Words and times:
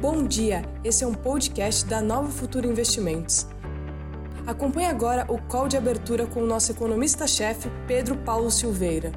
Bom 0.00 0.26
dia, 0.26 0.62
esse 0.82 1.04
é 1.04 1.06
um 1.06 1.12
podcast 1.12 1.84
da 1.84 2.00
Nova 2.00 2.30
Futuro 2.30 2.66
Investimentos. 2.66 3.46
Acompanhe 4.46 4.86
agora 4.86 5.26
o 5.28 5.36
call 5.36 5.68
de 5.68 5.76
abertura 5.76 6.24
com 6.24 6.42
o 6.42 6.46
nosso 6.46 6.72
economista-chefe, 6.72 7.68
Pedro 7.86 8.16
Paulo 8.16 8.50
Silveira. 8.50 9.12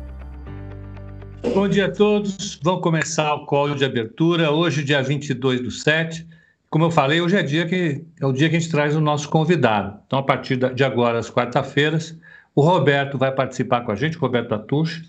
Bom 1.53 1.69
dia 1.69 1.85
a 1.85 1.89
todos. 1.89 2.59
Vamos 2.61 2.81
começar 2.81 3.33
o 3.33 3.45
call 3.45 3.73
de 3.75 3.85
abertura. 3.85 4.51
Hoje, 4.51 4.83
dia 4.83 5.01
22 5.01 5.61
do 5.61 5.71
7. 5.71 6.27
Como 6.69 6.83
eu 6.83 6.91
falei, 6.91 7.21
hoje 7.21 7.37
é, 7.37 7.43
dia 7.43 7.65
que, 7.65 8.03
é 8.19 8.25
o 8.25 8.33
dia 8.33 8.49
que 8.49 8.57
a 8.57 8.59
gente 8.59 8.69
traz 8.69 8.93
o 8.93 8.99
nosso 8.99 9.29
convidado. 9.29 9.97
Então, 10.05 10.19
a 10.19 10.23
partir 10.23 10.57
de 10.57 10.83
agora, 10.83 11.17
às 11.17 11.31
quarta-feiras, 11.31 12.13
o 12.53 12.61
Roberto 12.61 13.17
vai 13.17 13.31
participar 13.31 13.85
com 13.85 13.93
a 13.93 13.95
gente, 13.95 14.17
Roberto 14.17 14.53
Atush. 14.53 15.01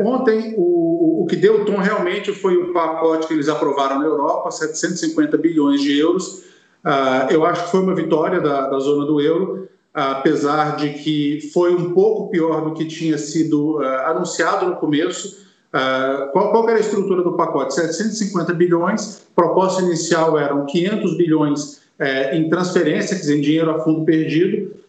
Ontem, 0.00 0.56
o, 0.58 1.22
o 1.22 1.26
que 1.26 1.36
deu 1.36 1.64
tom 1.64 1.76
realmente 1.76 2.32
foi 2.32 2.56
o 2.56 2.72
pacote 2.72 3.28
que 3.28 3.34
eles 3.34 3.48
aprovaram 3.48 4.00
na 4.00 4.06
Europa, 4.06 4.50
750 4.50 5.38
bilhões 5.38 5.80
de 5.80 5.96
euros. 5.96 6.42
Uh, 6.84 7.30
eu 7.30 7.46
acho 7.46 7.66
que 7.66 7.70
foi 7.70 7.78
uma 7.78 7.94
vitória 7.94 8.40
da, 8.40 8.68
da 8.68 8.80
zona 8.80 9.06
do 9.06 9.20
euro 9.20 9.68
apesar 9.94 10.76
de 10.76 10.90
que 10.90 11.50
foi 11.52 11.74
um 11.74 11.92
pouco 11.92 12.30
pior 12.30 12.64
do 12.64 12.72
que 12.72 12.86
tinha 12.86 13.18
sido 13.18 13.78
uh, 13.78 14.06
anunciado 14.06 14.66
no 14.66 14.76
começo. 14.76 15.42
Uh, 15.68 16.30
qual, 16.32 16.50
qual 16.50 16.68
era 16.68 16.78
a 16.78 16.80
estrutura 16.80 17.22
do 17.22 17.32
pacote? 17.34 17.74
750 17.74 18.54
bilhões, 18.54 19.26
proposta 19.34 19.82
inicial 19.82 20.38
eram 20.38 20.64
500 20.64 21.16
bilhões 21.16 21.82
uh, 21.98 22.34
em 22.34 22.48
transferência, 22.48 23.16
quer 23.16 23.20
dizer, 23.20 23.38
em 23.38 23.42
dinheiro 23.42 23.70
a 23.70 23.80
fundo 23.80 24.04
perdido, 24.04 24.82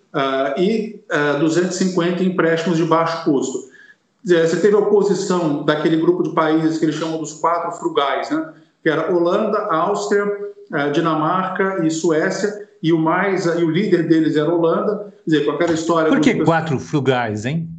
e 0.59 0.99
250 1.39 2.21
empréstimos 2.21 2.77
de 2.77 2.85
baixo 2.85 3.25
custo. 3.25 3.67
Você 4.23 4.57
teve 4.57 4.75
a 4.75 4.77
oposição 4.77 5.63
daquele 5.63 5.97
grupo 5.97 6.21
de 6.21 6.35
países 6.35 6.77
que 6.77 6.85
eles 6.85 6.93
chamam 6.93 7.17
dos 7.17 7.33
quatro 7.33 7.71
frugais, 7.79 8.29
né? 8.29 8.53
que 8.83 8.89
era 8.91 9.11
Holanda, 9.11 9.57
Áustria, 9.71 10.23
Dinamarca 10.93 11.83
e 11.83 11.89
Suécia, 11.89 12.69
e 12.83 12.91
o 12.91 12.99
mais 12.99 13.45
e 13.45 13.63
o 13.63 13.71
líder 13.71 14.09
deles 14.09 14.35
era 14.35 14.49
a 14.49 14.53
Holanda, 14.53 15.13
quer 15.23 15.31
dizer, 15.31 15.45
com 15.45 15.51
aquela 15.51 15.71
história. 15.71 16.09
Por 16.09 16.19
que 16.19 16.43
quatro 16.43 16.77
frugais, 16.77 17.45
hein? 17.45 17.69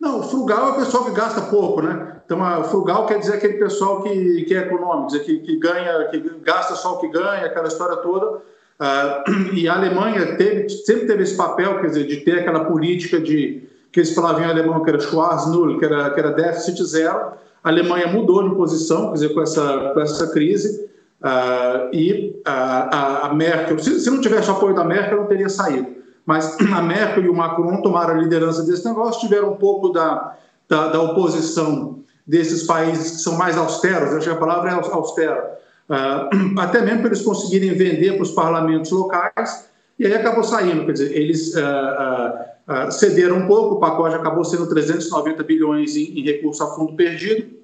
Não, 0.00 0.20
frugal 0.24 0.70
é 0.70 0.72
o 0.72 0.74
pessoal 0.74 1.04
que 1.04 1.12
gasta 1.12 1.42
pouco, 1.42 1.80
né? 1.80 2.16
Então, 2.24 2.42
a 2.42 2.64
frugal 2.64 3.06
quer 3.06 3.20
dizer 3.20 3.34
aquele 3.34 3.54
pessoal 3.54 4.02
que, 4.02 4.42
que 4.42 4.52
é 4.52 4.62
econômico, 4.62 5.12
que, 5.24 5.38
que 5.38 5.56
ganha, 5.60 6.08
que 6.10 6.18
gasta 6.42 6.74
só 6.74 6.94
o 6.94 6.98
que 6.98 7.08
ganha, 7.08 7.46
aquela 7.46 7.68
história 7.68 7.96
toda. 7.98 8.38
Uh, 8.80 9.54
e 9.54 9.68
a 9.68 9.76
Alemanha 9.76 10.34
teve, 10.34 10.68
sempre 10.70 11.06
teve 11.06 11.22
esse 11.22 11.36
papel, 11.36 11.80
quer 11.80 11.86
dizer, 11.86 12.06
de 12.08 12.16
ter 12.16 12.40
aquela 12.40 12.64
política 12.64 13.20
de 13.20 13.62
que 13.92 14.00
eles 14.00 14.12
falavam 14.12 14.42
em 14.42 14.46
alemão 14.46 14.82
que 14.82 14.90
era 14.90 14.98
Schwarz-Null, 14.98 15.78
que 15.78 15.84
era, 15.84 16.10
que 16.10 16.18
era 16.18 16.32
déficit 16.32 16.82
zero. 16.82 17.34
A 17.62 17.68
Alemanha 17.68 18.08
mudou 18.08 18.48
de 18.48 18.56
posição, 18.56 19.08
quer 19.08 19.14
dizer, 19.14 19.34
com 19.34 19.42
essa, 19.42 19.90
com 19.94 20.00
essa 20.00 20.26
crise. 20.32 20.90
Uh, 21.22 21.94
e 21.94 22.42
a, 22.44 23.28
a 23.28 23.34
Merkel, 23.34 23.78
se, 23.78 24.00
se, 24.00 24.10
não 24.10 24.20
tivesse 24.20 24.50
o 24.50 24.54
apoio 24.54 24.74
da 24.74 24.82
Merkel, 24.82 25.18
não 25.18 25.26
teria 25.26 25.48
saído. 25.48 25.86
Mas 26.26 26.56
a 26.74 26.82
Merkel 26.82 27.24
e 27.24 27.28
o 27.28 27.34
Macron 27.34 27.80
tomaram 27.80 28.14
a 28.14 28.18
liderança 28.18 28.64
desse 28.64 28.84
negócio, 28.84 29.20
tiveram 29.20 29.52
um 29.52 29.56
pouco 29.56 29.90
da, 29.90 30.36
da, 30.68 30.88
da 30.88 31.00
oposição 31.00 32.00
desses 32.26 32.64
países 32.64 33.12
que 33.12 33.16
são 33.18 33.36
mais 33.36 33.56
austeros, 33.56 34.14
acho 34.14 34.28
que 34.28 34.34
a 34.34 34.38
palavra 34.38 34.70
é 34.70 34.74
austera, 34.74 35.58
uh, 35.88 36.58
até 36.60 36.82
mesmo 36.82 37.00
para 37.00 37.08
eles 37.08 37.22
conseguirem 37.22 37.72
vender 37.72 38.14
para 38.14 38.22
os 38.22 38.32
parlamentos 38.32 38.90
locais, 38.90 39.70
e 39.98 40.06
aí 40.06 40.14
acabou 40.14 40.42
saindo, 40.42 40.84
quer 40.86 40.92
dizer, 40.92 41.16
eles 41.16 41.54
uh, 41.54 42.90
cederam 42.90 43.38
um 43.38 43.46
pouco, 43.46 43.76
o 43.76 43.80
pacote 43.80 44.16
acabou 44.16 44.44
sendo 44.44 44.68
390 44.68 45.42
bilhões 45.44 45.94
em, 45.94 46.18
em 46.18 46.24
recurso 46.24 46.64
a 46.64 46.74
fundo 46.74 46.94
perdido, 46.94 47.62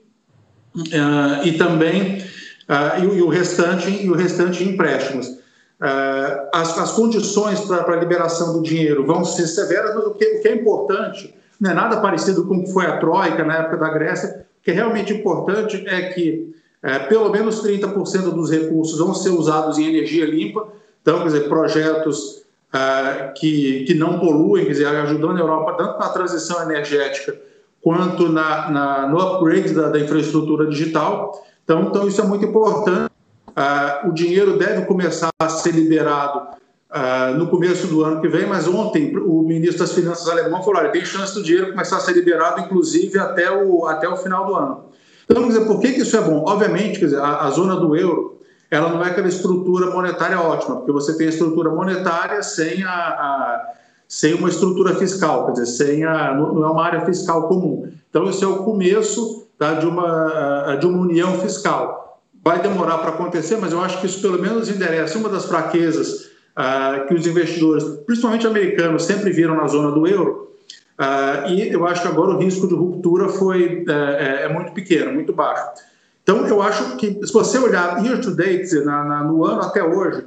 e 1.44 1.52
também 1.52 2.22
uh, 2.68 3.04
e, 3.04 3.18
e, 3.18 3.22
o 3.22 3.28
restante 3.28 3.90
e 3.90 4.10
o 4.10 4.14
restante 4.14 4.62
em 4.62 4.70
empréstimos. 4.70 5.26
Uh, 5.26 6.48
as, 6.52 6.76
as, 6.78 6.92
condições 6.92 7.60
para 7.60 7.94
a 7.94 7.96
liberação 7.96 8.52
do 8.52 8.62
dinheiro 8.62 9.06
vão 9.06 9.24
ser 9.24 9.46
severas, 9.46 9.94
mas 9.94 10.06
o 10.06 10.14
que, 10.14 10.24
o 10.24 10.42
que, 10.42 10.48
é 10.48 10.54
importante 10.54 11.34
não 11.60 11.70
é 11.70 11.74
nada 11.74 12.00
parecido 12.00 12.44
com 12.46 12.56
o 12.56 12.64
que 12.64 12.72
foi 12.72 12.86
a 12.86 12.98
Troika 12.98 13.44
na 13.44 13.58
época 13.58 13.76
da 13.76 13.88
Grécia. 13.88 14.44
O 14.60 14.64
que 14.64 14.72
é 14.72 14.74
realmente 14.74 15.12
importante 15.12 15.84
é 15.86 16.08
que 16.08 16.52
uh, 16.82 17.08
pelo 17.08 17.30
menos 17.30 17.62
30% 17.62 18.30
dos 18.30 18.50
recursos 18.50 18.98
vão 18.98 19.14
ser 19.14 19.30
usados 19.30 19.78
em 19.78 19.86
energia 19.86 20.26
limpa, 20.26 20.68
então, 21.08 21.20
quer 21.20 21.26
dizer, 21.26 21.48
projetos 21.48 22.42
uh, 22.74 23.32
que, 23.34 23.84
que 23.84 23.94
não 23.94 24.18
poluem, 24.18 24.66
quer 24.66 24.72
dizer, 24.72 24.86
ajudando 24.86 25.38
a 25.38 25.40
Europa 25.40 25.74
tanto 25.78 25.98
na 25.98 26.08
transição 26.10 26.62
energética 26.62 27.34
quanto 27.80 28.28
na, 28.28 28.70
na 28.70 29.08
no 29.08 29.18
upgrade 29.18 29.72
da, 29.72 29.88
da 29.88 29.98
infraestrutura 29.98 30.66
digital. 30.66 31.46
Então, 31.68 31.82
então 31.82 32.08
isso 32.08 32.18
é 32.18 32.24
muito 32.24 32.46
importante. 32.46 33.12
Uh, 33.48 34.08
o 34.08 34.12
dinheiro 34.12 34.56
deve 34.56 34.86
começar 34.86 35.28
a 35.38 35.50
ser 35.50 35.72
liberado 35.72 36.56
uh, 36.90 37.36
no 37.36 37.48
começo 37.48 37.86
do 37.88 38.02
ano 38.02 38.22
que 38.22 38.28
vem, 38.28 38.46
mas 38.46 38.66
ontem 38.66 39.14
o 39.18 39.42
ministro 39.42 39.80
das 39.80 39.92
Finanças 39.92 40.26
alemão 40.26 40.62
falou: 40.62 40.80
olha, 40.80 40.90
tem 40.90 41.04
chance 41.04 41.34
do 41.34 41.42
dinheiro 41.42 41.72
começar 41.72 41.98
a 41.98 42.00
ser 42.00 42.12
liberado, 42.12 42.62
inclusive 42.62 43.18
até 43.18 43.50
o, 43.50 43.84
até 43.86 44.08
o 44.08 44.16
final 44.16 44.46
do 44.46 44.54
ano. 44.54 44.84
Então, 45.28 45.42
quer 45.42 45.48
dizer, 45.48 45.66
por 45.66 45.78
que, 45.78 45.92
que 45.92 46.00
isso 46.00 46.16
é 46.16 46.22
bom? 46.22 46.42
Obviamente, 46.46 47.00
quer 47.00 47.04
dizer, 47.04 47.20
a, 47.20 47.40
a 47.42 47.50
zona 47.50 47.76
do 47.76 47.94
euro 47.94 48.40
ela 48.70 48.88
não 48.88 49.04
é 49.04 49.08
aquela 49.08 49.28
estrutura 49.28 49.90
monetária 49.90 50.40
ótima, 50.40 50.76
porque 50.76 50.92
você 50.92 51.18
tem 51.18 51.26
a 51.26 51.30
estrutura 51.30 51.68
monetária 51.68 52.42
sem 52.42 52.82
a, 52.82 52.90
a 52.90 53.72
sem 54.06 54.32
uma 54.32 54.48
estrutura 54.48 54.94
fiscal, 54.94 55.44
quer 55.44 55.52
dizer, 55.52 55.66
sem 55.66 56.04
a, 56.04 56.34
não 56.34 56.64
é 56.64 56.70
uma 56.70 56.82
área 56.82 57.04
fiscal 57.04 57.46
comum. 57.46 57.90
Então, 58.08 58.24
isso 58.24 58.42
é 58.42 58.48
o 58.48 58.64
começo 58.64 59.47
tá, 59.58 59.74
de, 59.74 59.86
uma, 59.86 60.76
de 60.76 60.86
uma 60.86 60.98
união 60.98 61.38
fiscal. 61.40 62.20
Vai 62.44 62.62
demorar 62.62 62.98
para 62.98 63.10
acontecer, 63.10 63.58
mas 63.58 63.72
eu 63.72 63.80
acho 63.80 64.00
que 64.00 64.06
isso 64.06 64.22
pelo 64.22 64.40
menos 64.40 64.68
endereça 64.68 65.18
uma 65.18 65.28
das 65.28 65.46
fraquezas 65.46 66.28
uh, 66.58 67.06
que 67.06 67.14
os 67.14 67.26
investidores, 67.26 67.84
principalmente 68.06 68.46
americanos, 68.46 69.04
sempre 69.04 69.30
viram 69.30 69.56
na 69.56 69.66
zona 69.66 69.92
do 69.92 70.06
euro. 70.06 70.52
Uh, 70.98 71.50
e 71.50 71.72
eu 71.72 71.86
acho 71.86 72.02
que 72.02 72.08
agora 72.08 72.30
o 72.30 72.38
risco 72.38 72.66
de 72.66 72.74
ruptura 72.74 73.28
foi, 73.28 73.84
uh, 73.86 73.90
é, 73.90 74.44
é 74.44 74.48
muito 74.48 74.72
pequeno, 74.72 75.12
muito 75.12 75.32
baixo. 75.32 75.64
Então, 76.22 76.46
eu 76.46 76.60
acho 76.60 76.96
que, 76.96 77.18
se 77.24 77.32
você 77.32 77.58
olhar 77.58 78.04
year 78.04 78.20
to 78.20 78.32
date, 78.32 78.74
na, 78.80 79.04
na, 79.04 79.24
no 79.24 79.44
ano 79.44 79.62
até 79.62 79.82
hoje, 79.82 80.24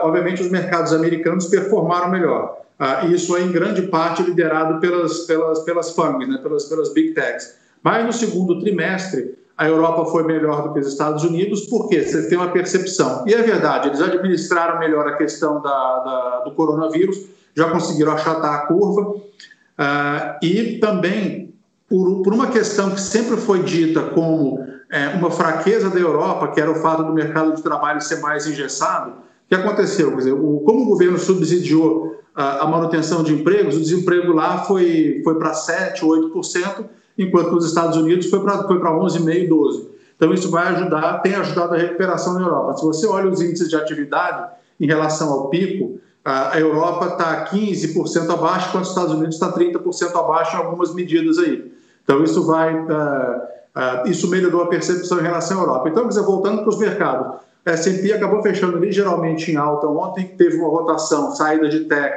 obviamente 0.00 0.42
os 0.42 0.50
mercados 0.50 0.92
americanos 0.92 1.46
performaram 1.46 2.10
melhor. 2.10 2.60
Uh, 2.80 3.12
isso 3.12 3.36
é, 3.36 3.42
em 3.42 3.52
grande 3.52 3.82
parte, 3.82 4.22
liderado 4.22 4.80
pelas, 4.80 5.20
pelas, 5.26 5.60
pelas 5.60 5.90
FANGs, 5.90 6.26
né, 6.26 6.38
pelas, 6.42 6.64
pelas 6.64 6.92
Big 6.94 7.12
Techs. 7.12 7.59
Mas 7.82 8.04
no 8.04 8.12
segundo 8.12 8.60
trimestre, 8.60 9.38
a 9.60 9.66
Europa 9.66 10.06
foi 10.06 10.24
melhor 10.24 10.62
do 10.62 10.72
que 10.72 10.80
os 10.80 10.86
Estados 10.86 11.22
Unidos, 11.22 11.66
porque 11.66 12.02
você 12.02 12.28
tem 12.28 12.38
uma 12.38 12.48
percepção. 12.48 13.24
E 13.26 13.34
é 13.34 13.42
verdade, 13.42 13.88
eles 13.88 14.00
administraram 14.00 14.78
melhor 14.78 15.06
a 15.06 15.16
questão 15.16 15.60
da, 15.60 15.98
da 15.98 16.40
do 16.46 16.52
coronavírus, 16.52 17.26
já 17.54 17.70
conseguiram 17.70 18.12
achatar 18.12 18.54
a 18.54 18.58
curva. 18.66 19.10
Uh, 19.10 20.44
e 20.44 20.78
também, 20.78 21.54
por, 21.86 22.22
por, 22.22 22.32
uma 22.32 22.46
questão 22.46 22.90
que 22.90 23.00
sempre 23.00 23.36
foi 23.36 23.62
dita 23.62 24.00
como 24.00 24.64
é, 24.90 25.08
uma 25.08 25.30
fraqueza 25.30 25.90
da 25.90 25.98
Europa, 25.98 26.48
que 26.48 26.60
era 26.60 26.70
o 26.70 26.76
fato 26.76 27.02
do 27.02 27.12
mercado 27.12 27.54
de 27.54 27.62
trabalho 27.62 28.00
ser 28.00 28.20
mais 28.20 28.46
engessado, 28.46 29.10
o 29.10 29.14
que 29.48 29.54
aconteceu? 29.54 30.10
Quer 30.12 30.16
dizer, 30.16 30.32
o, 30.32 30.60
como 30.60 30.82
o 30.82 30.86
governo 30.86 31.18
subsidiou 31.18 32.18
a, 32.34 32.64
a 32.64 32.66
manutenção 32.66 33.22
de 33.22 33.34
empregos, 33.34 33.76
o 33.76 33.80
desemprego 33.80 34.32
lá 34.32 34.64
foi, 34.64 35.20
foi 35.22 35.38
para 35.38 35.52
7%, 35.52 36.00
8%, 36.00 36.84
enquanto 37.16 37.52
nos 37.52 37.66
Estados 37.66 37.96
Unidos 37.96 38.26
foi 38.26 38.40
para 38.40 38.64
foi 38.64 38.78
11,5%, 38.78 39.48
12%. 39.48 39.86
Então, 40.16 40.34
isso 40.34 40.50
vai 40.50 40.68
ajudar, 40.68 41.20
tem 41.22 41.34
ajudado 41.34 41.74
a 41.74 41.78
recuperação 41.78 42.34
na 42.34 42.42
Europa. 42.42 42.76
Se 42.76 42.84
você 42.84 43.06
olha 43.06 43.30
os 43.30 43.40
índices 43.40 43.70
de 43.70 43.76
atividade 43.76 44.50
em 44.78 44.86
relação 44.86 45.32
ao 45.32 45.48
pico, 45.48 45.98
a 46.22 46.60
Europa 46.60 47.06
está 47.06 47.46
15% 47.46 48.30
abaixo, 48.30 48.68
enquanto 48.68 48.84
os 48.84 48.90
Estados 48.90 49.14
Unidos 49.14 49.36
está 49.36 49.50
30% 49.50 50.14
abaixo 50.14 50.56
em 50.56 50.58
algumas 50.58 50.94
medidas 50.94 51.38
aí. 51.38 51.72
Então, 52.04 52.22
isso 52.22 52.44
vai. 52.44 52.74
Uh, 52.74 52.86
uh, 52.86 54.08
isso 54.08 54.28
melhorou 54.28 54.62
a 54.62 54.66
percepção 54.66 55.20
em 55.20 55.22
relação 55.22 55.58
à 55.58 55.62
Europa. 55.62 55.88
Então, 55.88 56.06
dizer, 56.06 56.22
voltando 56.22 56.60
para 56.60 56.68
os 56.68 56.78
mercados, 56.78 57.40
S&P 57.64 58.12
acabou 58.12 58.42
fechando 58.42 58.78
ligeiramente 58.78 59.50
em 59.50 59.56
alta 59.56 59.86
ontem, 59.86 60.26
teve 60.36 60.56
uma 60.56 60.68
rotação, 60.68 61.34
saída 61.34 61.68
de 61.68 61.80
tech 61.80 62.14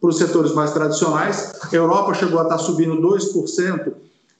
para 0.00 0.10
os 0.10 0.18
setores 0.18 0.52
mais 0.52 0.72
tradicionais. 0.72 1.52
A 1.62 1.74
Europa 1.74 2.14
chegou 2.14 2.40
a 2.40 2.42
estar 2.42 2.56
tá 2.56 2.62
subindo 2.62 2.96
2%, 3.00 3.92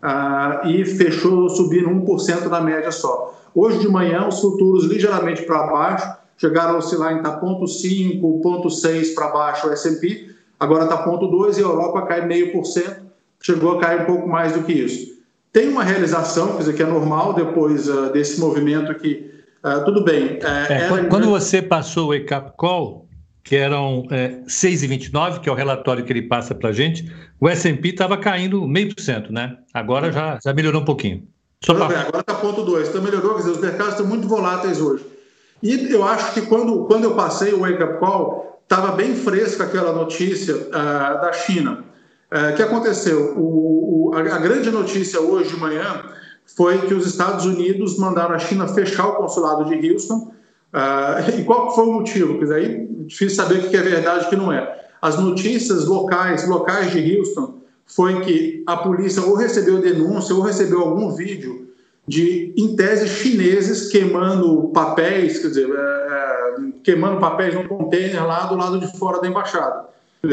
ah, 0.04 0.60
e 0.66 0.84
fechou 0.84 1.48
subindo 1.48 1.88
1% 1.88 2.48
na 2.48 2.60
média 2.60 2.92
só. 2.92 3.40
Hoje 3.54 3.78
de 3.78 3.88
manhã, 3.88 4.28
os 4.28 4.38
futuros 4.38 4.84
ligeiramente 4.84 5.44
para 5.44 5.66
baixo, 5.66 6.12
chegaram 6.36 6.74
a 6.74 6.78
oscilar 6.78 7.14
em 7.14 7.22
tá 7.22 7.40
0,5, 7.40 8.20
0,6 8.20 9.14
para 9.14 9.28
baixo 9.28 9.66
o 9.66 9.72
S&P, 9.72 10.28
agora 10.60 10.84
está 10.84 11.02
0,2 11.06 11.56
e 11.56 11.60
a 11.60 11.62
Europa 11.62 12.02
cai 12.02 12.26
meio 12.26 12.52
por 12.52 12.66
cento, 12.66 12.96
chegou 13.40 13.78
a 13.78 13.80
cair 13.80 14.02
um 14.02 14.04
pouco 14.04 14.28
mais 14.28 14.52
do 14.52 14.62
que 14.62 14.74
isso. 14.74 15.14
Tem 15.50 15.68
uma 15.68 15.82
realização, 15.82 16.52
quer 16.52 16.58
dizer, 16.58 16.74
que 16.74 16.82
é 16.82 16.86
normal 16.86 17.32
depois 17.32 17.88
uh, 17.88 18.12
desse 18.12 18.38
movimento 18.38 18.94
que, 18.96 19.30
uh, 19.64 19.84
tudo 19.86 20.04
bem. 20.04 20.38
Uh, 20.38 20.72
é, 20.72 21.04
quando 21.08 21.30
você 21.30 21.62
passou 21.62 22.10
o 22.10 22.14
Up 22.14 22.52
Call, 22.58 23.03
que 23.44 23.54
eram 23.54 24.06
é, 24.10 24.40
6,29, 24.46 25.40
que 25.40 25.48
é 25.50 25.52
o 25.52 25.54
relatório 25.54 26.02
que 26.02 26.10
ele 26.10 26.22
passa 26.22 26.54
para 26.54 26.70
a 26.70 26.72
gente, 26.72 27.12
o 27.38 27.46
S&P 27.46 27.90
estava 27.90 28.16
caindo 28.16 28.66
meio 28.66 28.94
por 28.94 29.02
cento, 29.02 29.30
né? 29.30 29.58
Agora 29.72 30.10
já, 30.10 30.38
já 30.42 30.54
melhorou 30.54 30.80
um 30.80 30.84
pouquinho. 30.84 31.28
Só 31.62 31.74
pra... 31.74 31.84
Agora 31.84 32.20
está 32.20 32.34
ponto 32.34 32.62
2, 32.64 32.88
então 32.88 33.02
melhorou, 33.02 33.34
quer 33.34 33.40
dizer, 33.40 33.50
os 33.50 33.60
mercados 33.60 33.92
estão 33.92 34.06
muito 34.06 34.26
voláteis 34.26 34.80
hoje. 34.80 35.04
E 35.62 35.92
eu 35.92 36.02
acho 36.04 36.32
que 36.32 36.42
quando, 36.42 36.86
quando 36.86 37.04
eu 37.04 37.14
passei 37.14 37.52
o 37.52 37.60
Wake 37.60 37.82
Up 37.82 37.98
Call, 37.98 38.60
estava 38.62 38.92
bem 38.92 39.14
fresca 39.14 39.64
aquela 39.64 39.92
notícia 39.92 40.56
uh, 40.56 41.20
da 41.20 41.32
China. 41.32 41.84
O 42.32 42.52
uh, 42.52 42.56
que 42.56 42.62
aconteceu? 42.62 43.34
O, 43.36 44.10
o, 44.10 44.14
a, 44.14 44.20
a 44.20 44.38
grande 44.38 44.70
notícia 44.70 45.20
hoje 45.20 45.50
de 45.50 45.56
manhã 45.56 46.02
foi 46.56 46.78
que 46.86 46.94
os 46.94 47.06
Estados 47.06 47.44
Unidos 47.44 47.98
mandaram 47.98 48.34
a 48.34 48.38
China 48.38 48.66
fechar 48.68 49.06
o 49.06 49.16
consulado 49.16 49.64
de 49.64 49.90
Houston, 49.90 50.32
Uh, 50.74 51.38
e 51.38 51.44
qual 51.44 51.72
foi 51.72 51.84
o 51.84 51.92
motivo? 51.92 52.34
Porque 52.34 52.52
aí 52.52 52.64
é 52.64 53.04
difícil 53.06 53.36
saber 53.36 53.60
o 53.60 53.70
que 53.70 53.76
é 53.76 53.80
verdade 53.80 54.24
e 54.24 54.26
o 54.26 54.30
que 54.30 54.36
não 54.36 54.52
é. 54.52 54.86
As 55.00 55.16
notícias 55.20 55.86
locais, 55.86 56.48
locais 56.48 56.90
de 56.90 57.16
Houston, 57.16 57.58
foi 57.86 58.20
que 58.22 58.64
a 58.66 58.76
polícia 58.78 59.22
ou 59.22 59.36
recebeu 59.36 59.78
denúncia 59.80 60.34
ou 60.34 60.40
recebeu 60.40 60.80
algum 60.80 61.14
vídeo 61.14 61.68
de, 62.08 62.52
em 62.56 62.74
tese, 62.74 63.08
chineses 63.08 63.88
queimando 63.88 64.70
papéis, 64.74 65.38
quer 65.38 65.48
dizer, 65.48 65.68
é, 65.68 65.72
é, 65.72 66.54
queimando 66.82 67.20
papéis 67.20 67.54
num 67.54 67.68
container 67.68 68.26
lá 68.26 68.46
do 68.46 68.56
lado 68.56 68.80
de 68.80 68.98
fora 68.98 69.20
da 69.20 69.28
embaixada. 69.28 69.86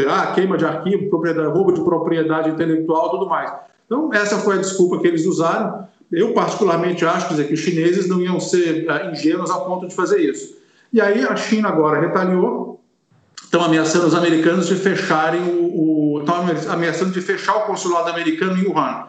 Ah, 0.09 0.31
queima 0.33 0.57
de 0.57 0.65
arquivo, 0.65 1.09
roubo 1.53 1.73
de 1.73 1.81
propriedade 1.81 2.49
intelectual 2.49 3.09
tudo 3.11 3.27
mais. 3.27 3.51
Então, 3.85 4.13
essa 4.13 4.37
foi 4.39 4.55
a 4.55 4.59
desculpa 4.59 4.99
que 4.99 5.07
eles 5.07 5.25
usaram. 5.25 5.85
Eu, 6.11 6.33
particularmente, 6.33 7.05
acho 7.05 7.35
que 7.35 7.53
os 7.53 7.59
chineses 7.59 8.07
não 8.07 8.21
iam 8.21 8.39
ser 8.39 8.85
uh, 8.89 9.11
ingênuos 9.11 9.49
ao 9.49 9.65
ponto 9.65 9.87
de 9.87 9.95
fazer 9.95 10.19
isso. 10.19 10.57
E 10.91 10.99
aí 10.99 11.23
a 11.23 11.35
China 11.35 11.69
agora 11.69 12.01
retaliou, 12.01 12.81
estão 13.41 13.63
ameaçando 13.63 14.07
os 14.07 14.13
americanos 14.13 14.67
de 14.67 14.75
fecharem 14.75 15.41
o, 15.41 16.15
o 16.15 16.19
estão 16.19 16.35
ameaçando 16.71 17.11
de 17.11 17.21
fechar 17.21 17.55
o 17.55 17.61
consulado 17.61 18.09
americano 18.09 18.57
em 18.57 18.67
Wuhan. 18.67 19.07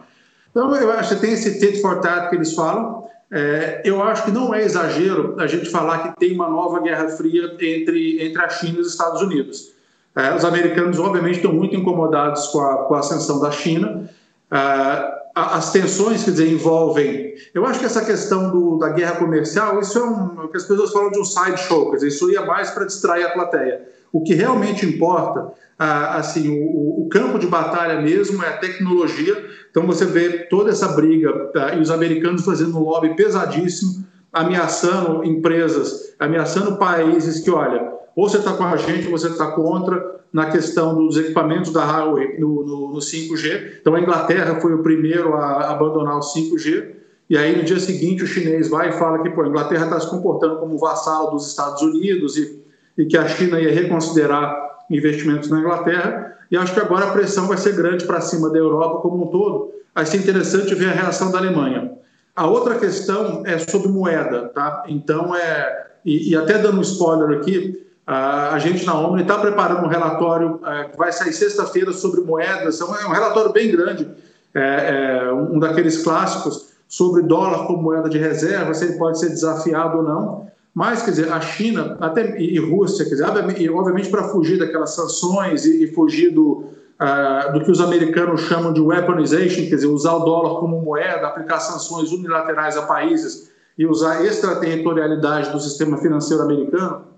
Então, 0.49 0.73
eu 0.75 0.91
acho 0.91 1.15
que 1.15 1.21
tem 1.21 1.33
esse 1.33 1.59
tit 1.59 1.81
for 1.81 1.99
tat 1.99 2.29
que 2.29 2.35
eles 2.35 2.53
falam. 2.53 3.03
É, 3.31 3.81
eu 3.83 4.01
acho 4.03 4.25
que 4.25 4.31
não 4.31 4.53
é 4.53 4.61
exagero 4.61 5.35
a 5.39 5.47
gente 5.47 5.69
falar 5.69 5.99
que 5.99 6.19
tem 6.19 6.33
uma 6.33 6.47
nova 6.47 6.79
guerra 6.79 7.09
fria 7.09 7.51
entre, 7.59 8.23
entre 8.23 8.41
a 8.41 8.47
China 8.49 8.77
e 8.77 8.81
os 8.81 8.87
Estados 8.87 9.21
Unidos. 9.21 9.73
É, 10.15 10.33
os 10.35 10.45
americanos, 10.45 10.99
obviamente, 10.99 11.37
estão 11.37 11.51
muito 11.51 11.75
incomodados 11.75 12.47
com 12.47 12.61
a, 12.61 12.85
com 12.85 12.93
a 12.93 12.99
ascensão 12.99 13.39
da 13.39 13.49
China. 13.49 14.07
É, 14.51 15.22
as 15.35 15.71
tensões, 15.71 16.23
quer 16.23 16.31
dizer, 16.31 16.51
envolvem. 16.51 17.33
Eu 17.53 17.65
acho 17.65 17.79
que 17.79 17.85
essa 17.85 18.05
questão 18.05 18.51
do, 18.51 18.77
da 18.77 18.89
guerra 18.89 19.15
comercial, 19.15 19.79
isso 19.79 19.97
é 19.97 20.03
um, 20.03 20.45
o 20.45 20.47
que 20.47 20.57
as 20.57 20.63
pessoas 20.63 20.91
falam 20.91 21.09
de 21.09 21.19
um 21.19 21.25
sideshow, 21.25 21.89
quer 21.89 21.95
dizer, 21.95 22.07
isso 22.09 22.31
ia 22.31 22.45
mais 22.45 22.69
para 22.69 22.85
distrair 22.85 23.23
a 23.23 23.31
plateia. 23.31 23.81
O 24.11 24.21
que 24.21 24.35
realmente 24.35 24.85
importa, 24.85 25.51
ah, 25.79 26.17
assim, 26.17 26.61
o, 26.61 27.03
o, 27.03 27.09
campo 27.09 27.39
de 27.39 27.47
batalha 27.47 27.99
mesmo 27.99 28.43
é 28.43 28.49
a 28.49 28.57
tecnologia. 28.57 29.43
Então 29.71 29.87
você 29.87 30.05
vê 30.05 30.45
toda 30.45 30.69
essa 30.69 30.89
briga 30.89 31.33
tá, 31.51 31.73
e 31.73 31.81
os 31.81 31.89
americanos 31.89 32.45
fazendo 32.45 32.77
um 32.77 32.83
lobby 32.83 33.15
pesadíssimo, 33.15 34.05
ameaçando 34.31 35.23
empresas, 35.23 36.13
ameaçando 36.19 36.77
países 36.77 37.39
que, 37.39 37.49
olha, 37.49 37.91
ou 38.15 38.29
você 38.29 38.37
está 38.37 38.53
com 38.53 38.65
a 38.65 38.77
gente, 38.77 39.07
ou 39.07 39.17
você 39.17 39.29
está 39.29 39.47
contra 39.47 40.12
na 40.33 40.47
questão 40.47 40.95
dos 40.95 41.15
equipamentos 41.15 41.71
da 41.71 41.85
Huawei 41.85 42.39
no, 42.39 42.65
no, 42.65 42.93
no, 42.93 42.97
5G. 42.97 43.77
Então, 43.79 43.93
a 43.93 44.01
Inglaterra 44.01 44.59
foi 44.59 44.73
o 44.73 44.81
primeiro 44.81 45.35
a 45.35 45.69
abandonar 45.69 46.17
o 46.17 46.21
5G. 46.21 46.91
E 47.29 47.37
aí, 47.37 47.55
no 47.55 47.63
dia 47.63 47.79
seguinte, 47.79 48.23
o 48.23 48.27
chinês 48.27 48.67
vai 48.67 48.89
e 48.89 48.93
fala 48.93 49.21
que 49.21 49.29
pô, 49.29 49.43
a 49.43 49.47
Inglaterra 49.47 49.85
está 49.85 49.99
se 49.99 50.09
comportando 50.09 50.57
como 50.57 50.77
vassalo 50.79 51.31
dos 51.31 51.47
Estados 51.47 51.83
Unidos 51.83 52.35
e, 52.35 52.63
e 52.97 53.05
que 53.05 53.15
a 53.15 53.27
China 53.27 53.59
ia 53.59 53.71
reconsiderar 53.71 54.55
investimentos 54.89 55.49
na 55.49 55.59
Inglaterra. 55.59 56.35
E 56.49 56.57
acho 56.57 56.73
que 56.73 56.79
agora 56.79 57.05
a 57.05 57.11
pressão 57.11 57.47
vai 57.47 57.57
ser 57.57 57.75
grande 57.75 58.05
para 58.05 58.19
cima 58.19 58.49
da 58.49 58.57
Europa 58.57 59.01
como 59.01 59.25
um 59.25 59.27
todo. 59.27 59.71
Vai 59.93 60.05
ser 60.07 60.17
interessante 60.17 60.73
ver 60.73 60.89
a 60.89 60.93
reação 60.93 61.31
da 61.31 61.37
Alemanha. 61.37 61.91
A 62.35 62.47
outra 62.47 62.79
questão 62.79 63.43
é 63.45 63.59
sobre 63.59 63.87
moeda, 63.87 64.49
tá? 64.49 64.83
Então, 64.87 65.35
é. 65.35 65.91
E, 66.03 66.31
e 66.31 66.35
até 66.35 66.57
dando 66.57 66.79
um 66.79 66.81
spoiler 66.81 67.37
aqui, 67.37 67.85
a 68.05 68.59
gente 68.59 68.85
na 68.85 68.99
Omni 68.99 69.21
está 69.21 69.37
preparando 69.37 69.85
um 69.85 69.89
relatório 69.89 70.59
é, 70.65 70.83
que 70.85 70.97
vai 70.97 71.11
sair 71.11 71.31
sexta-feira 71.31 71.93
sobre 71.93 72.21
moedas. 72.21 72.81
É 72.81 72.83
um 72.83 72.95
é 72.95 73.13
relatório 73.13 73.51
bem 73.53 73.71
grande, 73.71 74.09
é, 74.53 75.29
é, 75.29 75.33
um 75.33 75.57
daqueles 75.57 76.03
clássicos 76.03 76.73
sobre 76.87 77.23
dólar 77.23 77.65
como 77.65 77.81
moeda 77.81 78.09
de 78.09 78.17
reserva, 78.17 78.73
se 78.73 78.85
ele 78.85 78.97
pode 78.97 79.19
ser 79.19 79.29
desafiado 79.29 79.97
ou 79.99 80.03
não. 80.03 80.47
Mas, 80.75 81.03
quer 81.03 81.11
dizer, 81.11 81.31
a 81.31 81.39
China 81.39 81.97
até, 82.01 82.39
e, 82.39 82.59
Rússia, 82.59 83.05
quer 83.05 83.11
dizer, 83.11 83.71
obviamente 83.71 84.09
para 84.09 84.23
fugir 84.29 84.57
daquelas 84.57 84.93
sanções 84.95 85.65
e, 85.65 85.85
e 85.85 85.93
fugir 85.93 86.31
do, 86.31 86.65
uh, 86.99 87.53
do 87.53 87.63
que 87.63 87.71
os 87.71 87.79
americanos 87.79 88.41
chamam 88.41 88.73
de 88.73 88.81
weaponization, 88.81 89.69
quer 89.69 89.75
dizer, 89.75 89.87
usar 89.87 90.13
o 90.13 90.19
dólar 90.19 90.59
como 90.59 90.81
moeda, 90.81 91.27
aplicar 91.27 91.59
sanções 91.59 92.11
unilaterais 92.11 92.75
a 92.75 92.81
países 92.81 93.51
e 93.77 93.85
usar 93.85 94.25
extraterritorialidade 94.25 95.51
do 95.51 95.59
sistema 95.59 95.97
financeiro 95.97 96.43
americano, 96.43 97.12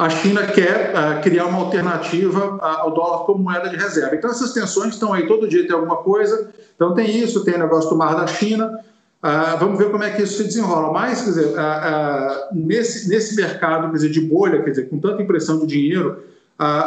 a 0.00 0.08
China 0.08 0.46
quer 0.46 0.94
uh, 0.94 1.20
criar 1.20 1.44
uma 1.44 1.58
alternativa 1.58 2.58
ao 2.58 2.90
dólar 2.90 3.26
como 3.26 3.44
moeda 3.44 3.68
de 3.68 3.76
reserva. 3.76 4.16
Então, 4.16 4.30
essas 4.30 4.54
tensões 4.54 4.94
estão 4.94 5.12
aí, 5.12 5.26
todo 5.26 5.46
dia 5.46 5.66
tem 5.66 5.76
alguma 5.76 5.96
coisa. 5.96 6.48
Então, 6.74 6.94
tem 6.94 7.18
isso, 7.18 7.44
tem 7.44 7.56
o 7.56 7.58
negócio 7.58 7.90
do 7.90 7.96
mar 7.96 8.16
da 8.16 8.26
China. 8.26 8.80
Uh, 9.22 9.58
vamos 9.58 9.76
ver 9.76 9.90
como 9.90 10.02
é 10.02 10.08
que 10.08 10.22
isso 10.22 10.38
se 10.38 10.44
desenrola. 10.44 10.90
Mas, 10.90 11.20
quer 11.20 11.28
dizer, 11.28 11.48
uh, 11.48 12.54
nesse, 12.54 13.10
nesse 13.10 13.36
mercado 13.36 13.88
quer 13.88 13.96
dizer, 13.96 14.08
de 14.08 14.22
bolha, 14.22 14.62
quer 14.62 14.70
dizer, 14.70 14.88
com 14.88 14.98
tanta 14.98 15.22
impressão 15.22 15.58
de 15.58 15.66
dinheiro, 15.66 16.24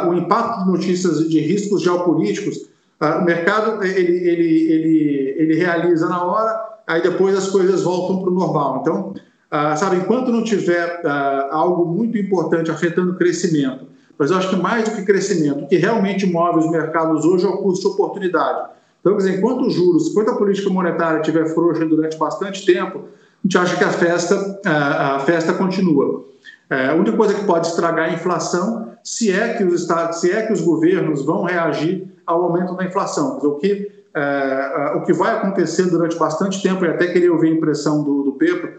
o 0.08 0.14
impacto 0.14 0.64
de 0.64 0.70
notícias 0.72 1.28
de 1.28 1.38
riscos 1.38 1.82
geopolíticos, 1.82 2.68
o 3.00 3.24
mercado 3.24 3.84
ele, 3.84 4.28
ele, 4.28 4.72
ele, 4.72 5.34
ele 5.36 5.54
realiza 5.56 6.08
na 6.08 6.22
hora, 6.22 6.60
aí 6.86 7.02
depois 7.02 7.36
as 7.36 7.48
coisas 7.48 7.82
voltam 7.82 8.20
para 8.20 8.30
o 8.30 8.34
normal. 8.34 8.78
Então, 8.80 9.14
ah, 9.56 9.76
sabe, 9.76 9.96
enquanto 9.96 10.32
não 10.32 10.42
tiver 10.42 11.00
ah, 11.04 11.48
algo 11.52 11.84
muito 11.84 12.18
importante 12.18 12.70
afetando 12.70 13.12
o 13.12 13.16
crescimento, 13.16 13.86
mas 14.18 14.30
eu 14.30 14.36
acho 14.36 14.50
que 14.50 14.56
mais 14.56 14.88
do 14.88 14.96
que 14.96 15.02
crescimento, 15.02 15.64
o 15.64 15.68
que 15.68 15.76
realmente 15.76 16.26
move 16.26 16.58
os 16.58 16.70
mercados 16.70 17.24
hoje 17.24 17.44
é 17.44 17.48
o 17.48 17.58
custo 17.58 17.88
de 17.88 17.94
oportunidade. 17.94 18.70
Então, 19.00 19.12
quer 19.12 19.18
dizer, 19.18 19.38
enquanto 19.38 19.66
os 19.66 19.74
juros, 19.74 20.08
enquanto 20.08 20.30
a 20.30 20.36
política 20.36 20.70
monetária 20.70 21.20
estiver 21.20 21.46
frouxa 21.46 21.84
durante 21.86 22.16
bastante 22.16 22.66
tempo, 22.66 23.02
gente 23.44 23.58
acha 23.58 23.76
que 23.76 23.84
a 23.84 23.90
festa, 23.90 24.60
a, 24.64 25.16
a 25.16 25.18
festa 25.20 25.52
continua. 25.52 26.24
É, 26.68 26.88
a 26.88 26.94
única 26.94 27.16
coisa 27.16 27.34
que 27.34 27.44
pode 27.44 27.68
estragar 27.68 28.08
a 28.08 28.12
inflação 28.12 28.92
se 29.04 29.30
é 29.30 29.54
que 29.54 29.62
os 29.62 29.82
estados, 29.82 30.20
se 30.20 30.32
é 30.32 30.46
que 30.46 30.52
os 30.52 30.62
governos 30.62 31.24
vão 31.24 31.44
reagir 31.44 32.08
ao 32.26 32.42
aumento 32.42 32.74
da 32.74 32.84
inflação. 32.84 33.38
O 33.38 33.56
que, 33.56 33.92
é, 34.16 34.92
o 34.96 35.02
que 35.02 35.12
vai 35.12 35.36
acontecer 35.36 35.84
durante 35.84 36.16
bastante 36.16 36.62
tempo, 36.62 36.84
e 36.84 36.88
até 36.88 37.06
queria 37.08 37.32
ouvir 37.32 37.48
a 37.48 37.54
impressão 37.54 38.02
do, 38.02 38.22
do 38.22 38.32
Pedro, 38.32 38.73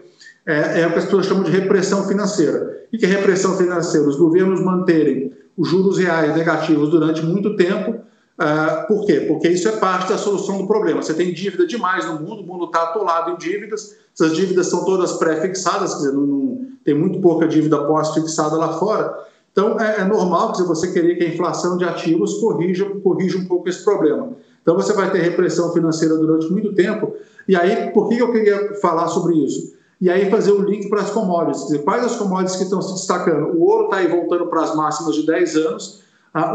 é, 0.46 0.82
é, 0.82 0.86
o 0.86 0.92
que 0.92 0.98
as 0.98 1.04
pessoas 1.04 1.26
chamam 1.26 1.42
de 1.42 1.50
repressão 1.50 2.06
financeira. 2.06 2.86
O 2.92 2.96
que 2.96 3.04
é 3.04 3.08
repressão 3.08 3.56
financeira? 3.56 4.06
Os 4.06 4.16
governos 4.16 4.62
manterem 4.62 5.32
os 5.56 5.68
juros 5.68 5.98
reais 5.98 6.36
negativos 6.36 6.90
durante 6.90 7.24
muito 7.24 7.56
tempo 7.56 8.06
Uh, 8.36 8.86
por 8.86 9.06
quê? 9.06 9.20
Porque 9.20 9.48
isso 9.48 9.66
é 9.66 9.72
parte 9.72 10.10
da 10.10 10.18
solução 10.18 10.58
do 10.58 10.66
problema. 10.66 11.02
Você 11.02 11.14
tem 11.14 11.32
dívida 11.32 11.66
demais 11.66 12.04
no 12.04 12.20
mundo, 12.20 12.42
o 12.42 12.46
mundo 12.46 12.66
está 12.66 12.82
atolado 12.82 13.30
em 13.30 13.36
dívidas, 13.38 13.96
essas 14.12 14.36
dívidas 14.36 14.66
são 14.66 14.84
todas 14.84 15.14
pré-fixadas, 15.14 15.94
quer 15.94 16.00
dizer, 16.00 16.12
não, 16.12 16.26
não, 16.26 16.66
tem 16.84 16.94
muito 16.94 17.18
pouca 17.20 17.48
dívida 17.48 17.82
pós-fixada 17.84 18.56
lá 18.56 18.74
fora. 18.74 19.26
Então, 19.50 19.80
é, 19.80 20.02
é 20.02 20.04
normal 20.04 20.52
que 20.52 20.62
você 20.64 20.92
querer 20.92 21.16
que 21.16 21.24
a 21.24 21.28
inflação 21.28 21.78
de 21.78 21.84
ativos 21.84 22.34
corrija, 22.34 22.84
corrija 23.02 23.38
um 23.38 23.46
pouco 23.46 23.70
esse 23.70 23.82
problema. 23.82 24.32
Então, 24.60 24.74
você 24.74 24.92
vai 24.92 25.10
ter 25.10 25.22
repressão 25.22 25.72
financeira 25.72 26.14
durante 26.16 26.52
muito 26.52 26.74
tempo. 26.74 27.14
E 27.48 27.56
aí, 27.56 27.90
por 27.90 28.08
que 28.08 28.18
eu 28.18 28.30
queria 28.32 28.74
falar 28.82 29.08
sobre 29.08 29.34
isso? 29.36 29.75
E 30.00 30.10
aí, 30.10 30.30
fazer 30.30 30.52
o 30.52 30.62
link 30.62 30.88
para 30.88 31.00
as 31.00 31.10
commodities. 31.10 31.64
Dizer, 31.66 31.84
quais 31.84 32.04
as 32.04 32.16
commodities 32.16 32.56
que 32.56 32.64
estão 32.64 32.82
se 32.82 32.94
destacando? 32.94 33.56
O 33.56 33.62
ouro 33.62 33.84
está 33.84 33.96
aí 33.96 34.08
voltando 34.08 34.46
para 34.46 34.62
as 34.62 34.74
máximas 34.74 35.14
de 35.14 35.26
10 35.26 35.56
anos 35.56 36.06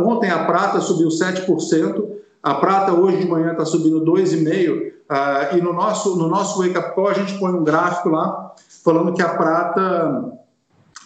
ontem 0.03 0.29
a 0.29 0.45
prata 0.45 0.79
subiu 0.79 1.07
7%, 1.07 2.07
a 2.43 2.55
prata 2.55 2.93
hoje 2.93 3.17
de 3.17 3.27
manhã 3.27 3.51
está 3.51 3.65
subindo 3.65 4.03
2,5%, 4.03 4.91
uh, 5.09 5.57
e 5.57 5.61
no 5.61 5.73
nosso, 5.73 6.15
no 6.15 6.27
nosso 6.27 6.59
Wake 6.59 6.77
Up 6.77 6.93
Call 6.93 7.07
a 7.07 7.13
gente 7.13 7.37
põe 7.39 7.51
um 7.51 7.63
gráfico 7.63 8.09
lá 8.09 8.53
falando 8.83 9.13
que 9.13 9.21
a 9.21 9.29
prata 9.29 10.33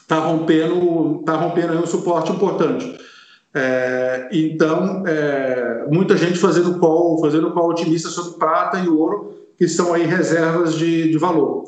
está 0.02 0.20
rompendo, 0.20 1.24
tá 1.26 1.36
rompendo 1.36 1.74
um 1.74 1.88
suporte 1.88 2.32
importante. 2.32 3.00
É, 3.54 4.28
então, 4.32 5.04
é, 5.08 5.86
muita 5.90 6.18
gente 6.18 6.38
fazendo 6.38 6.78
call, 6.78 7.20
fazendo 7.22 7.52
call 7.52 7.70
otimista 7.70 8.10
sobre 8.10 8.38
prata 8.38 8.80
e 8.80 8.88
ouro, 8.88 9.34
que 9.58 9.68
são 9.68 9.94
aí 9.94 10.06
reservas 10.06 10.76
de, 10.76 11.10
de 11.10 11.18
valor. 11.18 11.64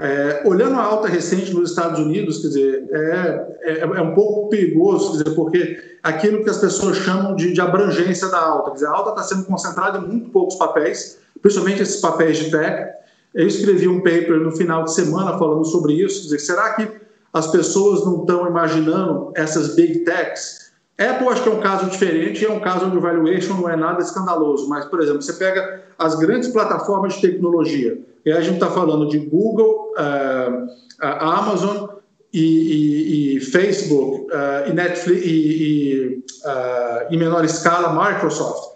É, 0.00 0.42
olhando 0.44 0.76
a 0.76 0.82
alta 0.82 1.08
recente 1.08 1.52
nos 1.52 1.70
Estados 1.70 1.98
Unidos, 1.98 2.38
quer 2.38 2.48
dizer, 2.48 2.88
é, 2.92 3.46
é, 3.62 3.80
é, 3.80 4.00
um 4.00 4.14
pouco 4.14 4.48
perigoso, 4.48 5.10
quer 5.10 5.24
dizer, 5.24 5.34
porque 5.34 5.98
aquilo 6.04 6.44
que 6.44 6.50
as 6.50 6.58
pessoas 6.58 6.98
chamam 6.98 7.34
de, 7.34 7.52
de 7.52 7.60
abrangência 7.60 8.28
da 8.28 8.38
alta, 8.38 8.70
quer 8.70 8.74
dizer, 8.74 8.86
a 8.86 8.90
alta 8.92 9.10
está 9.10 9.22
sendo 9.24 9.44
concentrada 9.46 9.98
em 9.98 10.06
muito 10.06 10.30
poucos 10.30 10.54
papéis, 10.54 11.18
principalmente 11.42 11.82
esses 11.82 12.00
papéis 12.00 12.38
de 12.38 12.50
tech. 12.50 12.92
Eu 13.34 13.48
escrevi 13.48 13.88
um 13.88 13.98
paper 13.98 14.38
no 14.38 14.52
final 14.52 14.84
de 14.84 14.94
semana 14.94 15.36
falando 15.36 15.64
sobre 15.64 15.94
isso, 15.94 16.20
quer 16.20 16.24
dizer, 16.26 16.38
será 16.38 16.74
que 16.74 16.88
as 17.32 17.48
pessoas 17.48 18.04
não 18.04 18.20
estão 18.20 18.46
imaginando 18.46 19.32
essas 19.34 19.74
big 19.74 20.00
techs? 20.00 20.68
Apple 20.96 21.28
acho 21.28 21.42
que 21.42 21.48
é 21.48 21.52
um 21.52 21.60
caso 21.60 21.90
diferente, 21.90 22.44
é 22.44 22.50
um 22.50 22.60
caso 22.60 22.86
onde 22.86 22.96
o 22.96 23.00
valuation 23.00 23.54
não 23.54 23.68
é 23.68 23.76
nada 23.76 24.00
escandaloso, 24.00 24.68
mas, 24.68 24.84
por 24.84 25.00
exemplo, 25.00 25.22
você 25.22 25.32
pega 25.32 25.82
as 25.98 26.14
grandes 26.16 26.48
plataformas 26.48 27.14
de 27.14 27.20
tecnologia, 27.20 27.98
e 28.28 28.32
a 28.32 28.42
gente 28.42 28.54
está 28.54 28.70
falando 28.70 29.08
de 29.08 29.18
Google, 29.20 29.94
uh, 29.96 30.68
Amazon 31.00 31.88
e, 32.30 32.42
e, 32.42 33.36
e 33.36 33.40
Facebook, 33.40 34.26
uh, 34.30 34.68
e 34.68 34.72
Netflix 34.74 35.22
e, 35.24 36.22
uh, 36.44 37.14
em 37.14 37.16
menor 37.16 37.42
escala 37.46 37.88
Microsoft. 38.10 38.74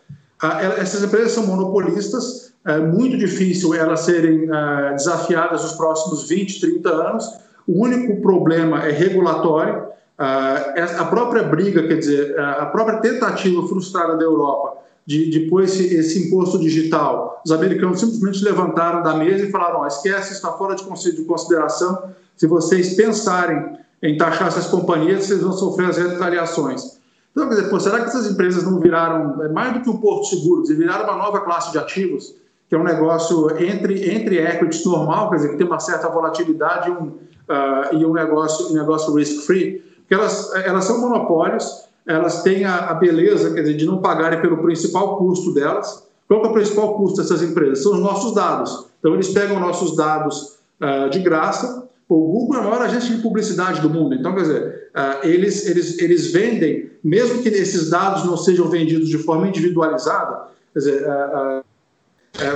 essas 0.78 1.04
empresas 1.04 1.32
são 1.32 1.46
monopolistas, 1.46 2.54
é 2.64 2.78
muito 2.78 3.18
difícil 3.18 3.74
elas 3.74 4.00
serem 4.00 4.48
desafiadas 4.92 5.62
nos 5.64 5.72
próximos 5.72 6.28
20, 6.28 6.60
30 6.60 6.88
anos. 6.88 7.28
O 7.66 7.82
único 7.82 8.22
problema 8.22 8.86
é 8.86 8.90
regulatório. 8.90 9.88
a 10.16 11.04
própria 11.10 11.42
briga, 11.42 11.86
quer 11.88 11.98
dizer, 11.98 12.38
a 12.38 12.66
própria 12.66 12.98
tentativa 13.00 13.66
frustrada 13.66 14.16
da 14.16 14.22
Europa 14.22 14.82
de, 15.06 15.30
de 15.30 15.40
pôr 15.40 15.64
esse, 15.64 15.94
esse, 15.94 16.26
imposto 16.26 16.58
digital. 16.58 17.40
Os 17.44 17.50
americanos 17.50 18.00
simplesmente 18.00 18.44
levantaram 18.44 19.02
da 19.02 19.14
mesa 19.14 19.46
e 19.46 19.50
falaram: 19.50 19.80
oh, 19.80 19.86
esquece, 19.86 20.32
está 20.32 20.52
fora 20.52 20.74
de 20.74 20.84
consideração. 20.84 22.10
Se 22.36 22.46
vocês 22.46 22.94
pensarem 22.94 23.76
em 24.02 24.16
taxar 24.16 24.48
essas 24.48 24.66
companhias, 24.66 25.26
vocês 25.26 25.40
vão 25.40 25.52
sofrer 25.52 25.88
as 25.88 25.96
retaliações. 25.96 27.00
Então, 27.30 27.48
quer 27.48 27.54
dizer, 27.54 27.70
pô, 27.70 27.80
será 27.80 28.00
que 28.00 28.06
essas 28.06 28.30
empresas 28.30 28.64
não 28.64 28.78
viraram, 28.78 29.42
é 29.42 29.48
mais 29.48 29.72
do 29.72 29.80
que 29.80 29.88
um 29.88 29.96
porto 29.96 30.26
seguro, 30.26 30.64
eles 30.64 30.76
viraram 30.76 31.04
uma 31.04 31.16
nova 31.16 31.40
classe 31.40 31.72
de 31.72 31.78
ativos, 31.78 32.34
que 32.68 32.74
é 32.74 32.78
um 32.78 32.84
negócio 32.84 33.50
entre, 33.62 34.10
entre 34.14 34.38
equities 34.38 34.84
normal, 34.84 35.30
quer 35.30 35.36
dizer, 35.36 35.48
que 35.50 35.56
tem 35.56 35.66
uma 35.66 35.80
certa 35.80 36.08
volatilidade 36.08 36.90
e 36.90 36.92
um, 36.92 37.06
uh, 37.06 37.94
e 37.94 38.04
um 38.04 38.12
negócio, 38.12 38.70
um 38.70 38.74
negócio 38.74 39.14
risk-free, 39.14 39.82
porque 39.98 40.14
elas, 40.14 40.54
elas 40.56 40.84
são 40.84 41.00
monopólios, 41.00 41.84
elas 42.06 42.42
têm 42.42 42.64
a, 42.64 42.90
a, 42.90 42.94
beleza, 42.94 43.52
quer 43.52 43.62
dizer, 43.62 43.76
de 43.76 43.86
não 43.86 43.98
pagarem 43.98 44.40
pelo 44.40 44.58
principal 44.58 45.16
custo 45.18 45.52
delas. 45.54 46.06
Qual 46.26 46.44
é 46.44 46.48
o 46.48 46.52
principal 46.52 46.94
custo 46.96 47.20
dessas 47.20 47.42
empresas? 47.42 47.82
São 47.82 47.92
os 47.92 48.00
nossos 48.00 48.34
dados. 48.34 48.86
Então, 48.98 49.14
eles 49.14 49.28
pegam 49.28 49.60
nossos 49.60 49.96
dados 49.96 50.58
uh, 50.80 51.10
de 51.10 51.18
graça. 51.20 51.88
O 52.08 52.16
Google 52.16 52.56
é 52.56 52.60
a 52.60 52.62
maior 52.64 52.82
agência 52.82 53.14
de 53.14 53.22
publicidade 53.22 53.80
do 53.80 53.90
mundo. 53.90 54.14
Então, 54.14 54.34
quer 54.34 54.42
dizer, 54.42 54.90
uh, 54.94 55.26
eles, 55.26 55.66
eles, 55.66 55.98
eles 55.98 56.32
vendem, 56.32 56.90
mesmo 57.02 57.42
que 57.42 57.48
esses 57.48 57.90
dados 57.90 58.24
não 58.24 58.36
sejam 58.36 58.68
vendidos 58.68 59.08
de 59.08 59.18
forma 59.18 59.48
individualizada, 59.48 60.48
quer 60.72 60.78
dizer, 60.78 61.06
uh, 61.06 61.64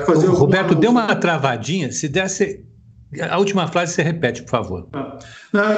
fazer 0.06 0.26
Roberto, 0.28 0.74
deu 0.74 0.90
uma 0.90 1.14
travadinha. 1.14 1.92
Se 1.92 2.08
desse 2.08 2.64
a 3.20 3.38
última 3.38 3.68
frase 3.68 3.94
você 3.94 4.02
repete, 4.02 4.42
por 4.42 4.50
favor. 4.50 4.86
Ah. 4.92 5.18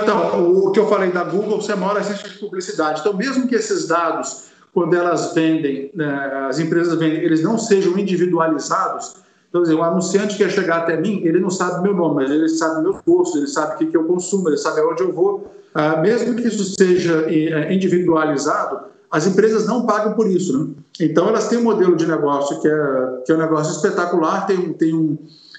Então, 0.02 0.50
o 0.50 0.72
que 0.72 0.80
eu 0.80 0.88
falei 0.88 1.10
da 1.10 1.24
Google, 1.24 1.60
você 1.60 1.72
é 1.72 1.74
a 1.74 1.78
maior 1.78 1.96
agência 1.96 2.28
de 2.28 2.38
publicidade. 2.38 3.00
Então, 3.00 3.14
mesmo 3.14 3.46
que 3.46 3.54
esses 3.54 3.86
dados, 3.86 4.46
quando 4.72 4.94
elas 4.94 5.34
vendem, 5.34 5.90
né, 5.94 6.46
as 6.48 6.58
empresas 6.58 6.98
vendem, 6.98 7.20
eles 7.20 7.42
não 7.42 7.58
sejam 7.58 7.98
individualizados, 7.98 9.14
então, 9.48 9.62
dizer, 9.62 9.74
o 9.74 9.82
anunciante 9.82 10.36
que 10.36 10.48
chegar 10.50 10.78
até 10.78 11.00
mim, 11.00 11.22
ele 11.24 11.40
não 11.40 11.48
sabe 11.48 11.82
meu 11.82 11.94
nome, 11.94 12.16
mas 12.16 12.30
ele 12.30 12.48
sabe 12.48 12.82
meu 12.82 12.98
gosto, 13.06 13.38
ele 13.38 13.46
sabe 13.46 13.74
o 13.74 13.78
que, 13.78 13.86
que 13.86 13.96
eu 13.96 14.04
consumo, 14.04 14.48
ele 14.48 14.58
sabe 14.58 14.80
aonde 14.80 15.02
eu 15.02 15.12
vou. 15.12 15.54
Ah, 15.74 15.96
mesmo 15.96 16.34
que 16.34 16.46
isso 16.46 16.64
seja 16.76 17.24
eh, 17.28 17.72
individualizado, 17.72 18.88
as 19.10 19.26
empresas 19.26 19.66
não 19.66 19.86
pagam 19.86 20.12
por 20.12 20.30
isso. 20.30 20.58
Né? 20.58 20.74
Então, 21.00 21.28
elas 21.28 21.48
têm 21.48 21.58
um 21.58 21.62
modelo 21.62 21.96
de 21.96 22.06
negócio 22.06 22.60
que 22.60 22.68
é, 22.68 23.22
que 23.24 23.32
é 23.32 23.34
um 23.34 23.38
negócio 23.38 23.74
espetacular, 23.74 24.46
tem, 24.46 24.72
tem 24.74 24.94
um 24.94 25.16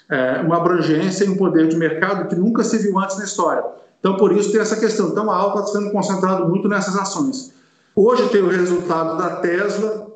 é, 0.10 0.42
uma 0.42 0.58
abrangência 0.58 1.24
e 1.24 1.30
um 1.30 1.38
poder 1.38 1.68
de 1.68 1.76
mercado 1.76 2.28
que 2.28 2.36
nunca 2.36 2.64
se 2.64 2.78
viu 2.78 2.98
antes 3.00 3.18
na 3.18 3.26
história. 3.26 3.64
Então, 4.00 4.16
por 4.16 4.32
isso 4.32 4.52
tem 4.52 4.62
essa 4.62 4.80
questão. 4.80 5.10
Então, 5.10 5.30
a 5.30 5.36
alta 5.36 5.60
está 5.60 5.80
sendo 5.80 5.92
concentrada 5.92 6.46
muito 6.46 6.68
nessas 6.68 6.96
ações. 6.96 7.54
Hoje 7.96 8.28
tem 8.30 8.42
o 8.42 8.50
resultado 8.50 9.18
da 9.18 9.38
Tesla. 9.38 10.08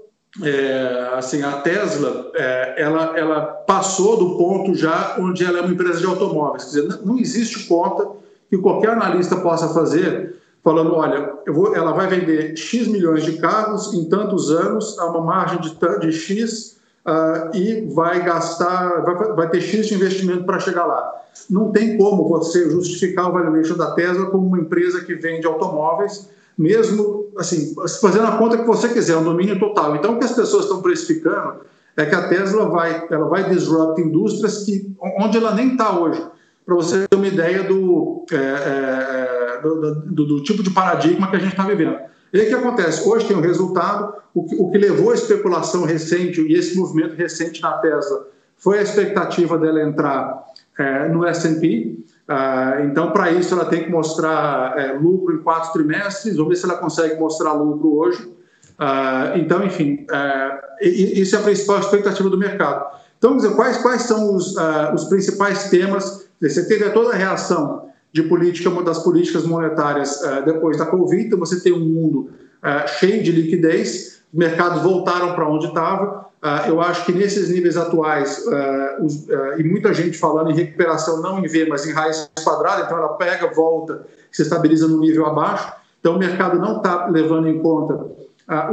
É, 0.42 1.12
assim, 1.14 1.44
a 1.44 1.52
Tesla, 1.62 2.32
é, 2.34 2.82
ela, 2.82 3.18
ela 3.18 3.42
passou 3.42 4.18
do 4.18 4.38
ponto 4.38 4.74
já 4.74 5.16
onde 5.20 5.46
ela 5.46 5.60
é 5.60 5.62
uma 5.62 5.72
empresa 5.72 6.00
de 6.00 6.06
automóveis. 6.08 6.64
Quer 6.64 6.82
dizer, 6.82 7.06
não 7.06 7.20
existe 7.20 7.68
conta 7.68 8.08
que 8.50 8.58
qualquer 8.58 8.92
analista 8.92 9.36
possa 9.36 9.70
fazer 9.70 10.42
falando, 10.64 10.96
olha, 10.96 11.34
vou, 11.48 11.76
ela 11.76 11.92
vai 11.92 12.08
vender 12.08 12.56
X 12.56 12.88
milhões 12.88 13.24
de 13.24 13.34
carros 13.34 13.94
em 13.94 14.06
tantos 14.06 14.50
anos, 14.50 14.98
a 14.98 15.06
uma 15.08 15.22
margem 15.22 15.60
de, 15.60 15.78
de 16.00 16.12
X, 16.14 16.78
uh, 17.06 17.56
e 17.56 17.88
vai 17.94 18.24
gastar, 18.24 19.02
vai, 19.04 19.16
vai 19.34 19.50
ter 19.50 19.62
X 19.62 19.88
de 19.88 19.96
investimento 19.96 20.44
para 20.44 20.60
chegar 20.60 20.86
lá. 20.86 21.14
Não 21.50 21.72
tem 21.72 21.98
como 21.98 22.28
você 22.28 22.70
justificar 22.70 23.30
o 23.30 23.34
valuation 23.34 23.76
da 23.76 23.92
Tesla 23.92 24.28
como 24.28 24.48
uma 24.48 24.60
empresa 24.60 25.04
que 25.04 25.16
vende 25.16 25.46
automóveis, 25.46 26.30
mesmo 26.58 27.32
assim, 27.38 27.74
fazendo 28.00 28.28
a 28.28 28.38
conta 28.38 28.58
que 28.58 28.66
você 28.66 28.90
quiser, 28.90 29.18
um 29.18 29.24
domínio 29.24 29.60
total. 29.60 29.96
Então, 29.96 30.16
o 30.16 30.20
que 30.20 30.26
as 30.26 30.34
pessoas 30.34 30.66
estão 30.66 30.82
precificando 30.82 31.62
é 31.98 32.06
que 32.06 32.16
a 32.16 32.28
Tesla 32.28 32.68
vai, 32.68 33.08
ela 33.10 33.28
vai 33.28 33.50
disrupt 33.50 34.00
indústrias 34.02 34.64
que, 34.64 34.96
onde 35.20 35.38
ela 35.38 35.54
nem 35.54 35.72
está 35.72 35.98
hoje. 35.98 36.24
Para 36.66 36.76
você 36.76 37.08
ter 37.08 37.16
uma 37.16 37.28
ideia 37.28 37.64
do, 37.64 38.26
é, 38.32 38.36
é, 38.36 39.62
do, 39.62 39.96
do, 39.96 40.26
do 40.26 40.44
tipo 40.44 40.64
de 40.64 40.70
paradigma 40.70 41.30
que 41.30 41.36
a 41.36 41.40
gente 41.40 41.52
está 41.52 41.66
vivendo. 41.66 41.98
E 42.34 42.40
aí 42.40 42.48
o 42.48 42.50
que 42.50 42.56
acontece? 42.56 43.08
Hoje 43.08 43.28
tem 43.28 43.38
um 43.38 43.42
resultado, 43.42 44.16
o 44.34 44.44
que, 44.44 44.56
o 44.56 44.72
que 44.72 44.78
levou 44.80 45.12
a 45.12 45.14
especulação 45.14 45.86
recente 45.86 46.42
e 46.42 46.56
esse 46.56 46.76
movimento 46.76 47.16
recente 47.16 47.62
na 47.62 47.74
Tesla 47.74 48.26
foi 48.58 48.80
a 48.80 48.82
expectativa 48.82 49.56
dela 49.56 49.84
entrar 49.84 50.44
é, 50.80 51.08
no 51.10 51.24
S&P. 51.28 52.00
Ah, 52.28 52.78
então, 52.84 53.12
para 53.12 53.32
isso, 53.32 53.54
ela 53.54 53.66
tem 53.66 53.84
que 53.84 53.92
mostrar 53.92 54.74
é, 54.80 54.94
lucro 54.94 55.36
em 55.36 55.44
quatro 55.44 55.74
trimestres. 55.74 56.36
Vamos 56.36 56.50
ver 56.50 56.56
se 56.56 56.66
ela 56.66 56.78
consegue 56.80 57.20
mostrar 57.20 57.54
lucro 57.54 58.00
hoje. 58.00 58.34
Ah, 58.80 59.34
então, 59.36 59.64
enfim, 59.64 60.04
é, 60.12 60.60
isso 60.82 61.36
é 61.36 61.40
a 61.40 61.44
principal 61.44 61.80
expectativa 61.80 62.30
do 62.32 62.38
mercado. 62.38 62.98
Então, 63.20 63.38
quais, 63.56 63.78
quais 63.78 64.02
são 64.04 64.36
os, 64.36 64.58
ah, 64.58 64.92
os 64.96 65.04
principais 65.04 65.70
temas? 65.70 66.28
Você 66.42 66.66
teve 66.68 66.90
toda 66.90 67.14
a 67.14 67.16
reação 67.16 67.93
de 68.14 68.22
política, 68.24 68.70
uma 68.70 68.84
das 68.84 69.00
políticas 69.00 69.44
monetárias 69.46 70.22
uh, 70.22 70.46
depois 70.46 70.78
da 70.78 70.86
Covid. 70.86 71.26
Então, 71.26 71.40
você 71.40 71.60
tem 71.60 71.74
um 71.74 71.80
mundo 71.80 72.30
uh, 72.62 72.88
cheio 73.00 73.24
de 73.24 73.32
liquidez, 73.32 74.22
os 74.32 74.38
mercados 74.38 74.84
voltaram 74.84 75.34
para 75.34 75.50
onde 75.50 75.66
estava. 75.66 76.28
Uh, 76.44 76.70
eu 76.70 76.80
acho 76.80 77.06
que 77.06 77.12
nesses 77.12 77.50
níveis 77.50 77.76
atuais, 77.76 78.44
e 79.58 79.64
muita 79.64 79.94
gente 79.94 80.18
falando 80.18 80.52
em 80.52 80.54
recuperação 80.54 81.22
não 81.22 81.40
em 81.40 81.48
V, 81.48 81.68
mas 81.68 81.88
em 81.88 81.92
raiz 81.92 82.30
quadrada, 82.44 82.84
então 82.84 82.98
ela 82.98 83.14
pega, 83.14 83.52
volta, 83.52 84.06
se 84.32 84.44
estabiliza 84.44 84.88
no 84.88 85.00
nível 85.00 85.26
abaixo. 85.26 85.74
Então 86.00 86.16
o 86.16 86.20
mercado 86.20 86.60
não 86.60 86.78
está 86.78 87.08
levando 87.08 87.48
em 87.48 87.60
conta 87.60 88.12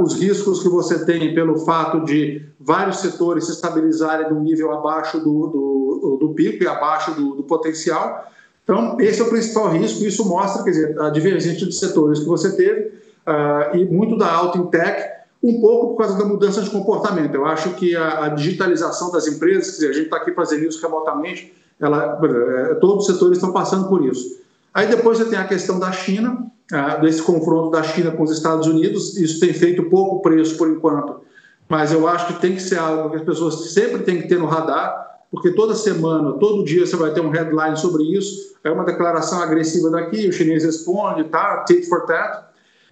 os 0.02 0.14
riscos 0.14 0.62
que 0.62 0.68
você 0.68 1.04
tem 1.04 1.32
pelo 1.32 1.60
fato 1.60 2.04
de 2.04 2.44
vários 2.58 2.98
setores 2.98 3.46
se 3.46 3.52
estabilizarem 3.52 4.28
no 4.28 4.40
nível 4.40 4.72
abaixo 4.72 5.18
do, 5.20 5.46
do, 5.46 6.18
do 6.20 6.34
pico 6.34 6.64
e 6.64 6.66
abaixo 6.66 7.12
do, 7.12 7.36
do, 7.36 7.44
potencial. 7.44 8.24
Então, 8.70 9.00
esse 9.00 9.20
é 9.20 9.24
o 9.24 9.28
principal 9.28 9.68
risco, 9.72 10.04
isso 10.04 10.24
mostra 10.24 10.62
quer 10.62 10.70
dizer, 10.70 11.00
a 11.00 11.10
divergência 11.10 11.66
de 11.66 11.74
setores 11.74 12.20
que 12.20 12.26
você 12.26 12.54
teve 12.54 12.92
e 13.74 13.84
muito 13.84 14.16
da 14.16 14.32
alta 14.32 14.58
em 14.58 14.66
tech 14.66 15.10
um 15.42 15.60
pouco 15.60 15.88
por 15.88 15.96
causa 15.96 16.16
da 16.16 16.24
mudança 16.24 16.62
de 16.62 16.70
comportamento. 16.70 17.34
Eu 17.34 17.46
acho 17.46 17.70
que 17.70 17.96
a, 17.96 18.26
a 18.26 18.28
digitalização 18.28 19.10
das 19.10 19.26
empresas, 19.26 19.72
dizer, 19.72 19.88
a 19.88 19.92
gente 19.92 20.04
está 20.04 20.18
aqui 20.18 20.32
fazendo 20.32 20.66
isso 20.66 20.80
remotamente, 20.80 21.52
ela, 21.80 22.20
é, 22.22 22.74
todos 22.74 23.08
os 23.08 23.12
setores 23.12 23.38
estão 23.38 23.52
passando 23.52 23.88
por 23.88 24.04
isso. 24.04 24.38
Aí 24.72 24.86
depois 24.86 25.18
você 25.18 25.24
tem 25.24 25.38
a 25.38 25.48
questão 25.48 25.80
da 25.80 25.90
China, 25.90 26.46
ah, 26.72 26.94
desse 26.96 27.22
confronto 27.22 27.70
da 27.70 27.82
China 27.82 28.12
com 28.12 28.22
os 28.22 28.30
Estados 28.30 28.68
Unidos, 28.68 29.16
isso 29.16 29.40
tem 29.40 29.52
feito 29.52 29.82
pouco 29.84 30.22
preço 30.22 30.56
por 30.56 30.70
enquanto, 30.70 31.22
mas 31.68 31.90
eu 31.90 32.06
acho 32.06 32.28
que 32.28 32.40
tem 32.40 32.54
que 32.54 32.62
ser 32.62 32.78
algo 32.78 33.10
que 33.10 33.16
as 33.16 33.24
pessoas 33.24 33.72
sempre 33.72 34.04
têm 34.04 34.22
que 34.22 34.28
ter 34.28 34.38
no 34.38 34.46
radar, 34.46 35.09
porque 35.30 35.52
toda 35.52 35.74
semana, 35.74 36.32
todo 36.32 36.64
dia 36.64 36.84
você 36.84 36.96
vai 36.96 37.12
ter 37.12 37.20
um 37.20 37.30
headline 37.30 37.76
sobre 37.76 38.02
isso, 38.02 38.56
é 38.64 38.70
uma 38.70 38.84
declaração 38.84 39.40
agressiva 39.40 39.88
daqui, 39.90 40.28
o 40.28 40.32
chinês 40.32 40.64
responde, 40.64 41.24
tá, 41.24 41.64
tit 41.64 41.88
for 41.88 42.04
tat, 42.04 42.50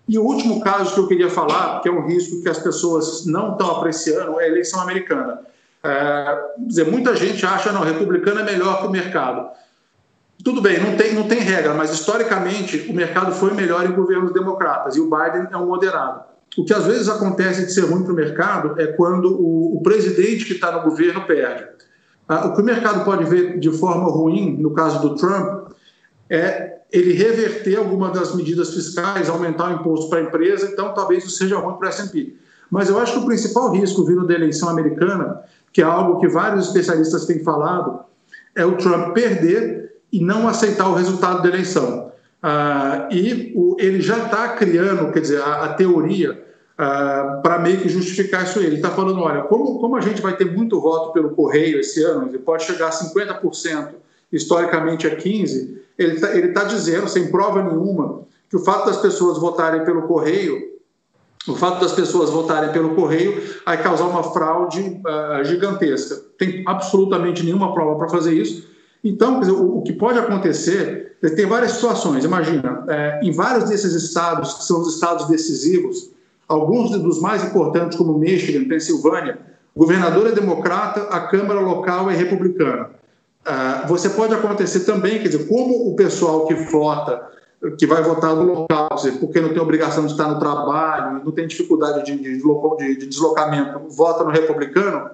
e 0.09 0.18
o 0.18 0.23
último 0.23 0.61
caso 0.61 0.95
que 0.95 1.00
eu 1.00 1.09
queria 1.09 1.28
falar, 1.28 1.80
que 1.80 1.88
é 1.88 1.92
um 1.92 2.07
risco 2.07 2.40
que 2.42 2.49
as 2.49 2.59
pessoas 2.59 3.26
não 3.26 3.52
estão 3.52 3.71
apreciando, 3.73 4.40
é 4.40 4.45
a 4.45 4.49
eleição 4.49 4.80
americana. 4.80 5.40
É, 5.83 6.45
dizer, 6.59 6.90
muita 6.90 7.14
gente 7.14 7.45
acha 7.45 7.73
não, 7.73 7.83
republicano 7.83 8.40
é 8.40 8.45
melhor 8.45 8.80
que 8.80 8.87
o 8.87 8.90
mercado. 8.90 9.50
Tudo 10.42 10.62
bem, 10.62 10.80
não 10.80 10.97
tem, 10.97 11.14
não 11.14 11.25
tem 11.25 11.40
regra, 11.40 11.75
mas 11.75 11.90
historicamente 11.90 12.87
o 12.88 12.95
mercado 12.95 13.33
foi 13.33 13.52
melhor 13.52 13.85
em 13.85 13.92
governos 13.92 14.33
democratas 14.33 14.97
e 14.97 15.00
o 15.00 15.11
Biden 15.11 15.49
é 15.50 15.57
um 15.57 15.66
moderado. 15.66 16.23
O 16.57 16.64
que 16.64 16.73
às 16.73 16.87
vezes 16.87 17.09
acontece 17.09 17.66
de 17.66 17.73
ser 17.73 17.83
ruim 17.83 18.02
para 18.02 18.12
o 18.12 18.16
mercado 18.16 18.80
é 18.80 18.87
quando 18.87 19.37
o, 19.38 19.76
o 19.76 19.83
presidente 19.83 20.45
que 20.45 20.54
está 20.54 20.73
no 20.73 20.83
governo 20.83 21.26
perde. 21.26 21.66
Ah, 22.28 22.47
o 22.47 22.54
que 22.54 22.61
o 22.61 22.64
mercado 22.64 23.04
pode 23.04 23.25
ver 23.25 23.58
de 23.58 23.70
forma 23.73 24.11
ruim, 24.11 24.56
no 24.58 24.73
caso 24.73 25.00
do 25.00 25.16
Trump, 25.16 25.73
é 26.28 26.78
ele 26.92 27.12
reverter 27.12 27.76
alguma 27.76 28.11
das 28.11 28.35
medidas 28.35 28.75
fiscais, 28.75 29.28
aumentar 29.28 29.70
o 29.70 29.75
imposto 29.80 30.11
para 30.11 30.18
a 30.18 30.23
empresa, 30.23 30.68
então 30.70 30.92
talvez 30.92 31.25
isso 31.25 31.37
seja 31.37 31.58
ruim 31.58 31.76
para 31.76 31.88
a 31.88 31.90
S&P. 31.90 32.35
Mas 32.70 32.88
eu 32.90 32.99
acho 32.99 33.14
que 33.14 33.18
o 33.20 33.26
principal 33.26 33.73
risco 33.73 34.04
vindo 34.04 34.26
da 34.26 34.35
eleição 34.35 34.68
americana, 34.68 35.40
que 35.73 35.80
é 35.80 35.85
algo 35.85 36.20
que 36.20 36.28
vários 36.28 36.66
especialistas 36.66 37.25
têm 37.25 37.42
falado, 37.42 38.00
é 38.54 38.64
o 38.64 38.76
Trump 38.76 39.14
perder 39.14 39.97
e 40.12 40.23
não 40.23 40.49
aceitar 40.49 40.88
o 40.88 40.94
resultado 40.94 41.42
da 41.42 41.49
eleição. 41.49 42.12
Ah, 42.42 43.08
e 43.11 43.52
o, 43.56 43.76
ele 43.78 44.00
já 44.00 44.18
está 44.25 44.49
criando, 44.50 45.11
quer 45.12 45.20
dizer, 45.20 45.40
a, 45.40 45.64
a 45.64 45.68
teoria 45.75 46.47
ah, 46.80 47.40
para 47.42 47.58
meio 47.58 47.80
que 47.80 47.88
justificar 47.88 48.44
isso. 48.44 48.61
Ele 48.61 48.76
está 48.76 48.90
falando, 48.90 49.20
olha, 49.20 49.42
como, 49.42 49.80
como 49.80 49.97
a 49.97 50.00
gente 50.00 50.23
vai 50.23 50.37
ter 50.37 50.44
muito 50.44 50.80
voto 50.80 51.12
pelo 51.12 51.30
correio 51.30 51.80
esse 51.80 52.04
ano, 52.04 52.28
ele 52.28 52.38
pode 52.38 52.62
chegar 52.62 52.87
a 52.87 52.90
50%, 52.90 53.94
historicamente 54.32 55.04
é 55.04 55.16
15%, 55.16 55.76
ele 55.99 56.14
está 56.14 56.37
ele 56.37 56.49
tá 56.52 56.62
dizendo, 56.62 57.08
sem 57.08 57.32
prova 57.32 57.61
nenhuma, 57.64 58.20
que 58.49 58.54
o 58.54 58.61
fato 58.61 58.87
das 58.87 58.99
pessoas 58.99 59.38
votarem 59.38 59.85
pelo 59.85 60.02
correio, 60.02 60.78
o 61.49 61.56
fato 61.56 61.80
das 61.80 61.92
pessoas 61.92 62.30
votarem 62.30 62.70
pelo 62.70 62.94
correio 62.94 63.42
vai 63.66 63.82
causar 63.82 64.04
uma 64.04 64.23
fraude 64.23 64.80
uh, 64.80 65.44
gigantesca. 65.44 66.14
Tem 66.38 66.62
absolutamente 66.64 67.42
nenhuma 67.42 67.75
prova 67.75 67.99
para 67.99 68.08
fazer 68.08 68.35
isso. 68.35 68.68
Então, 69.02 69.40
dizer, 69.40 69.52
o, 69.52 69.78
o, 69.78 69.82
que 69.82 69.92
pode 69.92 70.18
acontecer, 70.18 71.16
tem 71.35 71.47
várias 71.47 71.73
situações. 71.73 72.25
Imagina, 72.25 72.85
é, 72.88 73.20
em 73.23 73.32
vários 73.32 73.68
desses 73.68 73.94
estados, 73.94 74.55
que 74.55 74.64
são 74.64 74.81
os 74.81 74.94
estados 74.94 75.26
decisivos, 75.26 76.11
alguns 76.48 76.90
dos 76.90 77.20
mais 77.20 77.44
importantes, 77.44 77.96
como 77.96 78.18
Michigan, 78.18 78.66
Pensilvânia, 78.66 79.38
o 79.74 79.80
governador 79.80 80.26
é 80.26 80.32
democrata, 80.32 81.02
a 81.02 81.20
Câmara 81.20 81.61
local 81.61 82.11
é 82.11 82.14
republicana. 82.14 82.90
Ah, 83.44 83.84
você 83.87 84.08
pode 84.08 84.34
acontecer 84.34 84.80
também, 84.80 85.20
quer 85.20 85.28
dizer, 85.28 85.46
como 85.46 85.88
o 85.88 85.94
pessoal 85.94 86.46
que 86.46 86.54
vota, 86.54 87.28
que 87.78 87.87
vai 87.87 88.02
votar 88.02 88.34
no 88.34 88.42
local, 88.42 88.88
porque 89.20 89.40
não 89.40 89.50
tem 89.50 89.61
obrigação 89.61 90.06
de 90.06 90.12
estar 90.12 90.28
no 90.28 90.38
trabalho, 90.38 91.22
não 91.24 91.32
tem 91.32 91.46
dificuldade 91.46 92.04
de, 92.04 92.16
de, 92.18 92.96
de 92.98 93.06
deslocamento, 93.06 93.80
vota 93.90 94.24
no 94.24 94.30
republicano, 94.30 95.11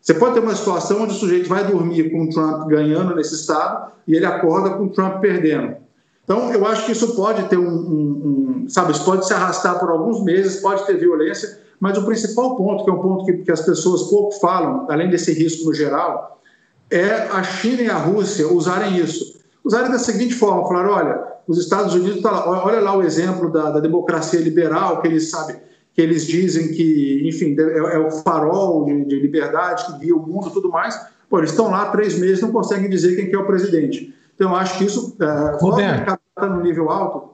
você 0.00 0.14
pode 0.14 0.34
ter 0.34 0.40
uma 0.40 0.54
situação 0.54 1.02
onde 1.02 1.12
o 1.12 1.16
sujeito 1.16 1.48
vai 1.48 1.64
dormir 1.64 2.10
com 2.10 2.24
o 2.24 2.28
Trump 2.28 2.66
ganhando 2.68 3.14
nesse 3.14 3.36
estado 3.36 3.92
e 4.06 4.16
ele 4.16 4.26
acorda 4.26 4.70
com 4.70 4.86
o 4.86 4.88
Trump 4.88 5.20
perdendo. 5.20 5.76
Então, 6.24 6.52
eu 6.52 6.66
acho 6.66 6.86
que 6.86 6.92
isso 6.92 7.14
pode 7.14 7.44
ter 7.44 7.56
um, 7.56 7.68
um, 7.68 8.51
sabe, 8.68 8.92
isso 8.92 9.04
pode 9.04 9.26
se 9.26 9.32
arrastar 9.32 9.78
por 9.78 9.90
alguns 9.90 10.22
meses, 10.22 10.60
pode 10.60 10.86
ter 10.86 10.98
violência, 10.98 11.60
mas 11.80 11.98
o 11.98 12.04
principal 12.04 12.56
ponto, 12.56 12.84
que 12.84 12.90
é 12.90 12.92
um 12.92 13.00
ponto 13.00 13.24
que, 13.24 13.32
que 13.38 13.50
as 13.50 13.60
pessoas 13.60 14.04
pouco 14.04 14.32
falam, 14.40 14.86
além 14.88 15.10
desse 15.10 15.32
risco 15.32 15.64
no 15.64 15.74
geral, 15.74 16.40
é 16.90 17.10
a 17.32 17.42
China 17.42 17.82
e 17.82 17.90
a 17.90 17.96
Rússia 17.96 18.46
usarem 18.46 18.98
isso. 18.98 19.40
Usarem 19.64 19.90
da 19.90 19.98
seguinte 19.98 20.34
forma, 20.34 20.68
falar, 20.68 20.88
olha, 20.88 21.32
os 21.48 21.58
Estados 21.58 21.94
Unidos, 21.94 22.22
tá 22.22 22.30
lá, 22.30 22.64
olha 22.64 22.80
lá 22.80 22.96
o 22.96 23.02
exemplo 23.02 23.50
da, 23.50 23.70
da, 23.70 23.80
democracia 23.80 24.40
liberal, 24.40 25.00
que 25.00 25.08
eles 25.08 25.30
sabem, 25.30 25.56
que 25.94 26.00
eles 26.00 26.26
dizem 26.26 26.68
que, 26.68 27.22
enfim, 27.26 27.56
é, 27.58 27.96
é 27.96 27.98
o 27.98 28.10
farol 28.10 28.84
de, 28.84 29.04
de, 29.04 29.20
liberdade 29.20 29.86
que 29.86 29.98
guia 29.98 30.16
o 30.16 30.20
mundo 30.20 30.48
e 30.48 30.52
tudo 30.52 30.68
mais. 30.68 30.98
Pô, 31.28 31.38
eles 31.38 31.50
estão 31.50 31.70
lá 31.70 31.90
três 31.90 32.18
meses 32.18 32.42
não 32.42 32.52
conseguem 32.52 32.88
dizer 32.90 33.16
quem 33.16 33.28
que 33.28 33.34
é 33.34 33.38
o 33.38 33.46
presidente. 33.46 34.14
Então, 34.34 34.54
acho 34.54 34.78
que 34.78 34.84
isso, 34.84 35.16
é, 35.20 35.56
Roberto, 35.58 36.18
está 36.28 36.46
no 36.46 36.62
nível 36.62 36.90
alto, 36.90 37.31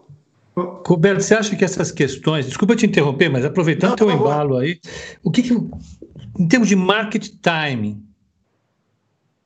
Roberto, 0.87 1.21
você 1.21 1.35
acha 1.35 1.57
que 1.57 1.65
essas 1.65 1.91
questões, 1.91 2.47
desculpa 2.47 2.77
te 2.77 2.87
interromper, 2.87 3.29
mas 3.29 3.45
aproveitando 3.45 3.93
o 3.93 3.97
teu 3.97 4.11
embalo 4.11 4.57
aí, 4.57 4.81
o 5.23 5.31
que, 5.31 5.43
que 5.43 5.53
em 5.53 6.49
termos 6.49 6.69
de 6.69 6.77
market 6.77 7.29
timing, 7.43 8.03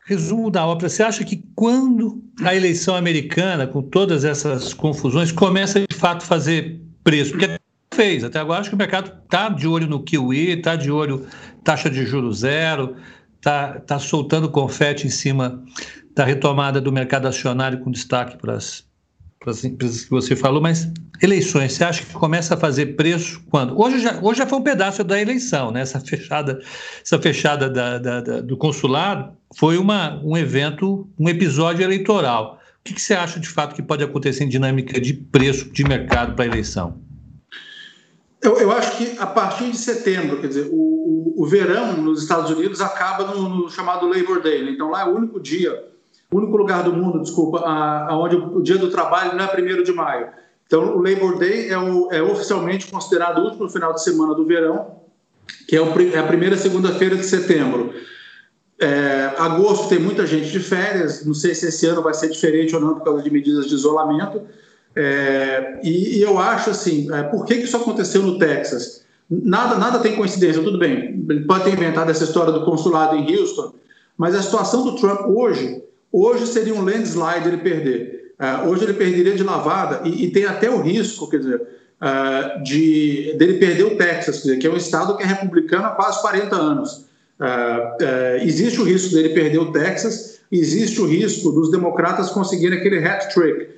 Resumo 0.05 0.51
da 0.51 0.66
ópera. 0.66 0.88
Você 0.88 1.03
acha 1.03 1.25
que 1.25 1.44
quando 1.55 2.22
a 2.42 2.55
eleição 2.55 2.96
americana, 2.96 3.66
com 3.66 3.81
todas 3.83 4.25
essas 4.25 4.75
confusões, 4.75 5.31
começa 5.31 5.81
de 5.81 5.96
fato 5.96 6.22
a 6.22 6.27
fazer 6.27 6.81
preço? 7.05 7.31
Porque 7.31 7.57
fez, 7.94 8.25
até 8.25 8.40
agora 8.40 8.61
acho 8.61 8.68
que 8.70 8.75
o 8.75 8.79
mercado 8.79 9.12
está 9.25 9.48
de 9.48 9.66
olho 9.68 9.87
no 9.87 10.03
Kiwi, 10.03 10.59
está 10.59 10.75
de 10.75 10.90
olho 10.90 11.27
taxa 11.62 11.88
de 11.88 12.05
juros 12.05 12.40
zero, 12.40 12.96
está 13.37 13.79
tá 13.81 13.98
soltando 13.98 14.51
confete 14.51 15.07
em 15.07 15.11
cima 15.11 15.62
da 16.14 16.25
retomada 16.25 16.81
do 16.81 16.90
mercado 16.90 17.29
acionário 17.29 17.79
com 17.79 17.90
destaque 17.90 18.37
para 18.37 18.55
as 18.55 18.85
para 19.42 19.50
as 19.50 19.64
empresas 19.64 20.05
que 20.05 20.11
você 20.11 20.37
falou, 20.37 20.62
mas 20.62 20.88
eleições, 21.20 21.72
você 21.72 21.85
acha 21.85 22.05
que 22.05 22.12
começa 22.12 22.55
a 22.55 22.57
fazer 22.57 22.94
preço 22.96 23.42
quando? 23.50 23.78
Hoje 23.78 23.98
já, 23.98 24.18
hoje 24.22 24.38
já 24.38 24.46
foi 24.46 24.59
um 24.59 24.62
pedaço 24.62 25.02
da 25.02 25.20
eleição, 25.20 25.72
né? 25.72 25.81
essa 25.81 25.98
fechada, 26.00 26.61
essa 27.05 27.18
fechada 27.18 27.68
da, 27.68 27.98
da, 27.98 28.20
da, 28.20 28.40
do 28.40 28.57
consulado 28.57 29.37
foi 29.57 29.76
uma, 29.76 30.20
um 30.24 30.37
evento, 30.37 31.09
um 31.18 31.28
episódio 31.28 31.83
eleitoral. 31.83 32.61
O 32.81 32.85
que, 32.85 32.94
que 32.94 33.02
você 33.02 33.14
acha 33.14 33.38
de 33.38 33.48
fato 33.48 33.74
que 33.74 33.83
pode 33.83 34.02
acontecer 34.02 34.44
em 34.44 34.48
dinâmica 34.48 35.00
de 35.00 35.12
preço 35.12 35.70
de 35.70 35.85
mercado 35.85 36.35
para 36.35 36.44
a 36.44 36.48
eleição? 36.48 37.00
Eu, 38.40 38.59
eu, 38.59 38.72
acho 38.72 38.96
que 38.96 39.16
a 39.18 39.26
partir 39.26 39.70
de 39.70 39.78
setembro, 39.78 40.40
quer 40.40 40.48
dizer, 40.48 40.68
o, 40.72 40.74
o, 40.74 41.44
o 41.44 41.46
verão 41.46 41.96
nos 41.96 42.22
Estados 42.22 42.50
Unidos 42.50 42.81
acaba 42.81 43.26
no, 43.26 43.48
no 43.48 43.70
chamado 43.70 44.09
Labor 44.09 44.40
Day, 44.40 44.64
né? 44.64 44.72
então 44.72 44.90
lá 44.90 45.02
é 45.02 45.05
o 45.05 45.14
único 45.14 45.40
dia 45.40 45.91
o 46.33 46.38
único 46.38 46.57
lugar 46.57 46.83
do 46.83 46.92
mundo, 46.92 47.21
desculpa, 47.21 47.61
aonde 47.61 48.37
o 48.37 48.62
dia 48.62 48.79
do 48.79 48.90
trabalho 48.90 49.37
não 49.37 49.45
é 49.45 49.81
1 49.81 49.83
de 49.83 49.92
maio. 49.92 50.29
Então, 50.66 50.97
o 50.97 51.03
Labor 51.03 51.38
Day 51.38 51.68
é, 51.68 51.79
o, 51.79 52.11
é, 52.11 52.23
oficialmente 52.23 52.87
considerado 52.87 53.38
o 53.38 53.45
último 53.45 53.68
final 53.68 53.92
de 53.92 54.03
semana 54.03 54.35
do 54.35 54.47
verão, 54.47 55.03
que 55.68 55.77
é, 55.77 55.83
o, 55.83 56.14
é 56.14 56.18
a 56.18 56.27
primeira 56.27 56.57
segunda-feira 56.57 57.14
de 57.14 57.27
setembro. 57.27 57.92
É, 58.81 59.35
agosto 59.37 59.90
tem 59.90 59.99
muita 59.99 60.27
gente 60.27 60.51
de 60.51 60.59
férias, 60.59 61.25
não 61.27 61.35
sei 61.35 61.55
se 61.55 61.66
esse 61.66 61.87
ano 61.87 62.03
vai 62.03 62.14
ser 62.14 62.31
diferente 62.31 62.75
ou 62.75 62.81
não 62.81 62.95
por 62.95 63.05
causa 63.05 63.23
de 63.23 63.31
medidas 63.31 63.66
de 63.66 63.75
isolamento. 63.75 64.40
É, 64.97 65.81
e, 65.85 66.18
e, 66.18 66.23
eu 66.23 66.38
acho 66.38 66.71
assim, 66.71 67.12
é, 67.12 67.23
por 67.25 67.45
que, 67.45 67.57
que 67.57 67.64
isso 67.64 67.77
aconteceu 67.77 68.23
no 68.23 68.38
Texas? 68.38 69.05
Nada, 69.31 69.77
nada 69.77 69.99
tem 69.99 70.16
coincidência, 70.16 70.62
tudo 70.62 70.79
bem. 70.79 71.23
Pode 71.47 71.64
ter 71.64 71.75
inventado 71.75 72.11
essa 72.11 72.25
história 72.25 72.53
do 72.53 72.64
consulado 72.64 73.16
em 73.16 73.37
Houston, 73.37 73.75
mas 74.16 74.35
a 74.35 74.42
situação 74.42 74.85
do 74.85 74.97
Trump 74.97 75.27
hoje 75.27 75.83
Hoje 76.12 76.46
seria 76.46 76.75
um 76.75 76.83
landslide 76.85 77.48
ele 77.48 77.57
perder. 77.57 78.35
Uh, 78.38 78.68
hoje 78.68 78.85
ele 78.85 78.92
perderia 78.92 79.35
de 79.35 79.42
lavada 79.42 80.07
e, 80.07 80.25
e, 80.25 80.31
tem 80.31 80.44
até 80.44 80.68
o 80.68 80.83
risco, 80.83 81.31
quer 81.31 81.38
dizer, 81.38 81.61
uh, 81.61 82.62
de 82.62 83.35
dele 83.38 83.55
perder 83.55 83.85
o 83.85 83.96
Texas, 83.96 84.42
dizer, 84.42 84.59
que 84.59 84.66
é 84.66 84.70
um 84.70 84.77
estado 84.77 85.16
que 85.16 85.22
é 85.22 85.27
republicano 85.27 85.87
há 85.87 85.90
quase 85.90 86.20
40 86.20 86.57
anos. 86.57 87.07
Uh, 87.40 88.42
existe 88.42 88.81
o 88.81 88.85
risco 88.85 89.14
dele 89.14 89.31
perder 89.31 89.59
o 89.59 89.72
Texas, 89.72 90.40
existe 90.51 91.01
o 91.01 91.07
risco 91.07 91.51
dos 91.51 91.70
democratas 91.70 92.31
conseguirem 92.31 92.79
aquele 92.79 92.98
hat 93.07 93.33
trick, 93.33 93.68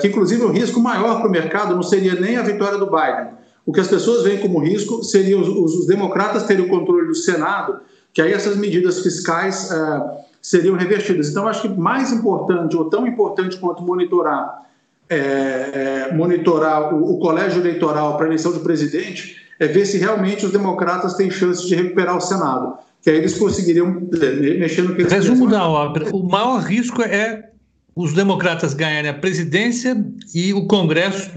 que 0.00 0.06
inclusive 0.06 0.44
o 0.44 0.52
risco 0.52 0.78
maior 0.78 1.18
para 1.18 1.28
o 1.28 1.30
mercado 1.30 1.74
não 1.74 1.82
seria 1.82 2.14
nem 2.14 2.36
a 2.36 2.42
vitória 2.42 2.78
do 2.78 2.86
Biden. 2.86 3.30
O 3.64 3.72
que 3.72 3.80
as 3.80 3.88
pessoas 3.88 4.22
veem 4.22 4.38
como 4.38 4.60
risco 4.60 5.02
seria 5.02 5.36
os, 5.36 5.48
os 5.48 5.86
democratas 5.88 6.44
terem 6.44 6.64
o 6.64 6.68
controle 6.68 7.08
do 7.08 7.14
Senado, 7.16 7.80
que 8.12 8.22
aí 8.22 8.32
essas 8.32 8.56
medidas 8.56 9.00
fiscais 9.00 9.68
uh, 9.72 10.25
seriam 10.46 10.76
revertidas. 10.76 11.28
Então, 11.28 11.48
acho 11.48 11.62
que 11.62 11.68
mais 11.68 12.12
importante, 12.12 12.76
ou 12.76 12.84
tão 12.84 13.04
importante 13.04 13.56
quanto 13.56 13.82
monitorar, 13.82 14.62
é, 15.10 15.16
é, 15.16 16.14
monitorar 16.14 16.94
o, 16.94 17.14
o 17.14 17.18
colégio 17.18 17.60
eleitoral 17.60 18.16
para 18.16 18.26
a 18.26 18.28
eleição 18.28 18.52
de 18.52 18.60
presidente, 18.60 19.38
é 19.58 19.66
ver 19.66 19.84
se 19.86 19.98
realmente 19.98 20.46
os 20.46 20.52
democratas 20.52 21.14
têm 21.14 21.32
chance 21.32 21.66
de 21.66 21.74
recuperar 21.74 22.16
o 22.16 22.20
Senado. 22.20 22.78
Que 23.02 23.10
aí 23.10 23.16
eles 23.16 23.36
conseguiriam 23.36 24.08
é, 24.22 24.56
mexer 24.56 24.82
no 24.82 24.94
que 24.94 25.02
eles 25.02 25.12
Resumo 25.12 25.48
da 25.48 25.66
obra: 25.66 26.14
o 26.14 26.22
maior 26.22 26.60
risco 26.60 27.02
é 27.02 27.50
os 27.96 28.12
democratas 28.12 28.72
ganharem 28.72 29.10
a 29.10 29.14
presidência 29.14 29.96
e 30.32 30.54
o 30.54 30.68
Congresso 30.68 31.28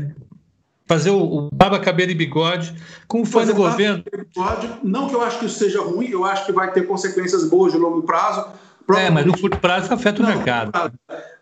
fazer 0.86 1.10
o, 1.10 1.20
o 1.20 1.50
baba, 1.52 1.80
cabelo 1.80 2.12
e 2.12 2.16
bigode, 2.16 2.76
como 3.08 3.26
foi 3.26 3.46
no 3.46 3.56
governo. 3.56 4.04
Bigode, 4.04 4.70
não 4.84 5.08
que 5.08 5.16
eu 5.16 5.24
acho 5.24 5.40
que 5.40 5.46
isso 5.48 5.58
seja 5.58 5.82
ruim, 5.82 6.10
eu 6.10 6.26
acho 6.26 6.46
que 6.46 6.52
vai 6.52 6.72
ter 6.72 6.86
consequências 6.86 7.44
boas 7.50 7.74
de 7.74 7.80
longo 7.80 8.04
prazo. 8.04 8.69
É, 8.98 9.10
mas 9.10 9.26
no 9.26 9.38
curto 9.38 9.58
prazo 9.60 9.94
afeta 9.94 10.22
o 10.22 10.26
não, 10.26 10.36
mercado. 10.36 10.72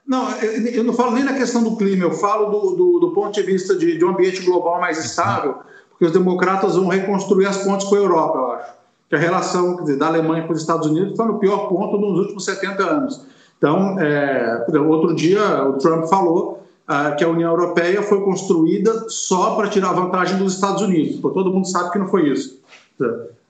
Não, 0.06 0.30
eu 0.42 0.84
não 0.84 0.94
falo 0.94 1.12
nem 1.12 1.24
na 1.24 1.34
questão 1.34 1.64
do 1.64 1.76
clima, 1.76 2.04
eu 2.04 2.12
falo 2.12 2.46
do, 2.50 2.76
do, 2.76 3.00
do 3.00 3.12
ponto 3.12 3.34
de 3.34 3.42
vista 3.42 3.76
de, 3.76 3.98
de, 3.98 4.06
um 4.06 4.10
ambiente 4.10 4.42
global 4.42 4.80
mais 4.80 5.04
estável, 5.04 5.58
porque 5.90 6.06
os 6.06 6.12
democratas 6.12 6.76
vão 6.76 6.88
reconstruir 6.88 7.46
as 7.46 7.58
pontes 7.58 7.88
com 7.88 7.96
a 7.96 8.00
Europa, 8.00 8.38
eu 8.38 8.52
acho. 8.52 8.78
Que 9.10 9.16
a 9.16 9.20
relação 9.20 9.78
dizer, 9.78 9.98
da 9.98 10.08
Alemanha 10.08 10.46
com 10.46 10.54
os 10.54 10.60
Estados 10.60 10.88
Unidos 10.88 11.12
está 11.12 11.26
no 11.26 11.40
pior 11.40 11.70
ponto 11.70 11.98
nos 11.98 12.20
últimos 12.20 12.44
70 12.44 12.84
anos. 12.84 13.26
Então, 13.58 14.00
é, 14.00 14.66
outro 14.88 15.16
dia 15.16 15.64
o 15.64 15.74
Trump 15.74 16.06
falou 16.06 16.64
ah, 16.88 17.12
que 17.12 17.24
a 17.24 17.30
União 17.30 17.52
Europeia 17.52 18.02
foi 18.02 18.22
construída 18.22 19.10
só 19.10 19.56
para 19.56 19.68
tirar 19.68 19.94
vantagem 19.94 20.38
dos 20.38 20.54
Estados 20.54 20.82
Unidos. 20.82 21.20
Pô, 21.20 21.32
todo 21.32 21.52
mundo 21.52 21.68
sabe 21.68 21.92
que 21.92 22.00
não 22.00 22.08
foi 22.08 22.30
isso. 22.30 22.62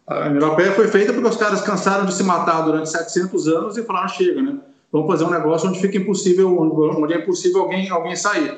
A 0.08 0.28
União 0.30 0.42
Europeia 0.42 0.72
foi 0.72 0.88
feita 0.88 1.12
porque 1.12 1.28
os 1.28 1.36
caras 1.36 1.62
cansaram 1.62 2.06
de 2.06 2.14
se 2.14 2.24
matar 2.24 2.62
durante 2.62 2.90
700 2.90 3.48
anos 3.48 3.78
e 3.78 3.84
falaram: 3.84 4.08
chega, 4.08 4.42
né? 4.42 4.58
Vamos 4.92 5.08
fazer 5.08 5.26
um 5.26 5.30
negócio 5.30 5.70
onde 5.70 5.82
fica 5.82 5.98
impossível, 5.98 6.58
onde 6.58 7.14
é 7.14 7.18
impossível 7.18 7.62
alguém, 7.62 7.90
alguém 7.90 8.16
sair. 8.16 8.58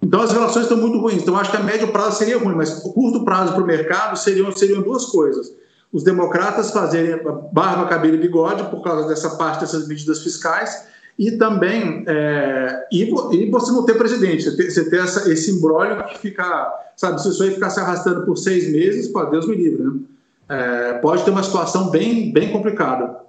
Então 0.00 0.20
as 0.20 0.30
relações 0.30 0.66
estão 0.66 0.78
muito 0.78 0.98
ruins. 0.98 1.22
Então 1.22 1.36
acho 1.36 1.50
que 1.50 1.56
a 1.56 1.62
médio 1.62 1.88
prazo 1.88 2.18
seria 2.18 2.38
ruim, 2.38 2.54
mas 2.54 2.84
o 2.84 2.92
curto 2.92 3.24
prazo 3.24 3.52
para 3.52 3.62
o 3.62 3.66
mercado 3.66 4.16
seriam, 4.16 4.52
seriam 4.52 4.80
duas 4.80 5.06
coisas 5.06 5.50
os 5.92 6.02
democratas 6.02 6.70
fazerem 6.70 7.22
barba, 7.52 7.86
cabelo 7.86 8.16
e 8.16 8.18
bigode 8.18 8.64
por 8.64 8.82
causa 8.82 9.08
dessa 9.08 9.30
parte 9.30 9.60
dessas 9.60 9.88
medidas 9.88 10.22
fiscais 10.22 10.86
e 11.18 11.32
também 11.32 12.04
é, 12.06 12.86
e, 12.92 13.02
e, 13.04 13.50
você 13.50 13.72
não 13.72 13.84
ter 13.84 13.94
presidente, 13.94 14.44
você 14.44 14.56
ter, 14.56 14.70
você 14.70 14.90
ter 14.90 15.00
essa, 15.00 15.32
esse 15.32 15.50
embrólio 15.50 16.04
que 16.04 16.18
fica, 16.18 16.70
sabe, 16.94 17.22
se 17.22 17.30
isso 17.30 17.42
aí 17.42 17.52
ficar 17.52 17.70
se 17.70 17.80
arrastando 17.80 18.26
por 18.26 18.36
seis 18.36 18.70
meses, 18.70 19.08
pô, 19.08 19.24
Deus 19.24 19.48
me 19.48 19.56
livre, 19.56 19.82
né? 19.82 19.92
É, 20.48 20.94
pode 20.94 21.24
ter 21.24 21.30
uma 21.30 21.42
situação 21.42 21.90
bem, 21.90 22.32
bem 22.32 22.50
complicada. 22.50 23.26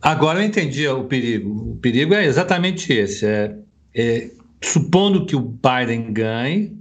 Agora 0.00 0.40
eu 0.40 0.44
entendi 0.44 0.86
o 0.88 1.04
perigo. 1.04 1.72
O 1.72 1.76
perigo 1.76 2.14
é 2.14 2.24
exatamente 2.24 2.92
esse. 2.92 3.24
É, 3.24 3.56
é, 3.94 4.30
supondo 4.60 5.26
que 5.26 5.36
o 5.36 5.40
Biden 5.40 6.12
ganhe, 6.12 6.76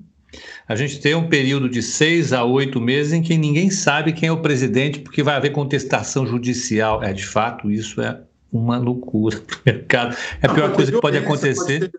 a 0.68 0.76
gente 0.76 1.00
tem 1.00 1.14
um 1.14 1.28
período 1.28 1.70
de 1.70 1.84
seis 1.84 2.34
a 2.34 2.44
oito 2.44 2.80
meses 2.80 3.14
em 3.14 3.22
que 3.22 3.38
ninguém 3.38 3.70
sabe 3.70 4.14
quem 4.14 4.30
é 4.30 4.32
o 4.32 4.42
presidente, 4.42 5.00
porque 5.00 5.22
vai 5.22 5.36
haver 5.36 5.52
contestação 5.52 6.26
judicial. 6.26 7.04
É, 7.04 7.14
de 7.14 7.26
fato, 7.26 7.70
isso 7.70 8.02
é 8.02 8.20
uma 8.52 8.78
loucura 8.78 9.38
para 9.46 9.56
o 9.56 9.60
mercado. 9.66 10.18
É 10.42 10.48
a 10.48 10.54
pior 10.54 10.72
coisa 10.74 10.92
que 10.92 11.02
pode 11.02 11.18
acontecer. 11.18 11.92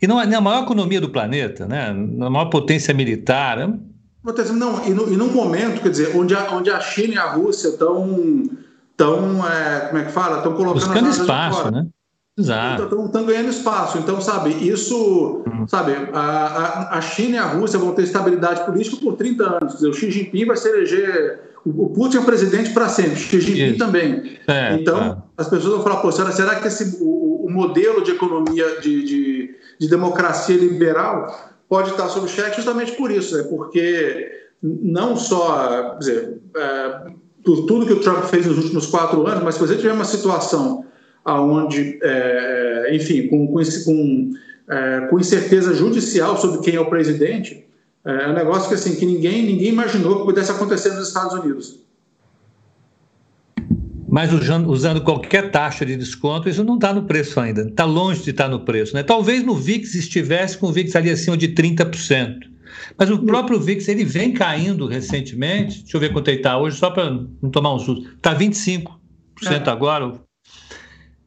E 0.00 0.06
não, 0.06 0.24
na 0.24 0.40
maior 0.40 0.62
economia 0.62 1.00
do 1.00 1.10
planeta, 1.10 1.66
né? 1.66 1.92
na 1.92 2.30
maior 2.30 2.46
potência 2.46 2.94
militar. 2.94 3.58
Não, 4.54 4.84
e, 4.84 4.90
no, 4.90 5.12
e 5.12 5.16
num 5.16 5.30
momento, 5.30 5.80
quer 5.80 5.90
dizer, 5.90 6.16
onde 6.16 6.34
a, 6.34 6.50
onde 6.52 6.70
a 6.70 6.80
China 6.80 7.14
e 7.14 7.18
a 7.18 7.30
Rússia 7.30 7.68
estão, 7.68 8.42
tão, 8.96 9.46
é, 9.46 9.80
como 9.86 9.98
é 9.98 10.04
que 10.04 10.12
fala? 10.12 10.38
Estão 10.38 10.54
colocando 10.54 10.84
Buscando 10.84 11.08
espaço, 11.08 11.70
né? 11.70 11.86
Exato. 12.38 12.82
Estão 13.06 13.24
ganhando 13.24 13.48
espaço. 13.48 13.98
Então, 13.98 14.20
sabe, 14.20 14.50
isso, 14.50 15.42
uhum. 15.46 15.66
sabe, 15.66 15.92
a, 16.12 16.98
a, 16.98 17.00
China 17.00 17.36
e 17.36 17.38
a 17.38 17.46
Rússia 17.46 17.78
vão 17.78 17.92
ter 17.92 18.02
estabilidade 18.02 18.64
política 18.66 18.96
por 18.98 19.16
30 19.16 19.44
anos. 19.44 19.72
Quer 19.72 19.76
dizer, 19.76 19.88
o 19.88 19.94
Xi 19.94 20.10
Jinping 20.10 20.44
vai 20.44 20.56
se 20.56 20.68
eleger. 20.68 21.40
O 21.64 21.88
Putin 21.88 22.18
é 22.18 22.20
presidente 22.20 22.70
para 22.70 22.88
sempre, 22.88 23.16
Xi 23.16 23.40
Jinping 23.40 23.70
isso. 23.70 23.78
também. 23.78 24.38
É, 24.46 24.74
então, 24.74 25.02
é. 25.02 25.16
as 25.38 25.48
pessoas 25.48 25.74
vão 25.74 25.82
falar, 25.82 25.96
pô, 25.96 26.12
será, 26.12 26.30
será 26.30 26.56
que 26.56 26.68
esse, 26.68 26.98
o, 27.00 27.46
o 27.46 27.50
modelo 27.50 28.02
de 28.02 28.10
economia 28.10 28.80
de, 28.80 29.04
de, 29.04 29.54
de, 29.80 29.88
democracia 29.88 30.56
liberal 30.56 31.55
pode 31.68 31.90
estar 31.90 32.08
sob 32.08 32.28
cheque 32.28 32.56
justamente 32.56 32.92
por 32.92 33.10
isso, 33.10 33.38
é 33.38 33.42
porque 33.44 34.30
não 34.62 35.16
só, 35.16 35.96
dizer, 35.98 36.38
é, 36.56 37.10
por 37.44 37.66
tudo 37.66 37.86
que 37.86 37.92
o 37.92 38.00
Trump 38.00 38.24
fez 38.24 38.46
nos 38.46 38.58
últimos 38.58 38.86
quatro 38.86 39.26
anos, 39.26 39.42
mas 39.42 39.54
se 39.54 39.60
você 39.60 39.76
tiver 39.76 39.92
uma 39.92 40.04
situação 40.04 40.84
aonde, 41.24 41.98
é, 42.02 42.90
enfim, 42.94 43.28
com, 43.28 43.46
com, 43.48 43.60
com, 43.84 44.30
é, 44.68 45.00
com, 45.08 45.18
incerteza 45.18 45.74
judicial 45.74 46.36
sobre 46.36 46.60
quem 46.60 46.76
é 46.76 46.80
o 46.80 46.88
presidente, 46.90 47.66
é 48.04 48.28
um 48.28 48.34
negócio 48.34 48.68
que, 48.68 48.74
assim, 48.74 48.94
que 48.94 49.04
ninguém, 49.04 49.42
ninguém 49.44 49.68
imaginou 49.68 50.20
que 50.20 50.24
pudesse 50.26 50.52
acontecer 50.52 50.90
nos 50.90 51.08
Estados 51.08 51.34
Unidos. 51.34 51.80
Mas 54.08 54.32
usando, 54.32 54.70
usando 54.70 55.00
qualquer 55.00 55.50
taxa 55.50 55.84
de 55.84 55.96
desconto, 55.96 56.48
isso 56.48 56.62
não 56.62 56.76
está 56.76 56.92
no 56.92 57.02
preço 57.04 57.40
ainda, 57.40 57.62
está 57.62 57.84
longe 57.84 58.22
de 58.22 58.30
estar 58.30 58.44
tá 58.44 58.50
no 58.50 58.60
preço. 58.60 58.94
Né? 58.94 59.02
Talvez 59.02 59.44
no 59.44 59.54
VIX 59.54 59.94
estivesse 59.94 60.56
com 60.58 60.68
o 60.68 60.72
VIX 60.72 60.94
ali 60.96 61.10
acima 61.10 61.36
de 61.36 61.48
30%. 61.48 62.38
Mas 62.96 63.10
o 63.10 63.18
próprio 63.18 63.58
VIX 63.58 63.88
ele 63.88 64.04
vem 64.04 64.32
caindo 64.32 64.86
recentemente. 64.86 65.80
Deixa 65.80 65.96
eu 65.96 66.00
ver 66.00 66.12
quanto 66.12 66.28
ele 66.28 66.38
está 66.38 66.56
hoje, 66.58 66.76
só 66.76 66.90
para 66.90 67.10
não 67.10 67.50
tomar 67.50 67.74
um 67.74 67.78
susto. 67.78 68.08
Está 68.16 68.34
25% 68.34 68.86
é. 69.44 69.70
agora, 69.70 70.20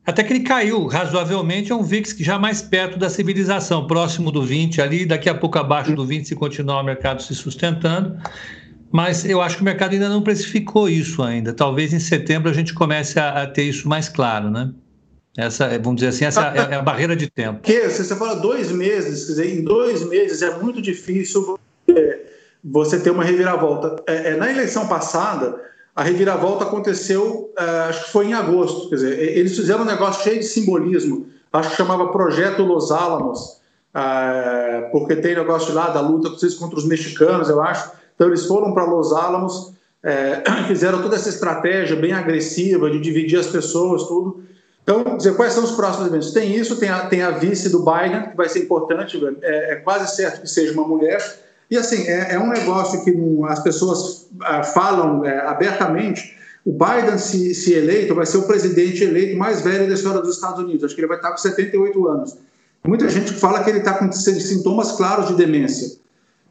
até 0.05 0.23
que 0.23 0.33
ele 0.33 0.39
caiu 0.39 0.87
razoavelmente, 0.87 1.71
é 1.71 1.75
um 1.75 1.83
VIX 1.83 2.13
que 2.13 2.23
já 2.23 2.39
mais 2.39 2.61
perto 2.61 2.97
da 2.97 3.09
civilização, 3.09 3.85
próximo 3.85 4.31
do 4.31 4.41
20 4.41 4.81
ali, 4.81 5.05
daqui 5.05 5.29
a 5.29 5.35
pouco 5.35 5.59
abaixo 5.59 5.93
do 5.93 6.05
20 6.05 6.27
se 6.27 6.35
continuar 6.35 6.81
o 6.81 6.83
mercado 6.83 7.21
se 7.21 7.35
sustentando. 7.35 8.17
Mas 8.91 9.23
eu 9.23 9.41
acho 9.41 9.57
que 9.57 9.61
o 9.61 9.65
mercado 9.65 9.93
ainda 9.93 10.09
não 10.09 10.21
precificou 10.21 10.89
isso 10.89 11.21
ainda. 11.21 11.53
Talvez 11.53 11.93
em 11.93 11.99
setembro 11.99 12.49
a 12.49 12.53
gente 12.53 12.73
comece 12.73 13.19
a, 13.19 13.43
a 13.43 13.47
ter 13.47 13.63
isso 13.63 13.87
mais 13.87 14.09
claro, 14.09 14.49
né? 14.49 14.71
Essa, 15.37 15.69
vamos 15.79 15.95
dizer 15.95 16.07
assim, 16.07 16.25
essa 16.25 16.53
é, 16.53 16.73
é 16.73 16.75
a 16.75 16.81
barreira 16.81 17.15
de 17.15 17.29
tempo. 17.29 17.61
Que 17.61 17.87
você 17.87 18.15
fala 18.15 18.35
dois 18.35 18.71
meses, 18.71 19.25
quer 19.25 19.31
dizer, 19.31 19.59
em 19.59 19.63
dois 19.63 20.07
meses 20.07 20.41
é 20.41 20.57
muito 20.57 20.81
difícil 20.81 21.57
é, 21.87 22.19
você 22.63 22.99
ter 22.99 23.11
uma 23.11 23.23
reviravolta. 23.23 24.03
É, 24.07 24.31
é, 24.31 24.35
na 24.35 24.49
eleição 24.49 24.87
passada, 24.87 25.55
a 25.95 26.03
reviravolta 26.03 26.65
aconteceu, 26.65 27.53
uh, 27.57 27.89
acho 27.89 28.05
que 28.05 28.11
foi 28.11 28.27
em 28.27 28.33
agosto. 28.33 28.89
Quer 28.89 28.95
dizer, 28.95 29.37
eles 29.37 29.55
fizeram 29.55 29.81
um 29.81 29.85
negócio 29.85 30.23
cheio 30.23 30.39
de 30.39 30.45
simbolismo, 30.45 31.27
acho 31.53 31.69
que 31.69 31.75
chamava 31.77 32.11
Projeto 32.11 32.63
Los 32.63 32.91
Alamos, 32.91 33.61
uh, 33.95 34.91
porque 34.91 35.15
tem 35.15 35.35
negócio 35.35 35.73
lá 35.73 35.89
da 35.89 36.01
luta 36.01 36.29
contra 36.57 36.77
os 36.77 36.85
mexicanos, 36.85 37.49
eu 37.49 37.61
acho. 37.61 37.98
Então, 38.19 38.27
eles 38.27 38.45
foram 38.45 38.73
para 38.73 38.83
Los 38.83 39.13
Alamos, 39.13 39.69
uh, 40.03 40.65
fizeram 40.67 41.01
toda 41.01 41.15
essa 41.15 41.29
estratégia 41.29 41.95
bem 41.95 42.11
agressiva 42.11 42.91
de 42.91 42.99
dividir 42.99 43.39
as 43.39 43.47
pessoas, 43.47 44.03
tudo. 44.03 44.43
Então, 44.83 45.15
dizer, 45.15 45.37
quais 45.37 45.53
são 45.53 45.63
os 45.63 45.71
próximos 45.71 46.07
eventos? 46.07 46.33
Tem 46.33 46.53
isso, 46.53 46.75
tem 46.75 46.89
a, 46.89 47.05
tem 47.05 47.21
a 47.21 47.31
vice 47.31 47.69
do 47.69 47.79
Biden, 47.79 48.31
que 48.31 48.35
vai 48.35 48.49
ser 48.49 48.59
importante, 48.59 49.17
é, 49.41 49.71
é 49.71 49.75
quase 49.77 50.13
certo 50.17 50.41
que 50.41 50.49
seja 50.49 50.73
uma 50.73 50.85
mulher. 50.85 51.23
E 51.71 51.77
assim, 51.77 52.07
é, 52.07 52.33
é 52.33 52.39
um 52.39 52.49
negócio 52.49 53.05
que 53.05 53.15
as 53.47 53.63
pessoas 53.63 54.27
ah, 54.41 54.63
falam 54.63 55.23
é, 55.23 55.37
abertamente. 55.47 56.37
O 56.65 56.73
Biden, 56.73 57.17
se, 57.17 57.55
se, 57.55 57.73
eleito, 57.73 58.13
vai 58.13 58.25
ser 58.25 58.39
o 58.39 58.43
presidente 58.43 59.01
eleito 59.01 59.37
mais 59.37 59.61
velho 59.61 59.87
da 59.87 59.93
história 59.93 60.19
dos 60.19 60.35
Estados 60.35 60.61
Unidos. 60.61 60.83
Acho 60.83 60.93
que 60.93 60.99
ele 60.99 61.07
vai 61.07 61.17
estar 61.17 61.31
com 61.31 61.37
78 61.37 62.07
anos. 62.07 62.37
Muita 62.85 63.07
gente 63.07 63.31
fala 63.33 63.63
que 63.63 63.69
ele 63.69 63.79
está 63.79 63.93
com 63.93 64.11
sintomas 64.11 64.91
claros 64.91 65.27
de 65.27 65.35
demência. 65.35 65.99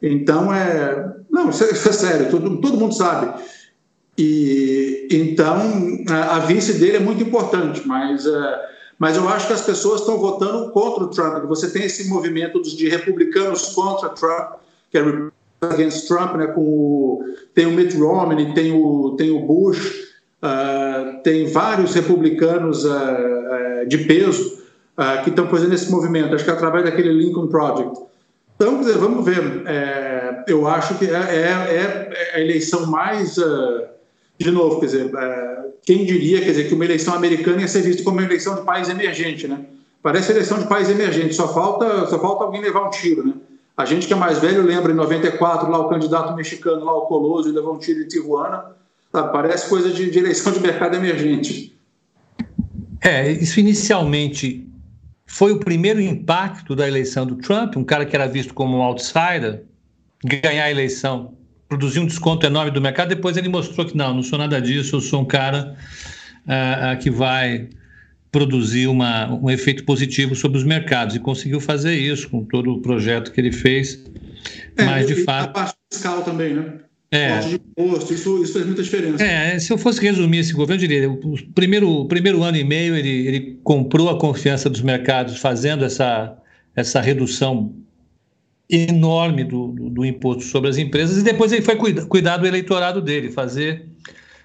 Então, 0.01 0.53
é. 0.53 1.15
Não, 1.29 1.49
isso 1.49 1.63
é, 1.63 1.71
isso 1.71 1.89
é 1.89 1.91
sério, 1.91 2.31
todo, 2.31 2.59
todo 2.61 2.77
mundo 2.77 2.93
sabe. 2.93 3.41
E 4.17 5.07
então 5.11 5.57
a, 6.09 6.37
a 6.37 6.39
vice 6.39 6.73
dele 6.73 6.97
é 6.97 6.99
muito 6.99 7.23
importante, 7.23 7.87
mas, 7.87 8.25
é, 8.25 8.61
mas 8.97 9.15
eu 9.15 9.29
acho 9.29 9.47
que 9.47 9.53
as 9.53 9.61
pessoas 9.61 10.01
estão 10.01 10.17
votando 10.17 10.71
contra 10.71 11.03
o 11.03 11.07
Trump. 11.07 11.45
Você 11.45 11.69
tem 11.69 11.83
esse 11.83 12.09
movimento 12.09 12.61
de 12.61 12.89
republicanos 12.89 13.67
contra 13.69 14.09
Trump 14.09 14.59
que 14.91 14.97
é 14.97 15.29
Against 15.61 16.07
Trump, 16.07 16.35
né, 16.35 16.47
com 16.47 16.61
o, 16.61 17.23
tem 17.53 17.65
o 17.65 17.71
Mitt 17.71 17.95
Romney, 17.97 18.53
tem 18.53 18.71
o, 18.71 19.15
tem 19.17 19.29
o 19.29 19.45
Bush, 19.45 19.79
uh, 20.41 21.21
tem 21.21 21.47
vários 21.47 21.93
republicanos 21.93 22.85
uh, 22.85 22.89
uh, 22.89 23.87
de 23.87 23.99
peso 23.99 24.59
que 25.23 25.29
estão 25.29 25.47
fazendo 25.47 25.73
esse 25.73 25.89
movimento, 25.89 26.35
acho 26.35 26.43
que 26.43 26.51
através 26.51 26.83
daquele 26.83 27.13
Lincoln 27.13 27.47
Project. 27.47 28.01
Então, 28.59 28.75
quer 28.75 28.87
dizer, 28.87 28.97
vamos 28.97 29.23
ver. 29.23 29.63
É, 29.65 30.43
eu 30.45 30.67
acho 30.67 30.95
que 30.95 31.05
é, 31.05 31.13
é, 31.13 32.33
é 32.33 32.35
a 32.35 32.41
eleição 32.41 32.87
mais. 32.87 33.35
de 34.37 34.51
novo, 34.51 34.81
quer 34.81 34.87
dizer, 34.87 35.11
quem 35.85 36.05
diria 36.05 36.41
quer 36.41 36.49
dizer, 36.49 36.67
que 36.67 36.73
uma 36.73 36.83
eleição 36.83 37.13
americana 37.13 37.61
ia 37.61 37.69
ser 37.69 37.81
vista 37.83 38.03
como 38.03 38.17
uma 38.17 38.25
eleição 38.25 38.55
de 38.55 38.63
país 38.63 38.89
emergente, 38.89 39.47
né? 39.47 39.61
Parece 40.03 40.33
eleição 40.33 40.59
de 40.59 40.67
país 40.67 40.89
emergente, 40.89 41.35
só 41.35 41.53
falta, 41.53 42.05
só 42.07 42.19
falta 42.19 42.43
alguém 42.43 42.59
levar 42.61 42.85
um 42.85 42.89
tiro, 42.89 43.25
né? 43.25 43.33
A 43.77 43.85
gente 43.85 44.07
que 44.07 44.13
é 44.13 44.15
mais 44.15 44.39
velho 44.39 44.61
lembra 44.61 44.91
em 44.91 44.95
94, 44.95 45.71
lá 45.71 45.79
o 45.79 45.87
candidato 45.87 46.35
mexicano, 46.35 46.83
lá 46.83 46.97
o 46.97 47.03
Coloso, 47.03 47.53
levou 47.53 47.75
um 47.75 47.79
tiro 47.79 48.01
em 48.01 48.07
Tijuana. 48.09 48.75
Parece 49.09 49.69
coisa 49.69 49.89
de, 49.89 50.11
de 50.11 50.19
eleição 50.19 50.51
de 50.51 50.59
mercado 50.59 50.97
emergente. 50.97 51.79
É, 53.01 53.31
isso 53.31 53.57
inicialmente 53.57 54.68
foi 55.29 55.51
o 55.51 55.59
primeiro 55.59 56.01
impacto 56.01 56.75
da 56.75 56.87
eleição 56.87 57.23
do 57.23 57.35
Trump, 57.35 57.77
um 57.77 57.83
cara 57.83 58.03
que 58.03 58.15
era 58.15 58.27
visto 58.27 58.51
como 58.51 58.77
um 58.77 58.81
outsider, 58.81 59.63
ganhar 60.25 60.63
a 60.65 60.71
eleição, 60.71 61.37
produzir 61.67 61.99
um 61.99 62.07
desconto 62.07 62.47
enorme 62.47 62.71
do 62.71 62.81
mercado. 62.81 63.09
Depois 63.09 63.37
ele 63.37 63.47
mostrou 63.47 63.85
que 63.85 63.95
não, 63.95 64.15
não 64.15 64.23
sou 64.23 64.39
nada 64.39 64.59
disso, 64.59 64.95
eu 64.95 65.01
sou 65.01 65.21
um 65.21 65.25
cara 65.25 65.77
uh, 66.47 66.95
uh, 66.95 66.99
que 66.99 67.11
vai 67.11 67.69
produzir 68.31 68.87
uma, 68.87 69.31
um 69.31 69.51
efeito 69.51 69.85
positivo 69.85 70.35
sobre 70.35 70.57
os 70.57 70.63
mercados 70.63 71.15
e 71.15 71.19
conseguiu 71.19 71.61
fazer 71.61 71.93
isso 71.93 72.27
com 72.27 72.43
todo 72.43 72.73
o 72.73 72.81
projeto 72.81 73.31
que 73.31 73.39
ele 73.39 73.51
fez. 73.51 74.03
É, 74.75 74.83
mas 74.83 75.05
de 75.05 75.23
fato. 75.23 75.49
A 75.49 75.53
parte 75.53 75.77
fiscal 75.93 76.23
também, 76.23 76.55
né? 76.55 76.73
É. 77.11 77.39
de 77.39 77.55
imposto, 77.55 78.13
isso, 78.13 78.43
isso 78.43 78.53
faz 78.53 78.65
muita 78.65 78.83
diferença. 78.83 79.23
É, 79.23 79.57
se 79.57 79.73
eu 79.73 79.77
fosse 79.79 79.99
resumir 79.99 80.39
esse 80.39 80.53
governo, 80.53 80.83
eu 80.83 80.87
diria: 80.87 81.09
o 81.09 81.37
primeiro, 81.53 82.05
primeiro 82.05 82.43
ano 82.43 82.57
e 82.57 82.63
meio 82.63 82.95
ele, 82.95 83.27
ele 83.27 83.59
comprou 83.63 84.09
a 84.09 84.19
confiança 84.19 84.69
dos 84.69 84.81
mercados, 84.81 85.37
fazendo 85.39 85.83
essa, 85.83 86.37
essa 86.75 87.01
redução 87.01 87.73
enorme 88.69 89.43
do, 89.43 89.69
do, 89.69 89.89
do 89.89 90.05
imposto 90.05 90.43
sobre 90.43 90.69
as 90.69 90.77
empresas, 90.77 91.17
e 91.17 91.23
depois 91.23 91.51
ele 91.51 91.63
foi 91.63 91.75
cuidar, 91.75 92.05
cuidar 92.05 92.37
do 92.37 92.45
eleitorado 92.45 93.01
dele, 93.01 93.31
fazer. 93.31 93.87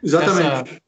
Exatamente. 0.03 0.83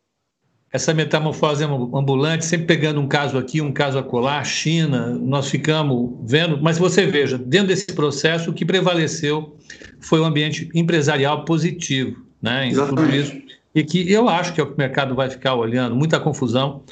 Essa, 0.76 0.92
metamorfose 0.92 1.64
ambulante, 1.64 2.44
sempre 2.44 2.66
pegando 2.66 3.00
um 3.00 3.08
caso 3.08 3.38
aqui, 3.38 3.62
um 3.62 3.72
caso 3.72 3.98
acolá, 3.98 4.44
China, 4.44 5.18
nós 5.18 5.48
ficamos 5.48 6.10
vendo, 6.22 6.62
mas 6.62 6.76
você 6.76 7.06
veja, 7.06 7.38
dentro 7.38 7.68
desse 7.68 7.86
processo, 7.86 8.50
o 8.50 8.52
que 8.52 8.62
prevaleceu 8.62 9.56
foi 10.00 10.20
o 10.20 10.24
um 10.24 10.26
ambiente 10.26 10.68
empresarial 10.74 11.46
positivo, 11.46 12.22
né, 12.42 12.68
em 12.68 12.74
tudo 12.74 13.06
isso, 13.08 13.32
e 13.74 13.82
que 13.82 14.12
eu 14.12 14.28
acho 14.28 14.52
que 14.52 14.60
é 14.60 14.64
o 14.64 14.66
que 14.66 14.74
o 14.74 14.76
mercado 14.76 15.14
vai 15.14 15.30
ficar 15.30 15.54
olhando, 15.54 15.96
muita 15.96 16.20
confusão, 16.20 16.82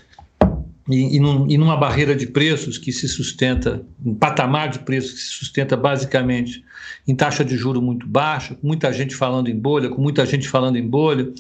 e, 0.89 1.17
e, 1.17 1.21
num, 1.21 1.47
e 1.47 1.59
numa 1.59 1.77
barreira 1.77 2.17
de 2.17 2.27
preços 2.27 2.79
que 2.79 2.91
se 2.91 3.07
sustenta, 3.07 3.85
um 4.03 4.15
patamar 4.15 4.71
de 4.71 4.79
preços 4.79 5.13
que 5.13 5.21
se 5.21 5.31
sustenta 5.31 5.77
basicamente 5.77 6.65
em 7.07 7.15
taxa 7.15 7.45
de 7.45 7.55
juro 7.55 7.83
muito 7.83 8.09
baixa, 8.09 8.55
com 8.55 8.67
muita 8.67 8.91
gente 8.95 9.15
falando 9.15 9.49
em 9.49 9.59
bolha, 9.59 9.91
com 9.91 10.01
muita 10.01 10.25
gente 10.25 10.49
falando 10.49 10.77
em 10.77 10.89
bolha, 10.89 11.31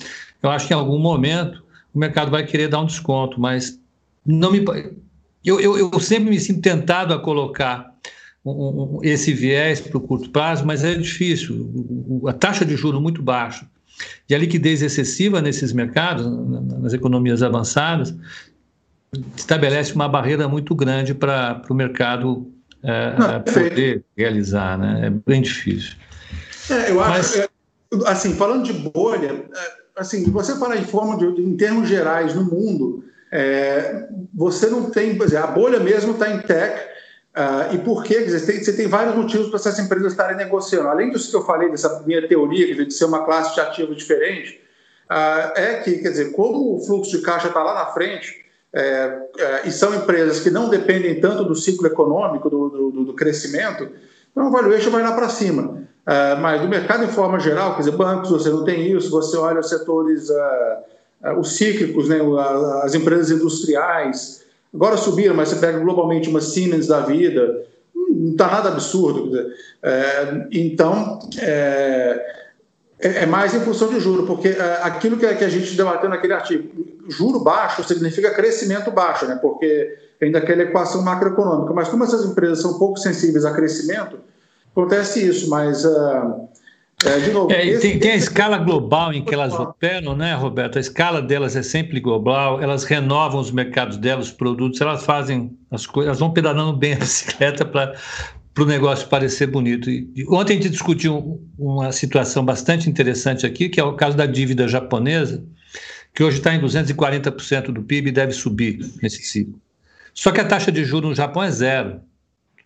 eu 0.42 0.50
acho 0.50 0.66
que 0.66 0.74
em 0.74 0.76
algum 0.76 0.98
momento 0.98 1.63
o 1.94 1.98
mercado 1.98 2.30
vai 2.30 2.44
querer 2.44 2.68
dar 2.68 2.80
um 2.80 2.86
desconto, 2.86 3.40
mas 3.40 3.78
não 4.26 4.50
me. 4.50 4.64
Eu, 5.44 5.60
eu, 5.60 5.78
eu 5.78 6.00
sempre 6.00 6.30
me 6.30 6.40
sinto 6.40 6.60
tentado 6.60 7.14
a 7.14 7.18
colocar 7.18 7.94
um, 8.44 8.50
um, 8.50 9.00
esse 9.02 9.32
viés 9.32 9.80
para 9.80 9.98
o 9.98 10.00
curto 10.00 10.30
prazo, 10.30 10.66
mas 10.66 10.82
é 10.82 10.94
difícil. 10.94 12.22
A 12.26 12.32
taxa 12.32 12.64
de 12.64 12.76
juro 12.76 13.00
muito 13.00 13.22
baixa 13.22 13.66
e 14.28 14.34
a 14.34 14.38
liquidez 14.38 14.82
excessiva 14.82 15.40
nesses 15.40 15.72
mercados, 15.72 16.26
nas 16.80 16.92
economias 16.92 17.42
avançadas, 17.42 18.14
estabelece 19.36 19.94
uma 19.94 20.08
barreira 20.08 20.48
muito 20.48 20.74
grande 20.74 21.14
para 21.14 21.62
o 21.70 21.74
mercado 21.74 22.50
é, 22.82 23.16
Não, 23.18 23.40
poder 23.40 24.04
realizar, 24.16 24.78
né? 24.78 25.06
É 25.06 25.10
bem 25.10 25.40
difícil. 25.40 25.94
É, 26.68 26.90
eu 26.90 27.00
acho, 27.00 27.10
Mas... 27.10 27.36
É, 27.36 27.48
assim, 28.06 28.34
falando 28.34 28.64
de 28.64 28.72
bolha, 28.72 29.46
é, 29.54 29.83
assim, 29.96 30.24
você 30.30 30.56
fala 30.56 30.76
em 30.76 30.84
forma 30.84 31.16
de, 31.16 31.40
em 31.40 31.56
termos 31.56 31.88
gerais 31.88 32.34
no 32.34 32.44
mundo, 32.44 33.04
é, 33.30 34.08
você 34.32 34.68
não 34.68 34.90
tem, 34.90 35.16
por 35.16 35.26
exemplo, 35.26 35.44
a 35.44 35.50
bolha 35.50 35.80
mesmo 35.80 36.12
está 36.12 36.30
em 36.30 36.40
tech, 36.40 36.80
uh, 37.36 37.74
e 37.74 37.78
por? 37.78 38.04
Quer 38.04 38.24
dizer, 38.24 38.46
tem, 38.46 38.62
você 38.62 38.72
tem 38.72 38.86
vários 38.86 39.14
motivos 39.16 39.48
para 39.48 39.56
essas 39.56 39.78
empresas 39.78 40.12
estarem 40.12 40.36
negociando. 40.36 40.88
Além 40.88 41.10
disso 41.10 41.30
que 41.30 41.36
eu 41.36 41.44
falei, 41.44 41.70
dessa 41.70 42.02
minha 42.06 42.26
teoria, 42.28 42.66
dizer, 42.66 42.86
de 42.86 42.94
ser 42.94 43.06
uma 43.06 43.24
classe 43.24 43.54
de 43.54 43.60
ativo 43.60 43.94
diferente, 43.94 44.60
uh, 45.10 45.58
é 45.58 45.80
que, 45.82 45.98
quer 45.98 46.10
dizer, 46.10 46.32
como 46.32 46.76
o 46.76 46.84
fluxo 46.84 47.10
de 47.10 47.22
caixa 47.22 47.48
está 47.48 47.62
lá 47.62 47.74
na 47.74 47.86
frente, 47.86 48.44
é, 48.76 49.18
é, 49.38 49.68
e 49.68 49.70
são 49.70 49.94
empresas 49.94 50.40
que 50.40 50.50
não 50.50 50.68
dependem 50.68 51.20
tanto 51.20 51.44
do 51.44 51.54
ciclo 51.54 51.86
econômico, 51.86 52.50
do, 52.50 52.68
do, 52.68 53.04
do 53.04 53.14
crescimento, 53.14 53.88
então 54.32 54.48
o 54.48 54.50
valuation 54.50 54.90
vai 54.90 55.00
lá 55.00 55.12
para 55.12 55.28
cima. 55.28 55.86
Uh, 56.06 56.38
mas 56.38 56.60
do 56.60 56.68
mercado 56.68 57.04
em 57.04 57.08
forma 57.08 57.40
geral, 57.40 57.72
quer 57.72 57.84
dizer, 57.84 57.96
bancos, 57.96 58.30
você 58.30 58.50
não 58.50 58.62
tem 58.62 58.92
isso, 58.92 59.10
você 59.10 59.38
olha 59.38 59.60
os 59.60 59.70
setores, 59.70 60.28
uh, 60.28 61.30
uh, 61.30 61.40
os 61.40 61.56
cíclicos, 61.56 62.10
né, 62.10 62.18
as 62.82 62.94
empresas 62.94 63.30
industriais, 63.30 64.44
agora 64.72 64.98
subiram, 64.98 65.34
mas 65.34 65.48
você 65.48 65.56
pega 65.56 65.78
globalmente 65.78 66.28
uma 66.28 66.42
Siemens 66.42 66.88
da 66.88 67.00
vida, 67.00 67.64
não 67.94 68.32
está 68.32 68.48
nada 68.48 68.68
absurdo. 68.68 69.34
Eh, 69.82 70.46
então, 70.52 71.18
é, 71.40 72.34
é, 72.98 73.26
mais 73.26 73.54
em 73.54 73.60
função 73.60 73.88
de 73.88 73.98
juro, 73.98 74.26
porque 74.26 74.56
aquilo 74.82 75.16
que, 75.16 75.26
a 75.26 75.48
gente 75.48 75.74
debateu 75.74 76.08
naquele 76.08 76.32
artigo, 76.32 76.68
juro 77.08 77.40
baixo 77.40 77.82
significa 77.84 78.30
crescimento 78.30 78.90
baixo, 78.90 79.26
né, 79.26 79.38
porque 79.40 79.96
vem 80.20 80.30
daquela 80.32 80.62
equação 80.62 81.02
macroeconômica, 81.02 81.72
mas 81.72 81.88
como 81.88 82.04
essas 82.04 82.24
empresas 82.24 82.60
são 82.60 82.78
pouco 82.78 82.98
sensíveis 82.98 83.44
a 83.44 83.52
crescimento, 83.52 84.18
acontece 84.74 85.26
isso, 85.26 85.48
mas. 85.48 85.84
Uh, 85.84 86.48
é, 87.04 87.18
de 87.18 87.32
novo, 87.32 87.52
é, 87.52 87.66
esse, 87.66 87.80
tem, 87.82 87.98
tem, 87.98 88.10
a 88.12 88.16
escala 88.16 88.56
global 88.56 89.12
em 89.12 89.22
que 89.22 89.34
elas 89.34 89.52
operam, 89.52 90.16
né, 90.16 90.34
Roberto? 90.34 90.78
A 90.78 90.80
escala 90.80 91.20
delas 91.20 91.54
é 91.54 91.62
sempre 91.62 92.00
global, 92.00 92.62
elas 92.62 92.84
renovam 92.84 93.40
os 93.40 93.50
mercados 93.50 93.96
delas, 93.96 94.28
os 94.28 94.32
produtos, 94.32 94.80
elas 94.80 95.04
fazem 95.04 95.56
as 95.70 95.86
coisas, 95.86 96.08
elas 96.08 96.20
vão 96.20 96.32
pedalando 96.32 96.72
bem 96.72 96.94
a 96.94 96.98
bicicleta 97.00 97.64
para 97.64 97.94
o 98.58 98.64
negócio 98.64 99.08
parecer 99.08 99.48
bonito. 99.48 99.90
E, 99.90 100.24
ontem 100.28 100.54
a 100.54 100.56
gente 100.56 100.70
discutiu 100.70 101.42
uma 101.58 101.92
situação 101.92 102.44
bastante 102.44 102.88
interessante 102.88 103.44
aqui, 103.44 103.68
que 103.68 103.80
é 103.80 103.84
o 103.84 103.94
caso 103.94 104.16
da 104.16 104.24
dívida 104.24 104.66
japonesa, 104.66 105.44
que 106.14 106.22
hoje 106.22 106.38
está 106.38 106.54
em 106.54 106.60
240% 106.60 107.72
do 107.72 107.82
PIB 107.82 108.08
e 108.08 108.12
deve 108.12 108.32
subir 108.32 108.78
nesse 109.02 109.22
ciclo. 109.24 109.60
Só 110.14 110.30
que 110.30 110.40
a 110.40 110.44
taxa 110.44 110.70
de 110.70 110.84
juros 110.84 111.10
no 111.10 111.14
Japão 111.14 111.42
é 111.42 111.50
zero. 111.50 112.00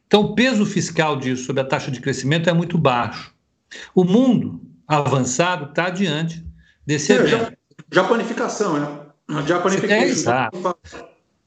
Então, 0.08 0.22
o 0.22 0.34
peso 0.34 0.66
fiscal 0.66 1.16
disso 1.16 1.44
sobre 1.44 1.60
a 1.60 1.64
taxa 1.64 1.90
de 1.90 2.00
crescimento 2.00 2.48
é 2.48 2.52
muito 2.52 2.78
baixo. 2.78 3.34
O 3.94 4.04
mundo 4.04 4.62
avançado 4.86 5.66
está 5.66 5.90
diante 5.90 6.42
desse 6.86 7.12
é, 7.12 7.16
evento. 7.16 7.52
Japanificação, 7.92 8.80
né? 8.80 8.88
Japanificação. 9.46 10.02
É, 10.02 10.08
exato. 10.08 10.78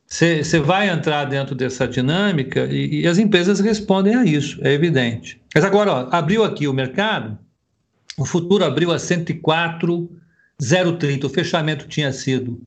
Você 0.06 0.60
vai 0.60 0.88
entrar 0.89 1.26
dentro 1.26 1.56
dessa 1.56 1.88
dinâmica 1.88 2.65
e, 2.65 3.02
e, 3.02 3.08
as 3.08 3.17
empresas 3.17 3.60
respondem 3.60 4.15
a 4.15 4.24
isso, 4.24 4.60
é 4.62 4.71
evidente. 4.74 5.41
Mas 5.56 5.63
agora, 5.63 5.91
ó, 5.91 6.08
abriu 6.12 6.43
aqui 6.43 6.67
o 6.67 6.74
mercado, 6.74 7.39
o 8.17 8.26
futuro 8.26 8.63
abriu 8.63 8.91
a 8.91 9.00
104,030, 9.00 11.26
o 11.26 11.30
fechamento 11.30 11.88
tinha 11.88 12.13
sido 12.13 12.62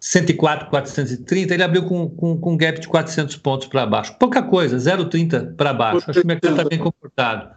104, 0.00 0.68
430, 0.70 1.54
ele 1.54 1.62
abriu 1.62 1.84
com, 1.84 2.08
com, 2.10 2.38
com 2.38 2.52
um 2.52 2.56
gap 2.56 2.80
de 2.80 2.86
400 2.88 3.36
pontos 3.36 3.66
para 3.66 3.86
baixo. 3.86 4.14
Pouca 4.18 4.42
coisa, 4.42 4.76
0,30 4.76 5.56
para 5.56 5.72
baixo. 5.72 6.04
Acho 6.08 6.20
que 6.20 6.24
o 6.24 6.28
mercado 6.28 6.52
está 6.52 6.68
bem 6.68 6.78
comportado. 6.78 7.50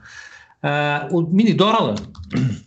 Uh, 0.63 1.17
o 1.17 1.21
mini 1.21 1.53
dólar, 1.53 1.95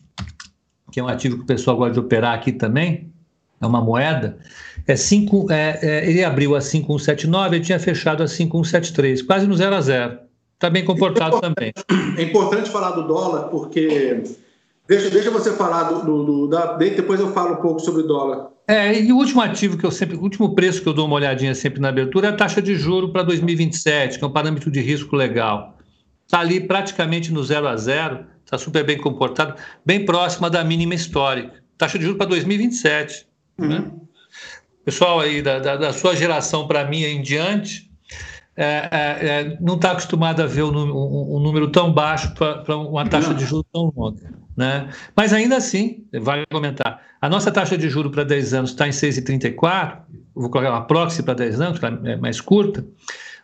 que 0.93 1.01
é 1.01 1.03
um 1.03 1.09
ativo 1.09 1.39
que 1.39 1.43
o 1.43 1.47
pessoal 1.47 1.77
gosta 1.77 1.95
de 1.95 2.01
operar 2.01 2.35
aqui 2.35 2.53
também, 2.53 3.13
é 3.61 3.67
uma 3.67 3.81
moeda, 3.81 4.39
é 4.87 4.95
5, 4.95 5.51
é, 5.51 5.79
é, 5.83 6.11
ele 6.11 6.23
abriu 6.23 6.55
a 6.55 6.61
5,179, 6.61 7.57
ele 7.57 7.65
tinha 7.65 7.79
fechado 7.79 8.23
a 8.23 8.29
5,173, 8.29 9.23
quase 9.23 9.47
no 9.47 9.57
0 9.57 9.75
a 9.75 9.81
0. 9.81 10.19
Está 10.55 10.71
bem 10.71 10.85
comportado 10.85 11.37
é 11.37 11.41
também. 11.41 11.73
É 12.17 12.23
importante 12.23 12.71
falar 12.71 12.93
do 12.93 13.07
dólar, 13.07 13.49
porque. 13.49 14.23
Deixa, 14.87 15.09
deixa 15.09 15.31
você 15.31 15.53
falar 15.53 15.85
do, 15.85 16.05
do, 16.05 16.25
do 16.25 16.49
da, 16.49 16.77
depois 16.77 17.19
eu 17.19 17.33
falo 17.33 17.55
um 17.55 17.63
pouco 17.63 17.81
sobre 17.81 18.03
o 18.03 18.07
dólar. 18.07 18.49
É, 18.69 18.99
e 18.99 19.13
o 19.13 19.17
último 19.17 19.41
ativo 19.41 19.77
que 19.77 19.85
eu 19.85 19.91
sempre, 19.91 20.17
o 20.17 20.23
último 20.23 20.55
preço 20.55 20.83
que 20.83 20.89
eu 20.89 20.93
dou 20.93 21.07
uma 21.07 21.17
olhadinha 21.17 21.55
sempre 21.55 21.81
na 21.81 21.89
abertura 21.89 22.29
é 22.29 22.31
a 22.31 22.37
taxa 22.37 22.61
de 22.61 22.75
juro 22.77 23.11
para 23.11 23.23
2027, 23.23 24.19
que 24.19 24.25
é 24.25 24.27
um 24.27 24.33
parâmetro 24.33 24.71
de 24.71 24.81
risco 24.81 25.17
legal. 25.17 25.77
Está 26.27 26.41
ali 26.41 26.61
praticamente 26.61 27.33
no 27.33 27.43
zero 27.43 27.67
a 27.67 27.77
zero, 27.77 28.27
está 28.45 28.57
super 28.57 28.85
bem 28.85 28.99
comportado, 28.99 29.55
bem 29.85 30.05
próxima 30.05 30.49
da 30.49 30.65
mínima 30.65 30.95
histórica. 30.95 31.63
Taxa 31.77 31.99
de 31.99 32.05
juro 32.05 32.17
para 32.17 32.27
2027. 32.27 33.27
Uhum. 33.59 33.69
Né? 33.69 33.91
Pessoal 34.85 35.21
aí 35.21 35.41
da, 35.41 35.59
da, 35.59 35.77
da 35.77 35.93
sua 35.93 36.15
geração 36.15 36.67
para 36.67 36.85
mim 36.85 37.05
em 37.05 37.23
diante, 37.23 37.91
é, 38.57 38.65
é, 38.65 39.27
é, 39.27 39.59
não 39.61 39.77
está 39.77 39.93
acostumado 39.93 40.43
a 40.43 40.47
ver 40.47 40.63
um, 40.63 40.77
um, 40.77 41.37
um 41.37 41.41
número 41.41 41.71
tão 41.71 41.93
baixo 41.93 42.35
para 42.35 42.77
uma 42.77 43.07
taxa 43.07 43.35
de 43.35 43.45
juros 43.45 43.67
tão 43.73 43.93
longa. 43.95 44.44
Né? 44.57 44.89
Mas 45.17 45.33
ainda 45.33 45.57
assim, 45.57 46.05
vale 46.13 46.45
comentar, 46.51 47.03
a 47.21 47.29
nossa 47.29 47.51
taxa 47.51 47.77
de 47.77 47.89
juro 47.89 48.11
para 48.11 48.23
10 48.23 48.55
anos 48.55 48.71
está 48.71 48.87
em 48.87 48.91
6,34, 48.91 49.99
vou 50.35 50.51
colocar 50.51 50.71
uma 50.71 50.87
proxy 50.87 51.23
para 51.23 51.35
10 51.35 51.61
anos, 51.61 51.81
é 52.05 52.17
mais 52.17 52.41
curta, 52.41 52.85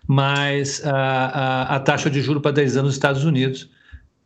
mas 0.07 0.85
a, 0.85 0.93
a, 0.93 1.77
a 1.77 1.81
taxa 1.81 2.11
de 2.11 2.21
juro 2.21 2.41
para 2.41 2.53
10 2.53 2.77
anos 2.77 2.89
nos 2.89 2.95
Estados 2.95 3.25
Unidos 3.25 3.71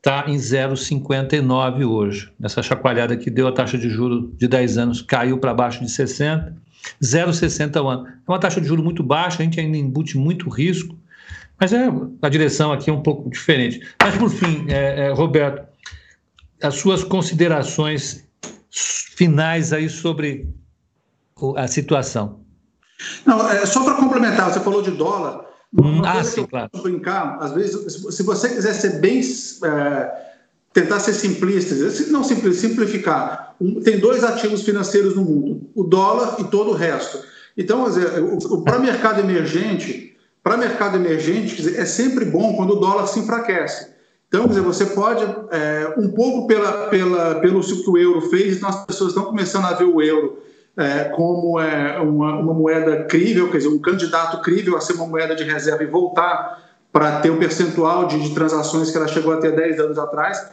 está 0.05 0.25
em 0.29 0.37
0,59 0.37 1.88
hoje. 1.88 2.31
Essa 2.42 2.62
chacoalhada 2.62 3.16
que 3.16 3.31
deu 3.31 3.49
a 3.49 3.53
taxa 3.53 3.79
de 3.79 3.88
juro 3.88 4.33
de 4.37 4.47
10 4.47 4.77
anos 4.77 5.01
caiu 5.03 5.38
para 5.38 5.55
baixo 5.55 5.83
de 5.83 5.90
60, 5.90 6.55
0,60 7.03 7.77
ao 7.77 7.88
ano. 7.88 8.07
É 8.07 8.31
uma 8.31 8.38
taxa 8.38 8.61
de 8.61 8.66
juro 8.66 8.83
muito 8.83 9.03
baixa, 9.03 9.42
a 9.42 9.44
gente 9.44 9.59
ainda 9.59 9.79
embute 9.79 10.18
muito 10.18 10.51
risco 10.51 10.94
Mas 11.59 11.73
é, 11.73 11.88
a 12.20 12.29
direção 12.29 12.70
aqui 12.70 12.90
é 12.90 12.92
um 12.92 13.03
pouco 13.03 13.31
diferente. 13.31 13.81
Mas, 14.03 14.16
por 14.16 14.29
fim, 14.29 14.66
é, 14.68 15.07
é, 15.07 15.12
Roberto, 15.12 15.66
as 16.64 16.77
suas 16.77 17.05
considerações 17.05 18.24
finais 18.70 19.72
aí 19.72 19.88
sobre 19.88 20.48
a 21.57 21.68
situação. 21.68 22.40
Não, 23.27 23.48
é, 23.48 23.66
só 23.66 23.85
para 23.85 23.94
complementar, 23.94 24.53
você 24.53 24.61
falou 24.61 24.83
de 24.83 24.92
dólar. 24.92 25.44
Hum, 25.72 26.03
ah, 26.05 26.22
sim, 26.24 26.46
claro. 26.46 26.70
Brincar, 26.83 27.38
às 27.40 27.53
vezes, 27.53 28.14
se 28.14 28.22
você 28.22 28.48
quiser 28.48 28.74
ser 28.74 29.00
bem. 29.00 29.20
É, 29.64 30.24
tentar 30.74 30.98
ser 30.98 31.14
simplista, 31.14 31.72
não 32.11 32.24
simplificar. 32.24 33.55
tem 33.85 33.98
dois 33.98 34.24
ativos 34.24 34.62
financeiros 34.62 35.14
no 35.14 35.24
mundo: 35.24 35.70
o 35.74 35.85
dólar 35.85 36.37
e 36.40 36.44
todo 36.44 36.72
o 36.72 36.74
resto. 36.74 37.20
Então, 37.57 37.87
para 38.64 38.81
mercado 38.81 39.20
emergente, 39.20 40.16
para 40.42 40.57
mercado 40.57 40.96
emergente, 40.96 41.77
é 41.77 41.85
sempre 41.85 42.24
bom 42.24 42.57
quando 42.57 42.72
o 42.72 42.81
dólar 42.81 43.07
se 43.07 43.20
enfraquece. 43.20 43.93
Então, 44.35 44.49
dizer, 44.49 44.62
você 44.62 44.87
pode, 44.87 45.23
é, 45.53 45.94
um 45.97 46.11
pouco 46.11 46.49
pela, 46.49 46.88
pela, 46.88 47.37
pelo 47.37 47.61
que 47.61 47.88
o 47.88 47.97
euro 47.97 48.20
fez, 48.23 48.57
então 48.57 48.68
as 48.68 48.85
pessoas 48.85 49.11
estão 49.11 49.27
começando 49.27 49.64
a 49.64 49.75
ver 49.75 49.85
o 49.85 50.03
euro 50.03 50.42
é, 50.77 51.05
como 51.05 51.61
é, 51.61 52.01
uma, 52.01 52.40
uma, 52.40 52.53
moeda 52.53 53.05
crível, 53.05 53.49
quer 53.49 53.59
dizer, 53.59 53.68
um 53.68 53.79
candidato 53.79 54.42
crível 54.42 54.77
a 54.77 54.81
ser 54.81 54.94
uma 54.94 55.07
moeda 55.07 55.37
de 55.37 55.44
reserva 55.44 55.85
e 55.85 55.87
voltar 55.87 56.68
para 56.92 57.20
ter 57.20 57.31
o 57.31 57.37
percentual 57.37 58.09
de, 58.09 58.20
de, 58.20 58.35
transações 58.35 58.90
que 58.90 58.97
ela 58.97 59.07
chegou 59.07 59.33
a 59.33 59.37
ter 59.37 59.55
10 59.55 59.79
anos 59.79 59.99
atrás. 60.01 60.44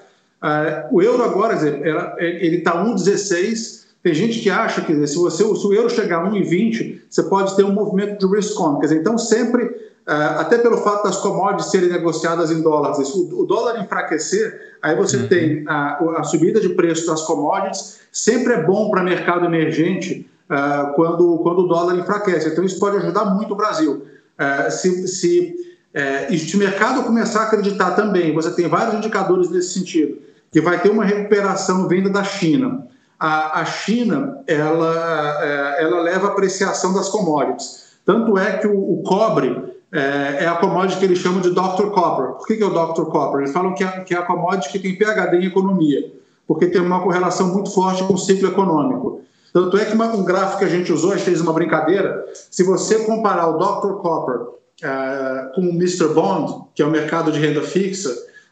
É, 0.44 0.86
o 0.92 1.02
euro 1.02 1.24
agora, 1.24 1.56
dizer, 1.56 1.84
ela, 1.84 2.16
ele 2.20 2.58
está 2.58 2.86
1,16. 2.86 3.86
Tem 4.04 4.14
gente 4.14 4.42
que 4.42 4.52
acha 4.52 4.82
que 4.82 4.94
se, 5.08 5.16
você, 5.16 5.44
se 5.44 5.68
o 5.68 5.74
euro 5.74 5.90
chegar 5.90 6.24
a 6.24 6.30
1,20, 6.30 7.02
você 7.10 7.24
pode 7.24 7.56
ter 7.56 7.64
um 7.64 7.74
movimento 7.74 8.20
de 8.20 8.32
risk 8.32 8.60
on. 8.62 8.78
Quer 8.78 8.86
dizer, 8.86 9.00
então 9.00 9.18
sempre 9.18 9.64
é, 9.64 9.91
até 10.06 10.58
pelo 10.58 10.78
fato 10.78 11.04
das 11.04 11.18
commodities 11.18 11.72
serem 11.72 11.90
negociadas 11.90 12.52
em 12.52 12.62
dólares, 12.62 12.98
o 13.14 13.46
dólar 13.46 13.80
enfraquecer, 13.82 14.78
aí 14.82 14.96
você 14.96 15.18
uhum. 15.18 15.28
tem 15.28 15.64
a, 15.68 16.20
a, 16.20 16.24
subida 16.24 16.60
de 16.60 16.70
preço 16.70 17.06
das 17.06 17.22
commodities, 17.22 18.00
sempre 18.12 18.54
é 18.54 18.64
bom 18.64 18.90
para 18.90 19.04
mercado 19.04 19.46
emergente 19.46 20.30
uh, 20.50 20.94
quando, 20.96 21.38
quando 21.40 21.60
o 21.60 21.68
dólar 21.68 21.96
enfraquece. 21.96 22.50
Então, 22.50 22.64
isso 22.64 22.80
pode 22.80 22.98
ajudar 22.98 23.26
muito 23.26 23.54
o 23.54 23.56
Brasil. 23.56 24.06
Uh, 24.38 24.72
se, 24.72 25.08
se, 25.08 25.56
uh, 25.96 26.38
se 26.38 26.56
o 26.56 26.60
mercado 26.60 27.04
começar 27.04 27.42
a 27.42 27.44
acreditar 27.44 27.92
também, 27.92 28.34
você 28.34 28.52
tem 28.52 28.68
vários 28.68 28.96
indicadores 28.96 29.50
nesse 29.50 29.80
sentido, 29.80 30.18
que 30.52 30.60
vai 30.60 30.82
ter 30.82 30.90
uma 30.90 31.06
recuperação 31.06 31.88
vinda 31.88 32.10
da 32.10 32.24
China. 32.24 32.88
A, 33.20 33.62
a 33.62 33.66
China, 33.66 34.42
ela, 34.48 35.76
ela 35.78 36.02
leva 36.02 36.28
a 36.28 36.32
apreciação 36.32 36.92
das 36.92 37.08
commodities. 37.08 37.92
Tanto 38.04 38.36
é 38.36 38.58
que 38.58 38.66
o, 38.66 38.94
o 38.94 39.04
cobre 39.04 39.71
é, 39.94 40.44
é, 40.44 40.48
a 40.48 40.56
commodity 40.56 41.00
que 41.00 41.06
eles 41.06 41.20
chamam 41.20 41.42
de 41.42 41.50
Dr. 41.50 41.92
Copper. 41.92 42.36
Por 42.38 42.48
que, 42.48 42.56
que 42.56 42.64
é 42.64 42.66
o 42.66 42.70
Dr. 42.70 43.04
Copper? 43.06 43.42
Eles 43.42 43.52
falam 43.52 43.74
que 43.74 43.84
é, 43.84 43.88
que 44.02 44.14
é 44.14 44.18
a 44.18 44.22
commodity 44.22 44.70
que 44.70 44.80
tem 44.80 44.98
PHD 44.98 45.38
em 45.38 45.46
economia, 45.46 46.12
porque 46.48 46.68
tem 46.68 46.82
uma 46.82 47.02
correlação 47.02 47.54
muito 47.54 47.74
forte 47.74 48.04
com 48.04 48.14
o 48.14 48.18
ciclo 48.18 48.48
econômico. 48.48 49.22
Tanto 49.54 49.78
é 49.78 49.84
que 49.84 49.94
uma, 49.94 50.08
um 50.16 50.24
gráfico 50.24 50.60
que 50.60 50.66
a 50.66 50.70
gente 50.70 50.94
usou, 50.94 51.12
a 51.12 51.18
gente 51.18 51.26
fez 51.26 51.42
uma 51.42 51.52
brincadeira, 51.52 52.26
se 52.50 52.64
você 52.64 53.00
comparar 53.04 53.48
o 53.48 53.58
Dr. 53.58 53.96
Copper 54.02 54.36
uh, 54.38 55.54
com 55.54 55.62
o 55.62 55.72
Mr. 55.72 56.08
Bond, 56.14 56.68
que 56.74 56.82
é 56.82 56.86
o 56.86 56.90
mercado 56.90 57.32
de 57.32 57.40
renda 57.40 57.62
fixa, 57.62 58.10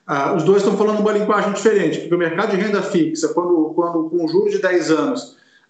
uh, 0.10 0.36
os 0.36 0.44
dois 0.44 0.62
estão 0.62 0.78
falando 0.78 1.00
uma 1.00 1.14
linguagem 1.14 1.54
diferente, 1.54 2.00
porque 2.00 2.16
o 2.16 2.18
mercado 2.18 2.52
de 2.52 2.58
renda 2.58 2.82
fixa, 2.82 3.30
quando, 3.30 3.72
quando 3.74 4.10
com 4.10 4.28
juros 4.28 4.52
de 4.52 4.62
10 4.62 4.92
anos, 4.92 5.22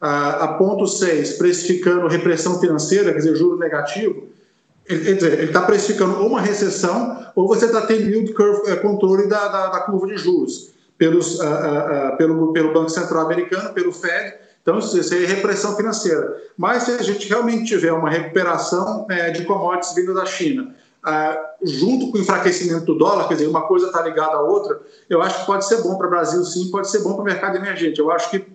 uh, 0.01 0.41
a 0.41 0.47
ponto 0.57 0.87
6, 0.87 1.33
precificando 1.33 2.07
repressão 2.07 2.59
financeira, 2.59 3.11
quer 3.11 3.19
dizer, 3.19 3.35
juro 3.35 3.59
negativo, 3.59 4.29
ele 4.89 5.45
está 5.45 5.61
precificando 5.61 6.19
ou 6.19 6.27
uma 6.27 6.41
recessão 6.41 7.31
ou 7.35 7.47
você 7.47 7.65
está 7.65 7.81
tendo 7.81 8.09
yield 8.09 8.33
curve, 8.33 8.71
é, 8.71 8.75
controle 8.75 9.27
da, 9.27 9.47
da, 9.47 9.67
da, 9.67 9.79
curva 9.81 10.07
de 10.07 10.17
juros 10.17 10.71
pelos, 10.97 11.39
uh, 11.39 11.43
uh, 11.43 11.47
uh, 12.13 12.17
pelo, 12.17 12.51
pelo 12.51 12.73
Banco 12.73 12.89
Central 12.89 13.25
Americano, 13.25 13.71
pelo 13.73 13.93
Fed. 13.93 14.33
Então, 14.61 14.79
isso 14.79 15.13
é 15.13 15.17
repressão 15.25 15.75
financeira. 15.75 16.35
Mas 16.57 16.83
se 16.83 16.91
a 16.91 17.03
gente 17.03 17.29
realmente 17.29 17.65
tiver 17.65 17.93
uma 17.93 18.09
recuperação 18.09 19.05
é, 19.09 19.31
de 19.31 19.45
commodities 19.45 19.95
vindo 19.95 20.13
da 20.13 20.25
China, 20.25 20.75
junto 21.63 22.11
com 22.11 22.17
o 22.17 22.21
enfraquecimento 22.21 22.85
do 22.85 22.95
dólar, 22.95 23.27
quer 23.27 23.35
dizer, 23.35 23.47
uma 23.47 23.61
coisa 23.61 23.87
está 23.87 24.01
ligada 24.01 24.35
à 24.35 24.41
outra, 24.41 24.79
eu 25.09 25.21
acho 25.21 25.39
que 25.39 25.45
pode 25.45 25.65
ser 25.65 25.81
bom 25.81 25.97
para 25.97 26.07
o 26.07 26.09
Brasil, 26.09 26.43
sim, 26.43 26.69
pode 26.69 26.89
ser 26.89 26.99
bom 26.99 27.13
para 27.13 27.21
o 27.21 27.25
mercado 27.25 27.55
emergente. 27.55 27.99
Eu 27.99 28.11
acho 28.11 28.29
que 28.29 28.45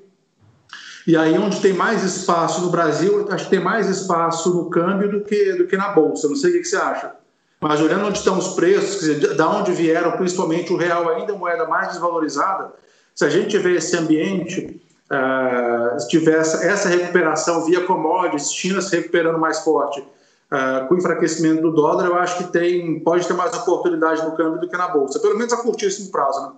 e 1.07 1.17
aí, 1.17 1.37
onde 1.37 1.61
tem 1.61 1.75
mais 1.75 2.03
espaço 2.03 2.63
no 2.63 2.71
Brasil, 2.71 3.27
acho 3.31 3.45
que 3.45 3.51
tem 3.51 3.61
mais 3.61 3.89
espaço 3.89 4.55
no 4.55 4.71
câmbio 4.71 5.11
do 5.11 5.21
que, 5.21 5.53
do 5.53 5.67
que 5.67 5.77
na 5.77 5.91
Bolsa. 5.91 6.29
Não 6.29 6.37
sei 6.37 6.51
o 6.51 6.55
que, 6.55 6.65
você 6.65 6.77
acha. 6.77 7.13
Mas 7.61 7.81
olhando 7.81 8.07
onde 8.07 8.19
estão 8.19 8.39
os 8.39 8.55
preços, 8.55 9.01
dizer, 9.01 9.35
da 9.35 9.49
onde 9.49 9.73
vieram, 9.73 10.13
principalmente 10.13 10.73
o 10.73 10.77
real 10.77 11.09
ainda 11.11 11.33
é 11.33 11.35
a 11.35 11.39
moeda 11.39 11.69
mais 11.69 11.89
desvalorizada, 11.89 12.73
se 13.15 13.25
a 13.25 13.29
gente 13.29 13.49
tiver 13.49 13.73
esse 13.73 13.97
ambiente, 13.97 14.83
uh, 15.11 16.01
se 16.01 16.09
tiver 16.09 16.39
essa, 16.39 16.65
essa, 16.65 16.89
recuperação 16.89 17.65
via 17.65 17.83
commodities, 17.83 18.53
China 18.53 18.81
se 18.81 18.97
recuperando 18.97 19.39
mais 19.39 19.61
forte, 19.61 20.01
uh, 20.01 20.89
com 20.89 20.95
o 20.95 20.99
enfraquecimento 20.99 21.63
do 21.63 21.71
dólar, 21.71 22.07
eu 22.07 22.17
acho 22.17 22.39
que 22.39 22.45
tem, 22.53 23.01
pode 23.01 23.27
ter 23.27 23.35
mais 23.35 23.55
oportunidade 23.55 24.23
no 24.25 24.35
câmbio 24.35 24.61
do 24.61 24.69
que 24.69 24.77
na 24.77 24.89
Bolsa, 24.89 25.21
pelo 25.21 25.37
menos 25.37 25.53
a 25.53 25.59
curtíssimo 25.59 26.11
prazo. 26.11 26.43
Né? 26.47 26.53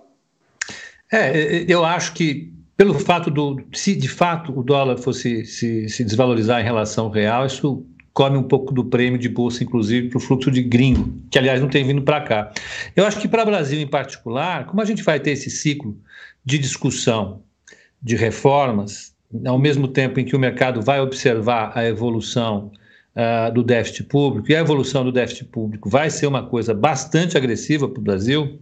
É, 1.11 1.65
eu 1.67 1.85
acho 1.85 2.13
que 2.13 2.56
pelo 2.77 2.93
fato 2.93 3.31
do, 3.31 3.59
se 3.73 3.95
de 3.95 4.07
fato 4.07 4.57
o 4.57 4.63
dólar 4.63 4.97
fosse 4.97 5.43
se, 5.45 5.89
se 5.89 6.03
desvalorizar 6.03 6.61
em 6.61 6.63
relação 6.63 7.05
ao 7.05 7.11
real, 7.11 7.45
isso 7.47 7.83
come 8.13 8.37
um 8.37 8.43
pouco 8.43 8.73
do 8.73 8.85
prêmio 8.85 9.19
de 9.19 9.29
bolsa, 9.29 9.63
inclusive, 9.63 10.09
para 10.09 10.17
o 10.17 10.19
fluxo 10.19 10.49
de 10.49 10.61
gringo, 10.63 11.13
que 11.29 11.37
aliás 11.37 11.59
não 11.61 11.67
tem 11.67 11.85
vindo 11.85 12.01
para 12.01 12.21
cá. 12.21 12.51
Eu 12.95 13.05
acho 13.05 13.19
que 13.19 13.27
para 13.27 13.43
o 13.43 13.45
Brasil 13.45 13.79
em 13.79 13.87
particular, 13.87 14.65
como 14.65 14.81
a 14.81 14.85
gente 14.85 15.03
vai 15.03 15.19
ter 15.19 15.31
esse 15.31 15.49
ciclo 15.49 15.97
de 16.45 16.57
discussão 16.57 17.43
de 18.01 18.15
reformas, 18.15 19.13
ao 19.45 19.59
mesmo 19.59 19.87
tempo 19.87 20.19
em 20.19 20.25
que 20.25 20.35
o 20.35 20.39
mercado 20.39 20.81
vai 20.81 20.99
observar 20.99 21.71
a 21.75 21.85
evolução 21.85 22.71
uh, 23.15 23.53
do 23.53 23.63
déficit 23.63 24.03
público, 24.03 24.51
e 24.51 24.55
a 24.55 24.59
evolução 24.59 25.03
do 25.03 25.11
déficit 25.11 25.45
público 25.45 25.89
vai 25.89 26.09
ser 26.09 26.27
uma 26.27 26.43
coisa 26.43 26.73
bastante 26.73 27.37
agressiva 27.37 27.87
para 27.87 27.99
o 27.99 28.03
Brasil, 28.03 28.59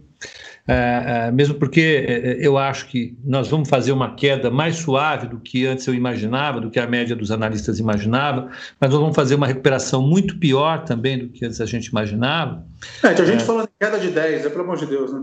Uh, 0.68 1.30
uh, 1.30 1.32
mesmo 1.32 1.54
porque 1.54 2.04
uh, 2.08 2.42
eu 2.42 2.58
acho 2.58 2.88
que 2.88 3.16
nós 3.24 3.46
vamos 3.46 3.68
fazer 3.68 3.92
uma 3.92 4.16
queda 4.16 4.50
mais 4.50 4.76
suave 4.76 5.28
do 5.28 5.38
que 5.38 5.64
antes 5.64 5.86
eu 5.86 5.94
imaginava, 5.94 6.60
do 6.60 6.70
que 6.70 6.80
a 6.80 6.86
média 6.88 7.14
dos 7.14 7.30
analistas 7.30 7.78
imaginava, 7.78 8.50
mas 8.80 8.90
nós 8.90 8.98
vamos 8.98 9.14
fazer 9.14 9.36
uma 9.36 9.46
recuperação 9.46 10.02
muito 10.02 10.36
pior 10.38 10.84
também 10.84 11.18
do 11.18 11.28
que 11.28 11.44
antes 11.44 11.60
a 11.60 11.66
gente 11.66 11.86
imaginava. 11.86 12.66
É, 13.04 13.08
a 13.08 13.24
gente 13.24 13.44
falando 13.44 13.68
em 13.68 13.84
queda 13.84 13.98
de 14.00 14.10
10, 14.10 14.46
é 14.46 14.48
pelo 14.48 14.64
amor 14.64 14.76
de 14.76 14.86
Deus, 14.86 15.12
né? 15.12 15.20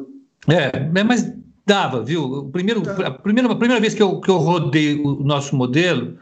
É, 0.47 1.03
mas 1.03 1.33
dava, 1.65 2.03
viu? 2.03 2.23
O 2.23 2.49
primeiro, 2.49 2.81
a, 3.05 3.11
primeira, 3.11 3.51
a 3.51 3.55
primeira 3.55 3.81
vez 3.81 3.93
que 3.93 4.01
eu, 4.01 4.21
que 4.21 4.29
eu 4.29 4.37
rodei 4.37 4.95
o 4.95 5.23
nosso 5.23 5.55
modelo, 5.55 6.17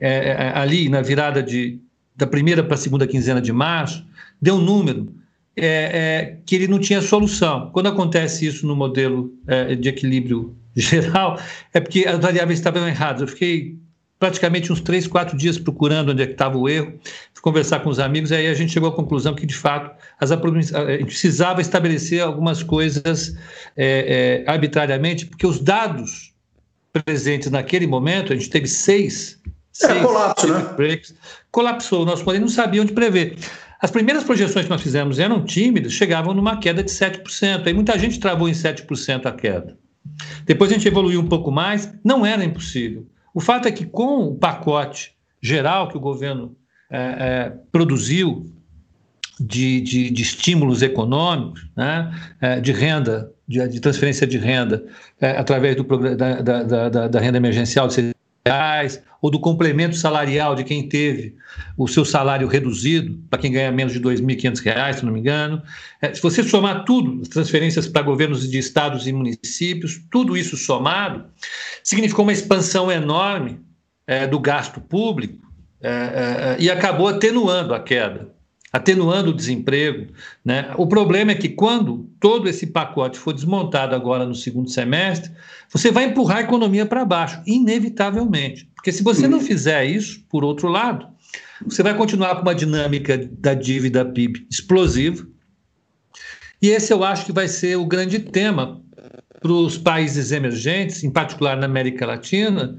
é, 0.00 0.30
é, 0.30 0.52
ali 0.58 0.88
na 0.88 1.00
virada 1.00 1.42
de, 1.42 1.80
da 2.16 2.26
primeira 2.26 2.62
para 2.62 2.74
a 2.74 2.78
segunda 2.78 3.06
quinzena 3.06 3.40
de 3.40 3.52
março, 3.52 4.04
deu 4.40 4.56
um 4.56 4.60
número 4.60 5.12
é, 5.56 5.66
é, 5.66 6.38
que 6.44 6.54
ele 6.54 6.68
não 6.68 6.78
tinha 6.78 7.00
solução. 7.00 7.70
Quando 7.72 7.88
acontece 7.88 8.46
isso 8.46 8.66
no 8.66 8.74
modelo 8.74 9.32
é, 9.46 9.74
de 9.74 9.88
equilíbrio 9.88 10.56
geral, 10.74 11.38
é 11.72 11.80
porque 11.80 12.06
as 12.06 12.18
variáveis 12.18 12.58
estavam 12.58 12.86
erradas. 12.88 13.22
Eu 13.22 13.28
fiquei 13.28 13.76
praticamente 14.18 14.72
uns 14.72 14.80
três, 14.80 15.06
quatro 15.06 15.36
dias 15.36 15.58
procurando 15.58 16.12
onde 16.12 16.22
é 16.22 16.26
que 16.26 16.32
estava 16.32 16.56
o 16.56 16.68
erro, 16.68 16.98
conversar 17.44 17.80
com 17.80 17.90
os 17.90 17.98
amigos, 17.98 18.32
aí 18.32 18.46
a 18.46 18.54
gente 18.54 18.72
chegou 18.72 18.88
à 18.88 18.92
conclusão 18.92 19.34
que, 19.34 19.44
de 19.44 19.54
fato, 19.54 19.94
as, 20.18 20.32
a 20.32 20.36
gente 20.36 21.04
precisava 21.04 21.60
estabelecer 21.60 22.22
algumas 22.22 22.62
coisas 22.62 23.36
é, 23.76 24.44
é, 24.46 24.50
arbitrariamente, 24.50 25.26
porque 25.26 25.46
os 25.46 25.60
dados 25.60 26.32
presentes 27.04 27.50
naquele 27.50 27.86
momento, 27.86 28.32
a 28.32 28.36
gente 28.36 28.48
teve 28.48 28.66
seis, 28.66 29.38
seis 29.70 30.00
colapso, 30.00 30.46
né? 30.46 30.74
breaks, 30.74 31.14
colapsou, 31.50 32.00
o 32.00 32.06
nosso 32.06 32.24
modelo 32.24 32.46
não 32.46 32.50
sabia 32.50 32.80
onde 32.80 32.94
prever. 32.94 33.36
As 33.84 33.90
primeiras 33.90 34.24
projeções 34.24 34.64
que 34.64 34.70
nós 34.70 34.80
fizemos 34.80 35.18
eram 35.18 35.44
tímidas, 35.44 35.92
chegavam 35.92 36.32
numa 36.32 36.56
queda 36.56 36.82
de 36.82 36.90
7%. 36.90 37.66
Aí 37.66 37.74
muita 37.74 37.98
gente 37.98 38.18
travou 38.18 38.48
em 38.48 38.52
7% 38.52 39.26
a 39.26 39.32
queda. 39.32 39.76
Depois 40.46 40.70
a 40.70 40.74
gente 40.74 40.88
evoluiu 40.88 41.20
um 41.20 41.26
pouco 41.26 41.50
mais, 41.50 41.92
não 42.02 42.24
era 42.24 42.42
impossível. 42.42 43.06
O 43.34 43.40
fato 43.40 43.68
é 43.68 43.70
que, 43.70 43.84
com 43.84 44.24
o 44.24 44.36
pacote 44.36 45.12
geral 45.38 45.88
que 45.88 45.98
o 45.98 46.00
governo 46.00 46.56
é, 46.90 46.96
é, 46.98 47.52
produziu 47.70 48.46
de, 49.38 49.82
de, 49.82 50.08
de, 50.08 50.22
estímulos 50.22 50.80
econômicos, 50.80 51.68
né, 51.76 52.10
é, 52.40 52.60
de 52.62 52.72
renda, 52.72 53.30
de, 53.46 53.68
de, 53.68 53.80
transferência 53.80 54.26
de 54.26 54.38
renda, 54.38 54.82
é, 55.20 55.32
através 55.32 55.76
do, 55.76 55.84
da, 56.16 56.40
da, 56.40 56.88
da, 56.88 57.08
da 57.08 57.20
renda 57.20 57.36
emergencial 57.36 57.86
de 57.86 58.13
reais, 58.46 59.02
ou 59.22 59.30
do 59.30 59.40
complemento 59.40 59.96
salarial 59.96 60.54
de 60.54 60.64
quem 60.64 60.86
teve 60.86 61.34
o 61.78 61.88
seu 61.88 62.04
salário 62.04 62.46
reduzido, 62.46 63.18
para 63.30 63.38
quem 63.38 63.50
ganha 63.50 63.72
menos 63.72 63.94
de 63.94 63.98
R$ 63.98 64.04
2.500, 64.04 64.92
se 64.92 65.04
não 65.04 65.12
me 65.12 65.20
engano. 65.20 65.62
É, 66.02 66.12
se 66.12 66.20
você 66.20 66.42
somar 66.42 66.84
tudo, 66.84 67.22
as 67.22 67.28
transferências 67.28 67.88
para 67.88 68.02
governos 68.02 68.50
de 68.50 68.58
estados 68.58 69.06
e 69.06 69.12
municípios, 69.12 69.98
tudo 70.10 70.36
isso 70.36 70.58
somado, 70.58 71.24
significou 71.82 72.22
uma 72.22 72.32
expansão 72.32 72.92
enorme 72.92 73.60
é, 74.06 74.26
do 74.26 74.38
gasto 74.38 74.78
público 74.78 75.48
é, 75.80 75.88
é, 75.88 75.92
é 75.92 76.56
e 76.60 76.70
acabou 76.70 77.08
atenuando 77.08 77.72
a 77.72 77.80
queda. 77.80 78.33
Atenuando 78.74 79.30
o 79.30 79.32
desemprego. 79.32 80.12
Né? 80.44 80.74
O 80.76 80.84
problema 80.84 81.30
é 81.30 81.36
que 81.36 81.48
quando 81.48 82.10
todo 82.18 82.48
esse 82.48 82.66
pacote 82.66 83.16
for 83.16 83.32
desmontado 83.32 83.94
agora 83.94 84.26
no 84.26 84.34
segundo 84.34 84.68
semestre, 84.68 85.30
você 85.70 85.92
vai 85.92 86.06
empurrar 86.06 86.38
a 86.38 86.40
economia 86.40 86.84
para 86.84 87.04
baixo, 87.04 87.40
inevitavelmente. 87.46 88.68
Porque 88.74 88.90
se 88.90 89.04
você 89.04 89.28
não 89.28 89.40
fizer 89.40 89.84
isso, 89.84 90.24
por 90.28 90.42
outro 90.42 90.66
lado, 90.66 91.06
você 91.64 91.84
vai 91.84 91.96
continuar 91.96 92.34
com 92.34 92.42
uma 92.42 92.54
dinâmica 92.54 93.16
da 93.38 93.54
dívida 93.54 94.04
PIB 94.04 94.44
explosiva. 94.50 95.24
E 96.60 96.70
esse 96.70 96.92
eu 96.92 97.04
acho 97.04 97.26
que 97.26 97.32
vai 97.32 97.46
ser 97.46 97.76
o 97.76 97.86
grande 97.86 98.18
tema 98.18 98.82
para 99.40 99.52
os 99.52 99.78
países 99.78 100.32
emergentes, 100.32 101.04
em 101.04 101.10
particular 101.10 101.56
na 101.56 101.66
América 101.66 102.06
Latina, 102.06 102.76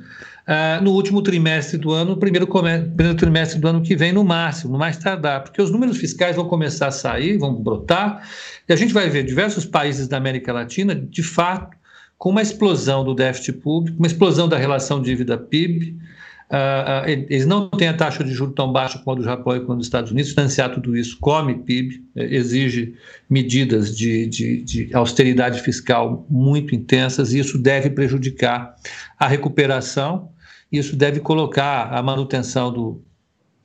uh, 0.48 0.84
no 0.84 0.92
último 0.92 1.22
trimestre 1.22 1.78
do 1.78 1.92
ano, 1.92 2.18
primeiro, 2.18 2.48
primeiro 2.48 3.16
trimestre 3.16 3.60
do 3.60 3.68
ano 3.68 3.82
que 3.82 3.96
vem, 3.96 4.12
no 4.12 4.24
máximo, 4.24 4.74
no 4.74 4.80
mais 4.80 4.98
tardar, 4.98 5.44
porque 5.44 5.62
os 5.62 5.72
números 5.72 5.98
fiscais 5.98 6.36
vão 6.36 6.48
começar 6.48 6.88
a 6.88 6.92
sair, 6.92 7.38
vão 7.38 7.54
brotar, 7.54 8.28
e 8.68 8.74
a 8.74 8.76
gente 8.76 8.94
vai 8.94 9.10
ver 9.10 9.24
diversos 9.24 9.66
países 9.66 10.08
da 10.08 10.18
América 10.18 10.54
Latina, 10.54 10.96
de 10.96 11.24
fato, 11.24 11.76
com 12.18 12.30
uma 12.30 12.42
explosão 12.42 13.04
do 13.04 13.14
déficit 13.14 13.54
público, 13.54 13.98
uma 13.98 14.08
explosão 14.08 14.48
da 14.48 14.58
relação 14.58 15.02
dívida-PIB, 15.02 15.98
Uh, 16.46 17.08
uh, 17.08 17.26
eles 17.28 17.46
não 17.48 17.68
têm 17.70 17.88
a 17.88 17.94
taxa 17.94 18.24
de 18.24 18.32
juros 18.32 18.54
tão 18.54 18.72
baixa 18.72 19.02
a 19.04 19.16
do 19.16 19.24
Japão 19.24 19.56
e 19.56 19.60
a 19.60 19.64
dos 19.64 19.88
Estados 19.88 20.12
Unidos. 20.12 20.32
Financiar 20.32 20.72
tudo 20.72 20.96
isso 20.96 21.18
come 21.20 21.56
PIB, 21.56 22.04
exige 22.16 22.94
medidas 23.28 23.98
de, 23.98 24.28
de, 24.28 24.62
de, 24.62 24.96
austeridade 24.96 25.60
fiscal 25.62 26.26
muito 26.30 26.76
intensas, 26.76 27.34
e 27.34 27.40
isso 27.40 27.58
deve 27.58 27.90
prejudicar 27.90 28.76
a 29.18 29.28
recuperação, 29.28 30.30
isso 30.72 30.96
deve 30.96 31.20
colocar 31.20 31.94
a 31.94 32.02
manutenção 32.02 32.72
do, 32.72 33.02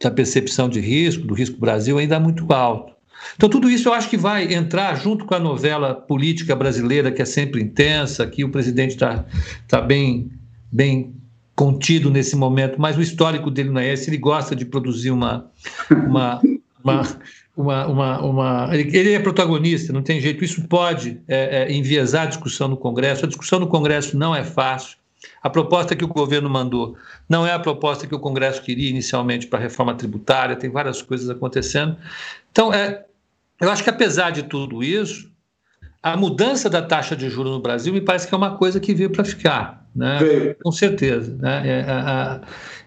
da 0.00 0.10
percepção 0.10 0.68
de 0.68 0.80
risco, 0.80 1.26
do 1.26 1.34
risco 1.34 1.58
Brasil, 1.58 1.98
ainda 1.98 2.20
muito 2.20 2.50
alto. 2.52 2.94
Então, 3.36 3.48
tudo 3.48 3.68
isso 3.70 3.88
eu 3.88 3.92
acho 3.92 4.08
que 4.08 4.16
vai 4.16 4.52
entrar 4.54 4.94
junto 4.96 5.24
com 5.24 5.34
a 5.34 5.38
novela 5.38 5.94
política 5.94 6.56
brasileira, 6.56 7.12
que 7.12 7.20
é 7.20 7.24
sempre 7.24 7.62
intensa, 7.62 8.26
que 8.26 8.44
o 8.44 8.50
presidente 8.50 8.92
está 8.92 9.26
tá 9.68 9.80
bem, 9.80 10.30
bem 10.72 11.14
contido 11.54 12.10
nesse 12.10 12.34
momento, 12.34 12.80
mas 12.80 12.96
o 12.96 13.02
histórico 13.02 13.50
dele 13.50 13.68
não 13.68 13.80
é 13.80 13.92
esse. 13.92 14.08
Ele 14.08 14.16
gosta 14.16 14.56
de 14.56 14.64
produzir 14.64 15.10
uma. 15.10 15.50
uma, 15.90 16.40
uma 16.82 17.02
uma, 17.56 17.86
uma, 17.86 18.20
uma, 18.22 18.70
ele 18.72 19.12
é 19.12 19.18
protagonista, 19.18 19.92
não 19.92 20.02
tem 20.02 20.18
jeito. 20.18 20.42
Isso 20.42 20.66
pode 20.66 21.20
é, 21.28 21.64
é, 21.64 21.72
enviesar 21.72 22.22
a 22.22 22.26
discussão 22.26 22.68
no 22.68 22.76
Congresso. 22.76 23.24
A 23.24 23.28
discussão 23.28 23.60
no 23.60 23.66
Congresso 23.66 24.16
não 24.16 24.34
é 24.34 24.42
fácil. 24.42 24.96
A 25.42 25.48
proposta 25.48 25.96
que 25.96 26.04
o 26.04 26.08
governo 26.08 26.50
mandou 26.50 26.96
não 27.28 27.46
é 27.46 27.52
a 27.52 27.58
proposta 27.58 28.06
que 28.06 28.14
o 28.14 28.18
Congresso 28.18 28.62
queria 28.62 28.90
inicialmente 28.90 29.46
para 29.46 29.58
a 29.58 29.62
reforma 29.62 29.94
tributária, 29.94 30.56
tem 30.56 30.70
várias 30.70 31.00
coisas 31.00 31.30
acontecendo. 31.30 31.96
Então, 32.52 32.72
é, 32.72 33.04
eu 33.60 33.70
acho 33.70 33.82
que 33.82 33.90
apesar 33.90 34.30
de 34.30 34.42
tudo 34.42 34.82
isso, 34.82 35.30
a 36.02 36.16
mudança 36.16 36.68
da 36.68 36.82
taxa 36.82 37.14
de 37.14 37.28
juros 37.28 37.52
no 37.52 37.60
Brasil 37.60 37.92
me 37.92 38.00
parece 38.00 38.26
que 38.26 38.34
é 38.34 38.36
uma 38.38 38.56
coisa 38.56 38.80
que 38.80 38.94
veio 38.94 39.10
para 39.10 39.24
ficar, 39.24 39.86
né? 39.94 40.54
com 40.62 40.72
certeza. 40.72 41.34
Né? 41.36 41.62
É, 41.68 41.80
é, 41.80 42.40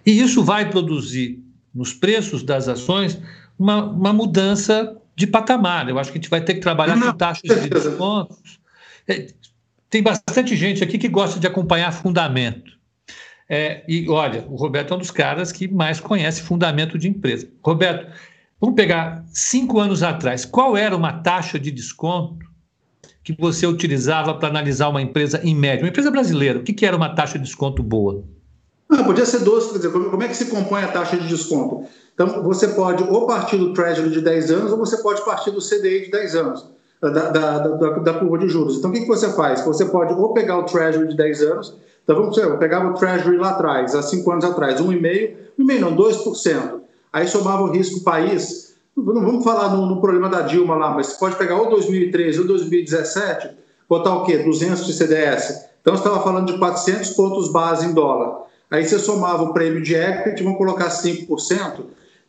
e 0.05 0.19
isso 0.19 0.43
vai 0.43 0.69
produzir 0.69 1.43
nos 1.73 1.93
preços 1.93 2.43
das 2.43 2.67
ações 2.67 3.19
uma, 3.57 3.83
uma, 3.83 4.13
mudança 4.13 4.95
de 5.15 5.27
patamar. 5.27 5.89
Eu 5.89 5.97
acho 5.97 6.11
que 6.11 6.17
a 6.17 6.21
gente 6.21 6.29
vai 6.29 6.41
ter 6.41 6.55
que 6.55 6.59
trabalhar 6.59 6.95
Não, 6.95 7.11
com 7.11 7.17
taxas 7.17 7.61
de 7.61 7.69
descontos. 7.69 8.59
É, 9.07 9.27
tem 9.93 10.01
bastante 10.01 10.55
gente 10.55 10.83
aqui 10.83 10.97
que 10.97 11.07
gosta 11.07 11.39
de 11.39 11.45
acompanhar 11.45 11.91
fundamento. 11.91 12.71
É, 13.47 13.83
e 13.87 14.09
olha, 14.09 14.43
o 14.49 14.55
Roberto 14.55 14.91
é 14.91 14.95
um 14.95 14.99
dos 14.99 15.11
caras 15.11 15.51
que 15.51 15.67
mais 15.67 15.99
conhece 15.99 16.41
fundamento 16.41 16.97
de 16.97 17.07
empresa. 17.07 17.47
Roberto, 17.63 18.11
vamos 18.59 18.75
pegar 18.75 19.23
cinco 19.31 19.79
anos 19.79 20.01
atrás. 20.01 20.45
Qual 20.45 20.75
era 20.75 20.97
uma 20.97 21.13
taxa 21.13 21.59
de 21.59 21.69
desconto 21.69 22.43
que 23.23 23.35
você 23.37 23.67
utilizava 23.67 24.33
para 24.33 24.49
analisar 24.49 24.89
uma 24.89 24.99
empresa 24.99 25.39
em 25.43 25.55
média? 25.55 25.83
Uma 25.83 25.89
empresa 25.89 26.09
brasileira, 26.09 26.57
o 26.57 26.63
que, 26.63 26.73
que 26.73 26.87
era 26.87 26.97
uma 26.97 27.13
taxa 27.13 27.37
de 27.37 27.45
desconto 27.45 27.83
boa? 27.83 28.23
Ah, 28.89 29.03
podia 29.03 29.27
ser 29.27 29.41
12, 29.43 29.73
quer 29.73 29.77
dizer, 29.77 29.91
como 29.91 30.23
é 30.23 30.27
que 30.27 30.35
se 30.35 30.45
compõe 30.45 30.81
a 30.81 30.87
taxa 30.87 31.17
de 31.17 31.27
desconto? 31.27 31.87
Então, 32.15 32.41
você 32.41 32.69
pode 32.69 33.03
ou 33.03 33.27
partir 33.27 33.57
do 33.57 33.73
Treasury 33.73 34.09
de 34.09 34.21
10 34.21 34.49
anos 34.49 34.71
ou 34.71 34.77
você 34.79 34.97
pode 35.03 35.23
partir 35.23 35.51
do 35.51 35.59
CDI 35.59 36.05
de 36.05 36.11
10 36.11 36.35
anos, 36.35 36.73
da, 37.09 37.29
da, 37.29 37.57
da, 37.59 37.89
da 37.89 38.13
curva 38.13 38.37
de 38.37 38.47
juros. 38.47 38.77
Então, 38.77 38.89
o 38.89 38.93
que, 38.93 39.01
que 39.01 39.07
você 39.07 39.31
faz? 39.33 39.61
Você 39.61 39.85
pode 39.85 40.13
ou 40.13 40.33
pegar 40.33 40.57
o 40.57 40.63
Treasury 40.63 41.07
de 41.07 41.17
10 41.17 41.41
anos, 41.41 41.77
então 42.03 42.15
vamos 42.15 42.35
dizer, 42.35 42.47
eu 42.47 42.57
pegava 42.57 42.89
o 42.89 42.93
Treasury 42.93 43.37
lá 43.37 43.51
atrás, 43.51 43.95
há 43.95 44.01
5 44.01 44.31
anos 44.31 44.45
atrás, 44.45 44.79
1,5%, 44.79 45.35
1,5% 45.59 45.79
não, 45.79 45.95
2%. 45.95 46.81
Aí 47.11 47.27
somava 47.27 47.63
o 47.63 47.71
risco 47.71 48.03
país, 48.03 48.75
não 48.95 49.21
vamos 49.21 49.43
falar 49.43 49.69
no, 49.69 49.85
no, 49.85 50.01
problema 50.01 50.29
da 50.29 50.41
Dilma 50.41 50.75
lá, 50.75 50.91
mas 50.91 51.07
você 51.07 51.19
pode 51.19 51.35
pegar 51.35 51.57
ou 51.57 51.69
2013 51.69 52.39
ou 52.39 52.47
2017, 52.47 53.49
botar 53.87 54.15
o 54.15 54.23
quê? 54.23 54.37
200 54.37 54.85
de 54.85 54.93
CDS. 54.93 55.65
Então, 55.81 55.95
você 55.95 56.07
estava 56.07 56.23
falando 56.23 56.51
de 56.51 56.57
400 56.57 57.09
pontos 57.09 57.51
base 57.51 57.85
em 57.85 57.93
dólar. 57.93 58.43
Aí 58.71 58.85
você 58.85 58.97
somava 58.97 59.43
o 59.43 59.53
prêmio 59.53 59.81
de 59.81 59.93
equity, 59.95 60.43
vamos 60.43 60.57
colocar 60.57 60.89
5%. 60.89 61.27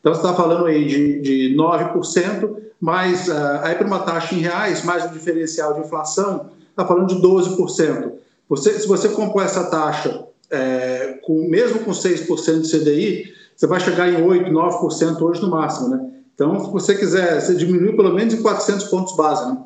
Então, 0.00 0.12
você 0.12 0.20
está 0.20 0.34
falando 0.34 0.66
aí 0.66 0.84
de, 0.84 1.20
de 1.20 1.56
9%, 1.56 2.56
mais 2.84 3.28
uh, 3.28 3.62
aí 3.62 3.74
para 3.76 3.86
uma 3.86 4.00
taxa 4.00 4.34
em 4.34 4.40
reais, 4.40 4.84
mais 4.84 5.06
o 5.06 5.08
diferencial 5.08 5.72
de 5.72 5.80
inflação, 5.80 6.50
está 6.68 6.86
falando 6.86 7.08
de 7.08 7.14
12%. 7.14 8.12
Você, 8.46 8.78
se 8.78 8.86
você 8.86 9.08
compor 9.08 9.42
essa 9.42 9.70
taxa, 9.70 10.26
é, 10.50 11.18
com, 11.24 11.48
mesmo 11.48 11.78
com 11.78 11.92
6% 11.92 12.60
de 12.60 12.70
CDI, 12.70 13.32
você 13.56 13.66
vai 13.66 13.80
chegar 13.80 14.06
em 14.10 14.22
8%, 14.22 14.50
9% 14.50 15.22
hoje 15.22 15.40
no 15.40 15.48
máximo, 15.48 15.88
né? 15.88 16.10
Então, 16.34 16.62
se 16.62 16.70
você 16.70 16.94
quiser, 16.94 17.40
você 17.40 17.54
diminui 17.54 17.96
pelo 17.96 18.12
menos 18.12 18.34
em 18.34 18.42
400 18.42 18.84
pontos 18.88 19.16
base, 19.16 19.50
né? 19.50 19.56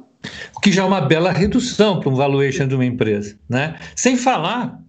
O 0.57 0.61
que 0.61 0.71
já 0.71 0.83
é 0.83 0.87
uma 0.87 1.01
bela 1.01 1.33
redução 1.33 1.99
para 1.99 2.11
um 2.11 2.15
valuation 2.15 2.69
de 2.69 2.77
uma 2.77 2.85
empresa, 2.85 3.37
né? 3.49 3.81
Sem 3.97 4.17
falar, 4.17 4.81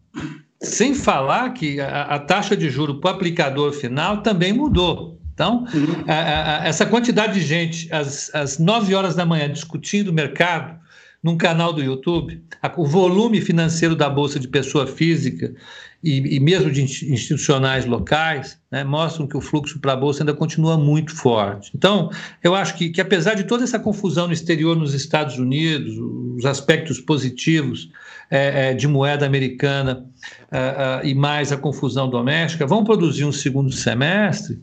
sem 0.62 0.94
falar 0.94 1.50
que 1.54 1.80
a, 1.80 2.04
a 2.04 2.20
taxa 2.20 2.56
de 2.56 2.70
juro 2.70 3.00
para 3.00 3.12
o 3.12 3.16
aplicador 3.16 3.72
final 3.72 4.22
também 4.22 4.54
mudou. 4.54 5.19
Então, 5.40 5.66
uhum. 5.74 6.04
a, 6.06 6.64
a, 6.64 6.68
essa 6.68 6.86
quantidade 6.86 7.36
de 7.36 7.40
gente 7.40 7.88
às, 7.94 8.30
às 8.36 8.60
9 8.60 8.94
horas 8.94 9.16
da 9.16 9.26
manhã 9.26 9.50
discutindo 9.50 10.10
o 10.10 10.14
mercado 10.14 10.78
num 11.22 11.38
canal 11.38 11.74
do 11.74 11.84
YouTube, 11.84 12.42
o 12.78 12.86
volume 12.86 13.42
financeiro 13.42 13.96
da 13.96 14.10
Bolsa 14.10 14.40
de 14.40 14.48
Pessoa 14.48 14.88
Física 14.88 15.54
e, 16.02 16.36
e 16.36 16.40
mesmo 16.40 16.72
de 16.72 16.82
institucionais 16.82 17.86
locais, 17.86 18.58
né, 18.72 18.86
mostram 18.86 19.28
que 19.28 19.36
o 19.36 19.42
fluxo 19.42 19.80
para 19.80 19.94
a 19.94 19.96
Bolsa 19.98 20.24
ainda 20.24 20.34
continua 20.34 20.78
muito 20.78 21.14
forte. 21.14 21.72
Então, 21.76 22.10
eu 22.42 22.56
acho 22.56 22.76
que, 22.76 22.90
que, 22.90 23.02
apesar 23.02 23.34
de 23.34 23.44
toda 23.44 23.66
essa 23.66 23.78
confusão 23.78 24.28
no 24.28 24.34
exterior, 24.34 24.78
nos 24.78 24.94
Estados 24.94 25.38
Unidos, 25.38 25.94
os 26.38 26.46
aspectos 26.46 27.02
positivos 27.02 27.90
é, 28.32 28.70
é, 28.70 28.74
de 28.74 28.88
moeda 28.88 29.26
americana 29.26 30.06
é, 30.50 30.58
é 31.04 31.08
e 31.10 31.14
mais 31.14 31.52
a 31.52 31.58
confusão 31.58 32.10
doméstica, 32.10 32.66
vão 32.66 32.86
produzir 32.86 33.26
um 33.26 33.32
segundo 33.32 33.72
semestre 33.74 34.62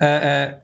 é, 0.00 0.06
é, 0.06 0.58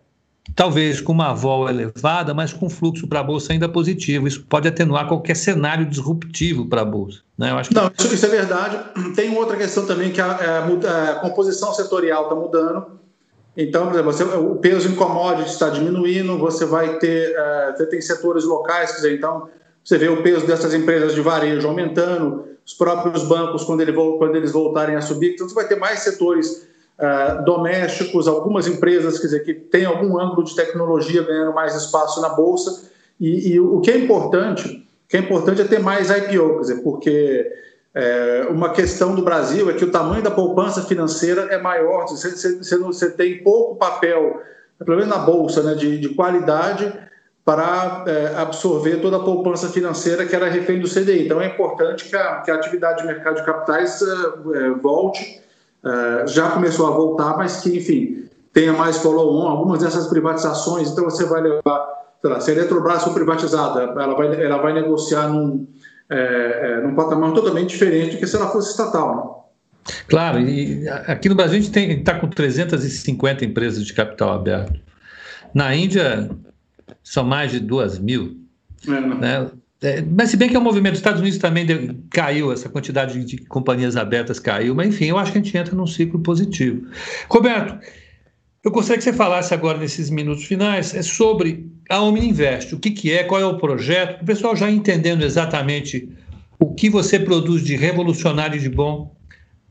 talvez 0.55 1.01
com 1.01 1.13
uma 1.13 1.33
vol 1.33 1.69
elevada, 1.69 2.35
mas 2.35 2.53
com 2.53 2.69
fluxo 2.69 3.07
para 3.07 3.21
a 3.21 3.23
bolsa 3.23 3.53
ainda 3.53 3.69
positivo. 3.69 4.29
Isso 4.29 4.45
pode 4.49 4.69
atenuar 4.69 5.09
qualquer 5.09 5.37
cenário 5.37 5.87
disruptivo 5.87 6.67
para 6.67 6.83
a 6.83 6.85
bolsa. 6.85 7.21
Né? 7.39 7.51
Eu 7.51 7.59
acho 7.59 7.71
que... 7.71 7.75
Não, 7.75 7.91
isso, 7.99 8.15
isso, 8.15 8.27
é 8.27 8.29
verdade. 8.29 8.79
Tem 9.15 9.35
outra 9.37 9.57
questão 9.57 9.87
também 9.87 10.11
que 10.11 10.21
a, 10.21 10.27
a, 10.27 11.11
a 11.13 11.15
composição 11.17 11.73
setorial 11.73 12.25
está 12.25 12.35
mudando. 12.35 12.87
Então, 13.57 13.87
por 13.87 13.95
exemplo, 13.95 14.13
você, 14.13 14.25
o 14.25 14.57
peso 14.57 14.89
em 14.89 14.97
commodities 14.97 15.53
está 15.53 15.71
diminuindo, 15.71 16.37
você 16.39 16.67
vai 16.67 16.99
ter, 16.99 17.31
uh, 17.31 17.77
você 17.77 17.87
tem 17.87 18.01
setores 18.01 18.45
locais, 18.45 18.91
quer 18.91 18.97
dizer, 18.97 19.17
então 19.17 19.49
você 19.83 19.97
vê 19.97 20.09
o 20.09 20.23
peso 20.23 20.47
dessas 20.47 20.75
empresas 20.75 21.15
de 21.15 21.21
varejo 21.21 21.69
aumentando, 21.69 22.47
os 22.67 22.75
próprios 22.75 23.23
bancos, 23.25 23.63
quando, 23.63 23.83
ele, 23.83 23.93
quando 23.93 24.35
eles 24.35 24.51
voltarem 24.51 24.97
a 24.97 25.01
subir, 25.01 25.35
então 25.35 25.49
você 25.49 25.55
vai 25.55 25.69
ter 25.69 25.77
mais 25.77 26.01
setores 26.01 26.67
uh, 26.99 27.45
domésticos, 27.45 28.29
algumas 28.29 28.67
empresas 28.67 29.19
quer 29.19 29.27
dizer, 29.27 29.41
que 29.41 29.55
têm 29.55 29.85
algum 29.85 30.19
ângulo 30.19 30.45
de 30.45 30.55
tecnologia 30.55 31.23
ganhando 31.23 31.55
mais 31.55 31.75
espaço 31.75 32.21
na 32.21 32.31
bolsa. 32.31 32.91
E, 33.21 33.53
e 33.53 33.61
o 33.61 33.81
que 33.81 33.91
é 33.91 33.99
importante, 33.99 34.87
que 35.09 35.17
é 35.17 35.21
importante 35.21 35.61
é 35.61 35.65
ter 35.65 35.81
mais 35.81 36.11
IPO, 36.11 36.55
quer 36.55 36.61
dizer, 36.61 36.83
porque 36.83 37.51
é, 37.95 38.49
uma 38.51 38.71
questão 38.71 39.15
do 39.15 39.23
Brasil 39.23 39.71
é 39.71 39.75
que 39.75 39.85
o 39.85 39.91
tamanho 39.91 40.23
da 40.23 40.31
poupança 40.31 40.83
financeira 40.83 41.43
é 41.43 41.59
maior, 41.59 42.09
você, 42.09 42.31
você, 42.31 42.79
você 42.79 43.11
tem 43.11 43.43
pouco 43.43 43.77
papel, 43.77 44.43
pelo 44.85 44.97
menos 44.97 45.09
na 45.09 45.19
bolsa, 45.19 45.63
né, 45.63 45.75
de, 45.75 45.99
de 45.99 46.09
qualidade 46.11 46.93
para 47.45 48.05
é, 48.07 48.41
absorver 48.41 48.97
toda 48.97 49.19
a 49.19 49.21
poupança 49.21 49.69
financeira 49.69 50.25
que 50.25 50.35
era 50.35 50.49
refém 50.49 50.81
do 50.81 50.89
CDI. 50.89 51.27
Então 51.27 51.41
é 51.41 51.47
importante 51.47 52.09
que 52.09 52.17
a, 52.17 52.41
que 52.41 52.51
a 52.51 52.55
atividade 52.55 53.03
de 53.03 53.07
mercado 53.07 53.37
de 53.37 53.45
capitais 53.45 54.01
é, 54.03 54.71
volte 54.71 55.44
é, 55.85 56.26
já 56.26 56.51
começou 56.51 56.87
a 56.87 56.91
voltar, 56.91 57.37
mas 57.37 57.61
que, 57.61 57.76
enfim, 57.76 58.26
tenha 58.53 58.72
mais 58.72 58.99
follow-on, 58.99 59.47
algumas 59.47 59.80
dessas 59.80 60.07
privatizações, 60.07 60.91
então 60.91 61.05
você 61.05 61.24
vai 61.24 61.43
levar, 61.43 61.87
sei 62.20 62.30
lá, 62.30 62.41
se 62.41 62.51
a 62.51 62.55
Eletrobras 62.55 63.03
for 63.03 63.12
privatizada, 63.12 63.82
ela 63.82 64.14
vai, 64.14 64.43
ela 64.43 64.59
vai 64.59 64.72
negociar 64.72 65.28
num, 65.28 65.66
é, 66.09 66.16
é, 66.16 66.80
num 66.80 66.95
patamar 66.95 67.32
totalmente 67.32 67.70
diferente 67.70 68.16
do 68.16 68.20
que 68.20 68.26
se 68.26 68.37
ela 68.37 68.49
fosse 68.49 68.70
estatal, 68.70 69.16
né? 69.16 69.45
Claro, 70.09 70.41
e 70.41 70.89
aqui 70.89 71.28
no 71.28 71.35
Brasil 71.35 71.59
a 71.59 71.61
gente 71.61 71.78
está 71.78 72.18
com 72.18 72.26
350 72.26 73.45
empresas 73.45 73.85
de 73.85 73.93
capital 73.93 74.32
aberto. 74.32 74.80
Na 75.53 75.74
Índia, 75.74 76.30
são 77.03 77.22
mais 77.22 77.51
de 77.53 77.61
duas 77.61 77.99
mil. 77.99 78.41
É, 78.89 79.01
né? 79.01 79.51
É, 79.85 80.01
mas 80.01 80.30
se 80.30 80.37
bem 80.39 80.49
que 80.49 80.57
é 80.57 80.59
um 80.59 80.62
movimento 80.62 80.93
dos 80.93 81.01
Estados 81.01 81.20
Unidos 81.20 81.39
também 81.39 81.66
caiu, 82.09 82.51
essa 82.51 82.70
quantidade 82.70 83.22
de 83.22 83.37
companhias 83.45 83.97
abertas 83.97 84.39
caiu, 84.39 84.74
mas 84.74 84.89
enfim, 84.89 85.07
eu 85.07 85.18
acho 85.18 85.30
que 85.30 85.37
a 85.37 85.43
gente 85.43 85.55
entra 85.55 85.76
num 85.76 85.87
ciclo 85.87 86.18
positivo. 86.20 86.87
Roberto, 87.28 87.78
eu 88.64 88.70
gostaria 88.70 88.97
que 88.97 89.05
você 89.05 89.12
falasse 89.12 89.53
agora, 89.53 89.76
nesses 89.76 90.09
minutos 90.09 90.45
finais, 90.45 90.95
é 90.95 91.03
sobre 91.03 91.70
a 91.91 92.01
Omni 92.01 92.30
Invest, 92.30 92.74
o 92.74 92.78
que, 92.78 92.93
que 92.93 93.12
é, 93.12 93.24
qual 93.24 93.39
é 93.39 93.45
o 93.45 93.59
projeto, 93.59 94.22
o 94.22 94.24
pessoal 94.24 94.57
já 94.57 94.70
entendendo 94.70 95.22
exatamente 95.22 96.09
o 96.59 96.72
que 96.72 96.89
você 96.89 97.18
produz 97.18 97.62
de 97.62 97.76
revolucionário 97.76 98.57
e 98.57 98.61
de 98.61 98.70
bom 98.70 99.14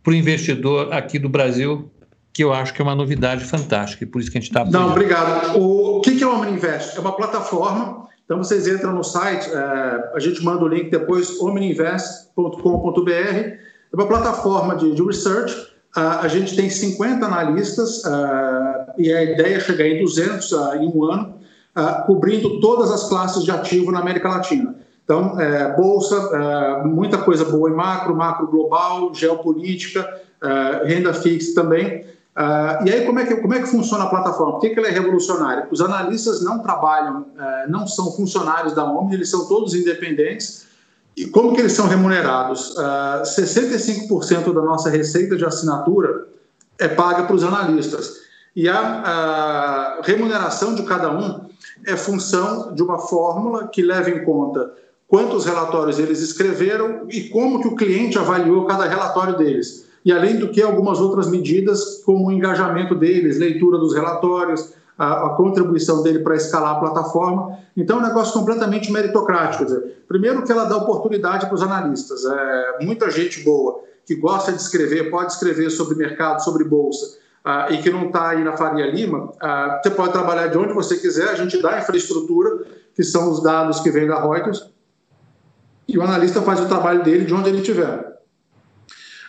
para 0.04 0.12
o 0.12 0.16
investidor 0.16 0.94
aqui 0.94 1.18
do 1.18 1.28
Brasil, 1.28 1.92
que 2.32 2.44
eu 2.44 2.54
acho 2.54 2.72
que 2.72 2.80
é 2.80 2.84
uma 2.84 2.94
novidade 2.94 3.46
fantástica, 3.46 4.04
e 4.04 4.08
por 4.08 4.22
isso 4.22 4.30
que 4.30 4.38
a 4.38 4.42
gente 4.42 4.52
está... 4.52 4.64
Não, 4.64 4.92
obrigado. 4.92 5.58
O, 5.58 5.98
o 5.98 6.02
que, 6.02 6.16
que 6.16 6.24
é 6.24 6.28
o 6.28 6.36
Omni 6.36 6.52
Invest? 6.52 6.96
É 6.96 7.00
uma 7.00 7.16
plataforma 7.16 8.04
então 8.26 8.38
vocês 8.38 8.68
entram 8.68 8.94
no 8.94 9.04
site, 9.04 9.50
é, 9.52 10.12
a 10.14 10.20
gente 10.20 10.44
manda 10.44 10.64
o 10.64 10.68
link 10.68 10.90
depois, 10.90 11.40
omniinvest.com.br. 11.40 13.12
É 13.12 13.96
uma 13.96 14.08
plataforma 14.08 14.76
de, 14.76 14.96
de 14.96 15.04
research. 15.04 15.54
Uh, 15.96 16.22
a 16.22 16.28
gente 16.28 16.56
tem 16.56 16.70
50 16.70 17.24
analistas 17.24 18.04
uh, 18.04 18.94
e 18.98 19.14
a 19.14 19.24
ideia 19.24 19.58
é 19.58 19.60
chegar 19.60 19.86
em 19.86 20.02
200 20.02 20.52
uh, 20.52 20.74
em 20.76 20.88
um 20.88 21.04
ano, 21.04 21.36
cobrindo 22.08 22.60
todas 22.60 22.92
as 22.92 23.08
classes 23.08 23.44
de 23.44 23.52
ativo 23.52 23.92
na 23.92 24.00
América 24.00 24.30
Latina. 24.30 24.76
Então, 25.04 25.40
é, 25.42 25.76
bolsa, 25.76 26.82
muita 26.86 27.18
coisa 27.18 27.44
boa 27.44 27.68
em 27.68 27.74
macro, 27.74 28.16
macro 28.16 28.48
global, 28.48 29.14
geopolítica, 29.14 30.08
renda 30.86 31.16
fixa 31.16 31.60
também. 31.60 32.06
Uh, 32.36 32.88
e 32.88 32.92
aí, 32.92 33.06
como 33.06 33.20
é, 33.20 33.26
que, 33.26 33.36
como 33.36 33.54
é 33.54 33.60
que 33.60 33.68
funciona 33.68 34.06
a 34.06 34.08
plataforma? 34.08 34.54
Por 34.54 34.62
que, 34.62 34.72
que 34.72 34.80
ela 34.80 34.88
é 34.88 34.92
revolucionária? 34.92 35.68
Os 35.70 35.82
analistas 35.82 36.44
não 36.44 36.60
trabalham, 36.60 37.22
uh, 37.22 37.70
não 37.70 37.86
são 37.86 38.12
funcionários 38.12 38.74
da 38.74 38.84
Omni, 38.84 39.14
eles 39.14 39.30
são 39.30 39.48
todos 39.48 39.76
independentes. 39.76 40.66
E 41.16 41.28
como 41.28 41.54
que 41.54 41.62
eles 41.62 41.74
são 41.74 41.88
remunerados? 41.88 42.72
Uh, 42.72 42.80
ah, 42.80 43.22
65% 43.24 44.52
da 44.52 44.62
nossa 44.64 44.90
receita 44.90 45.36
de 45.36 45.46
assinatura 45.46 46.28
é 46.80 46.88
paga 46.88 47.24
para 47.24 47.36
os 47.36 47.44
analistas. 47.44 48.24
E 48.56 48.68
a, 48.68 48.80
a 48.80 50.02
remuneração 50.02 50.74
de 50.74 50.82
cada 50.84 51.12
um 51.12 51.48
é 51.86 51.96
função 51.96 52.74
de 52.74 52.82
uma 52.82 52.98
fórmula 52.98 53.68
que 53.68 53.84
leva 53.84 54.10
em 54.10 54.26
conta 54.26 54.74
quantos 55.08 55.46
relatórios 55.46 56.00
eles 56.00 56.20
escreveram 56.20 57.06
e 57.10 57.30
como 57.30 57.62
que 57.62 57.68
o 57.68 57.76
cliente 57.76 58.18
avaliou 58.18 58.66
cada 58.66 58.86
relatório 58.86 59.38
deles 59.38 59.86
e 60.06 60.12
além 60.12 60.38
do 60.38 60.50
que 60.50 60.62
algumas 60.62 61.00
outras 61.00 61.28
medidas, 61.28 62.02
como 62.06 62.28
o 62.28 62.32
engajamento 62.32 62.96
deles, 62.96 63.38
leitura 63.38 63.78
dos 63.78 63.94
relatórios, 63.94 64.74
a, 64.98 65.28
a 65.28 65.30
contribuição 65.32 66.04
dele 66.04 66.20
para 66.20 66.36
escalar 66.36 66.76
a 66.76 66.80
plataforma. 66.80 67.58
Então, 67.76 67.98
é 67.98 68.04
um 68.04 68.08
negócio 68.08 68.34
completamente 68.34 68.92
meritocrático. 68.92 69.66
Dizer, 69.66 70.04
primeiro 70.08 70.44
que 70.44 70.52
ela 70.52 70.66
dá 70.66 70.78
oportunidade 70.78 71.46
para 71.46 71.56
os 71.56 71.62
analistas. 71.62 72.26
É, 72.26 72.86
muita 72.86 73.10
gente 73.10 73.42
boa 73.44 73.82
que 74.06 74.16
gosta 74.16 74.52
de 74.52 74.62
escrever, 74.62 75.10
pode 75.10 75.32
escrever 75.32 75.70
sobre 75.70 75.96
mercado, 75.96 76.44
sobre 76.44 76.66
bolsa, 76.66 77.18
ah, 77.44 77.68
e 77.70 77.82
que 77.82 77.90
não 77.90 78.08
está 78.08 78.30
aí 78.30 78.44
na 78.44 78.56
Faria 78.56 78.86
Lima, 78.86 79.32
ah, 79.42 79.80
você 79.82 79.90
pode 79.90 80.12
trabalhar 80.12 80.48
de 80.48 80.58
onde 80.58 80.74
você 80.74 80.98
quiser, 80.98 81.30
a 81.30 81.36
gente 81.36 81.62
dá 81.62 81.76
a 81.76 81.80
infraestrutura, 81.80 82.66
que 82.96 83.04
são 83.04 83.32
os 83.32 83.42
dados 83.42 83.80
que 83.80 83.90
vêm 83.90 84.08
da 84.08 84.22
Reuters, 84.22 84.70
e 85.88 85.98
o 85.98 86.02
analista 86.02 86.42
faz 86.42 86.60
o 86.60 86.68
trabalho 86.68 87.04
dele 87.04 87.26
de 87.26 87.34
onde 87.34 87.50
ele 87.50 87.60
estiver. 87.60 88.13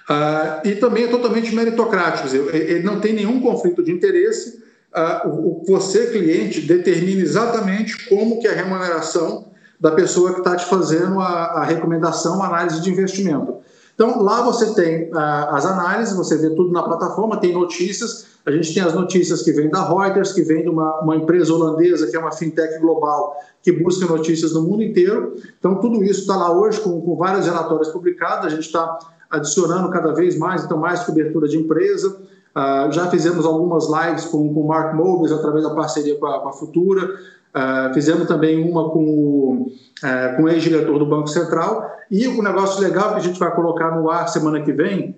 Uh, 0.09 0.69
e 0.69 0.75
também 0.77 1.05
é 1.05 1.09
totalmente 1.09 1.55
meritocrático, 1.55 2.29
ele 2.55 2.83
não 2.83 3.01
tem 3.01 3.15
nenhum 3.15 3.41
conflito 3.41 3.83
de 3.83 3.91
interesse. 3.91 4.63
Uh, 4.95 5.29
o, 5.29 5.65
você, 5.67 6.07
cliente, 6.09 6.61
determina 6.61 7.23
exatamente 7.23 8.09
como 8.09 8.39
que 8.39 8.47
é 8.47 8.51
a 8.51 8.55
remuneração 8.55 9.51
da 9.81 9.91
pessoa 9.93 10.35
que 10.35 10.39
está 10.39 10.57
te 10.57 10.67
fazendo 10.67 11.21
a, 11.21 11.27
a, 11.27 11.65
recomendação, 11.65 12.43
a 12.43 12.47
análise 12.47 12.83
de 12.83 12.91
investimento. 12.91 13.57
Então, 13.95 14.23
lá 14.23 14.43
você 14.43 14.75
tem 14.75 15.11
uh, 15.11 15.19
as 15.51 15.65
análises, 15.65 16.15
você 16.15 16.37
vê 16.37 16.51
tudo 16.51 16.71
na 16.71 16.83
plataforma, 16.83 17.41
tem 17.41 17.55
notícias. 17.55 18.27
A 18.45 18.51
gente 18.51 18.75
tem 18.75 18.83
as 18.83 18.93
notícias 18.93 19.41
que 19.41 19.53
vêm 19.53 19.71
da 19.71 19.89
Reuters, 19.89 20.33
que 20.33 20.43
vem 20.43 20.63
de 20.63 20.69
uma, 20.69 21.01
uma 21.01 21.17
empresa 21.17 21.55
holandesa, 21.55 22.09
que 22.09 22.17
é 22.17 22.19
uma 22.19 22.33
fintech 22.33 22.79
global, 22.79 23.37
que 23.63 23.73
busca 23.73 24.05
notícias 24.05 24.53
no 24.53 24.63
mundo 24.63 24.83
inteiro. 24.83 25.35
Então, 25.59 25.77
tudo 25.77 26.05
isso 26.05 26.21
está 26.21 26.37
lá 26.37 26.53
hoje, 26.53 26.79
com, 26.81 27.01
com 27.01 27.17
vários 27.17 27.47
relatórios 27.47 27.89
publicados. 27.89 28.47
A 28.47 28.51
gente 28.51 28.67
está 28.67 28.99
adicionando 29.35 29.91
cada 29.91 30.13
vez 30.13 30.39
mais, 30.39 30.65
então, 30.65 30.79
mais 30.79 31.03
cobertura 31.05 31.49
de 31.49 31.57
empresa. 31.57 32.17
Uh, 32.57 32.93
já 32.93 33.11
fizemos 33.11 33.45
algumas 33.45 33.89
lives 33.89 34.27
com 34.27 34.47
o 34.47 34.67
Mark 34.67 34.95
Mobiles 34.95 35.33
através 35.33 35.65
da 35.65 35.75
parceria 35.75 36.17
com 36.17 36.27
a, 36.27 36.41
com 36.41 36.49
a 36.49 36.53
Futura. 36.53 37.05
Uh, 37.05 37.93
fizemos 37.93 38.29
também 38.29 38.63
uma 38.69 38.91
com 38.91 39.05
o, 39.05 39.67
uh, 39.67 40.37
com 40.37 40.45
o 40.45 40.49
ex-diretor 40.49 40.99
do 40.99 41.07
Banco 41.07 41.29
Central. 41.29 41.91
E 42.11 42.29
o 42.29 42.39
um 42.39 42.43
negócio 42.43 42.81
legal 42.81 43.11
que 43.11 43.17
a 43.17 43.21
gente 43.21 43.39
vai 43.39 43.53
colocar 43.55 43.91
no 43.91 44.09
ar 44.09 44.29
semana 44.29 44.61
que 44.63 44.73
vem 44.73 45.17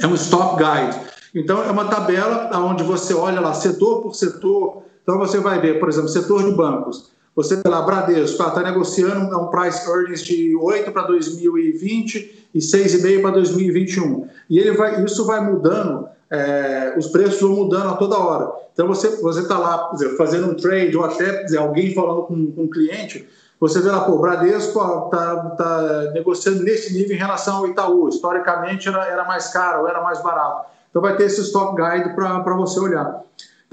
é 0.00 0.06
um 0.06 0.14
Stop 0.14 0.56
Guide. 0.56 0.98
Então, 1.34 1.62
é 1.62 1.70
uma 1.70 1.86
tabela 1.86 2.50
onde 2.58 2.82
você 2.82 3.14
olha 3.14 3.40
lá 3.40 3.54
setor 3.54 4.02
por 4.02 4.14
setor. 4.14 4.82
Então, 5.02 5.18
você 5.18 5.38
vai 5.38 5.60
ver, 5.60 5.78
por 5.78 5.88
exemplo, 5.88 6.08
setor 6.08 6.44
de 6.44 6.52
bancos. 6.52 7.13
Você 7.36 7.56
vê 7.56 7.68
lá, 7.68 7.82
Bradesco, 7.82 8.30
está 8.30 8.50
tá 8.50 8.62
negociando 8.62 9.36
um 9.36 9.46
price 9.48 9.88
earnings 9.88 10.22
de 10.22 10.54
8 10.54 10.92
para 10.92 11.02
2020 11.02 12.48
e 12.54 12.58
6,5 12.58 13.22
para 13.22 13.30
2021. 13.32 14.28
E 14.48 14.58
ele 14.58 14.72
vai, 14.72 15.02
isso 15.04 15.26
vai 15.26 15.40
mudando, 15.40 16.08
é, 16.30 16.94
os 16.96 17.08
preços 17.08 17.40
vão 17.40 17.50
mudando 17.50 17.90
a 17.90 17.96
toda 17.96 18.18
hora. 18.18 18.52
Então 18.72 18.86
você 18.86 19.08
você 19.20 19.40
está 19.40 19.58
lá 19.58 19.90
dizer, 19.92 20.16
fazendo 20.16 20.50
um 20.50 20.54
trade 20.54 20.96
ou 20.96 21.04
até 21.04 21.42
dizer, 21.42 21.58
alguém 21.58 21.92
falando 21.92 22.22
com, 22.22 22.52
com 22.52 22.62
um 22.62 22.70
cliente, 22.70 23.28
você 23.58 23.80
vê 23.80 23.90
lá, 23.90 24.00
pô, 24.00 24.12
o 24.12 24.18
Bradesco 24.20 24.78
está 24.78 25.36
tá 25.56 26.10
negociando 26.12 26.62
nesse 26.62 26.92
nível 26.92 27.16
em 27.16 27.18
relação 27.18 27.58
ao 27.58 27.66
Itaú. 27.66 28.08
Historicamente 28.08 28.88
era, 28.88 29.06
era 29.06 29.24
mais 29.24 29.48
caro, 29.48 29.88
era 29.88 30.00
mais 30.02 30.22
barato. 30.22 30.66
Então 30.90 31.02
vai 31.02 31.16
ter 31.16 31.24
esse 31.24 31.40
stock 31.40 31.74
guide 31.74 32.14
para 32.14 32.54
você 32.54 32.78
olhar. 32.78 33.22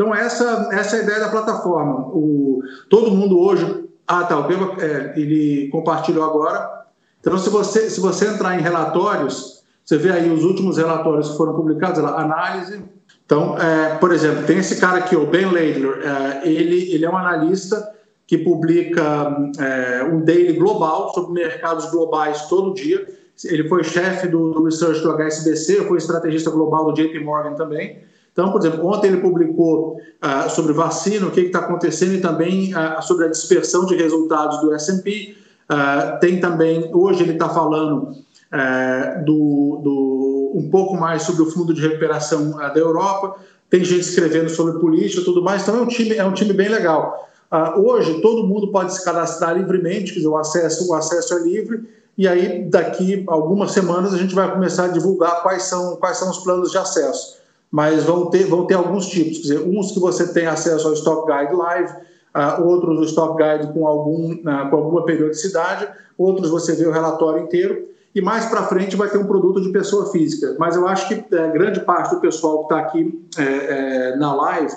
Então 0.02 0.16
essa, 0.16 0.70
essa 0.72 0.97
é 0.97 0.99
a 0.99 1.04
ideia 1.04 1.20
da 1.20 1.30
plataforma. 1.30 2.08
O, 2.08 2.62
todo 2.89 3.12
mundo 3.12 3.39
hoje... 3.39 3.89
Ah, 4.08 4.24
tá, 4.26 4.38
o 4.38 4.43
Pema, 4.43 4.74
é, 4.80 5.14
ele 5.16 5.70
compartilhou 5.70 6.26
agora 6.26 6.82
então, 7.22 7.38
se 7.38 7.49
você, 7.49 7.89
se 7.89 8.02
você 8.02 8.28
entrar 8.28 8.58
em 8.58 8.62
relatórios, 8.62 9.64
você 9.86 9.95
vê 9.97 10.12
aí 10.12 10.30
os 10.32 10.43
últimos 10.43 10.78
relatórios 10.78 11.30
que 11.30 11.38
foram 11.38 11.54
publicados, 11.54 11.99
análise. 11.99 12.82
Então, 13.26 13.56
é, 13.58 13.95
por 13.97 14.12
exemplo, 14.12 14.43
tem 14.45 14.58
esse 14.58 14.82
cara 14.82 14.97
aqui, 14.97 15.16
o 15.16 15.28
Ben 15.28 15.45
Laidler, 15.45 16.02
é, 16.04 16.47
ele, 16.47 16.91
ele 16.91 17.06
é 17.06 17.10
um 17.10 17.16
analista 17.16 17.95
que 18.26 18.39
publica 18.39 19.52
é, 19.60 20.04
um 20.04 20.22
daily 20.22 20.54
global 20.54 21.14
sobre 21.14 21.34
mercados 21.34 21.91
globais 21.91 22.47
todo 22.47 22.74
dia. 22.74 23.06
Ele 23.45 23.68
foi 23.68 23.84
chefe 23.84 24.28
do 24.28 24.64
research 24.64 25.02
do 25.02 25.12
HSBC, 25.12 25.88
foi 25.88 25.97
estrategista 25.97 26.49
global 26.49 26.86
do 26.86 26.93
JP 26.93 27.20
Morgan 27.20 27.54
também. 27.54 27.99
Então, 28.32 28.51
por 28.51 28.61
exemplo, 28.61 28.88
ontem 28.88 29.07
ele 29.07 29.17
publicou 29.17 29.97
uh, 29.97 30.49
sobre 30.49 30.73
vacina, 30.73 31.27
o 31.27 31.32
que 31.32 31.41
está 31.41 31.59
acontecendo, 31.59 32.13
e 32.13 32.21
também 32.21 32.73
uh, 32.73 33.01
sobre 33.01 33.25
a 33.25 33.27
dispersão 33.29 33.86
de 33.86 33.95
resultados 33.95 34.61
do 34.61 34.73
S&P. 34.73 35.36
Uh, 35.69 36.19
tem 36.19 36.39
também, 36.39 36.89
hoje 36.93 37.23
ele 37.23 37.34
está 37.34 37.49
falando 37.49 38.11
uh, 38.11 39.25
do, 39.25 39.82
do, 39.84 40.51
um 40.55 40.69
pouco 40.69 40.95
mais 40.95 41.23
sobre 41.23 41.41
o 41.41 41.51
fundo 41.51 41.73
de 41.73 41.82
recuperação 41.82 42.51
da 42.51 42.77
Europa, 42.77 43.36
tem 43.69 43.84
gente 43.84 44.01
escrevendo 44.01 44.49
sobre 44.49 44.79
política 44.79 45.21
e 45.21 45.25
tudo 45.25 45.41
mais, 45.41 45.61
então 45.61 45.77
é 45.77 45.82
um 45.82 45.88
time, 45.88 46.15
é 46.15 46.25
um 46.25 46.34
time 46.34 46.51
bem 46.51 46.67
legal. 46.67 47.29
hoje 47.77 48.19
todo 48.21 48.45
mundo 48.45 48.69
pode 48.69 48.93
se 48.93 49.03
cadastrar 49.03 49.57
livremente, 49.57 50.11
quer 50.11 50.19
dizer, 50.19 50.27
o 50.27 50.36
acesso, 50.36 50.89
o 50.89 50.93
acesso 50.93 51.34
é 51.36 51.39
livre, 51.39 51.88
e 52.17 52.27
aí 52.27 52.65
daqui 52.65 53.23
algumas 53.27 53.71
semanas 53.71 54.13
a 54.13 54.17
gente 54.17 54.36
vai 54.36 54.51
começar 54.51 54.86
a 54.86 54.88
divulgar 54.89 55.41
quais 55.41 55.63
são, 55.63 55.95
quais 55.95 56.17
são 56.17 56.29
os 56.29 56.39
planos 56.39 56.71
de 56.71 56.77
acesso. 56.77 57.40
Mas 57.72 58.03
vão 58.03 58.30
ter, 58.30 58.43
vão 58.43 58.67
ter 58.67 58.74
alguns 58.74 59.07
tipos, 59.07 59.38
quer 59.38 59.41
dizer, 59.43 59.59
uns 59.61 59.91
que 59.91 59.99
você 59.99 60.28
tem 60.34 60.45
acesso 60.45 60.88
ao 60.88 60.93
Stock 60.93 61.26
Guide 61.26 61.55
Live, 61.55 61.93
uh, 62.36 62.67
outros 62.67 62.99
o 62.99 63.03
Stop 63.05 63.41
Guide 63.41 63.72
com, 63.74 63.88
algum, 63.88 64.34
uh, 64.34 64.69
com 64.69 64.76
alguma 64.76 65.05
periodicidade, 65.05 65.88
outros 66.17 66.49
você 66.49 66.76
vê 66.76 66.86
o 66.86 66.91
relatório 66.91 67.43
inteiro, 67.43 67.88
e 68.13 68.22
mais 68.22 68.45
para 68.45 68.63
frente 68.63 68.95
vai 68.95 69.09
ter 69.09 69.17
um 69.17 69.26
produto 69.26 69.61
de 69.61 69.72
pessoa 69.72 70.11
física. 70.11 70.55
Mas 70.59 70.76
eu 70.76 70.88
acho 70.88 71.07
que 71.07 71.13
é, 71.34 71.47
grande 71.49 71.80
parte 71.80 72.13
do 72.13 72.19
pessoal 72.19 72.59
que 72.59 72.74
está 72.74 72.80
aqui 72.80 73.26
é, 73.38 73.43
é, 73.43 74.15
na 74.17 74.36
live 74.36 74.76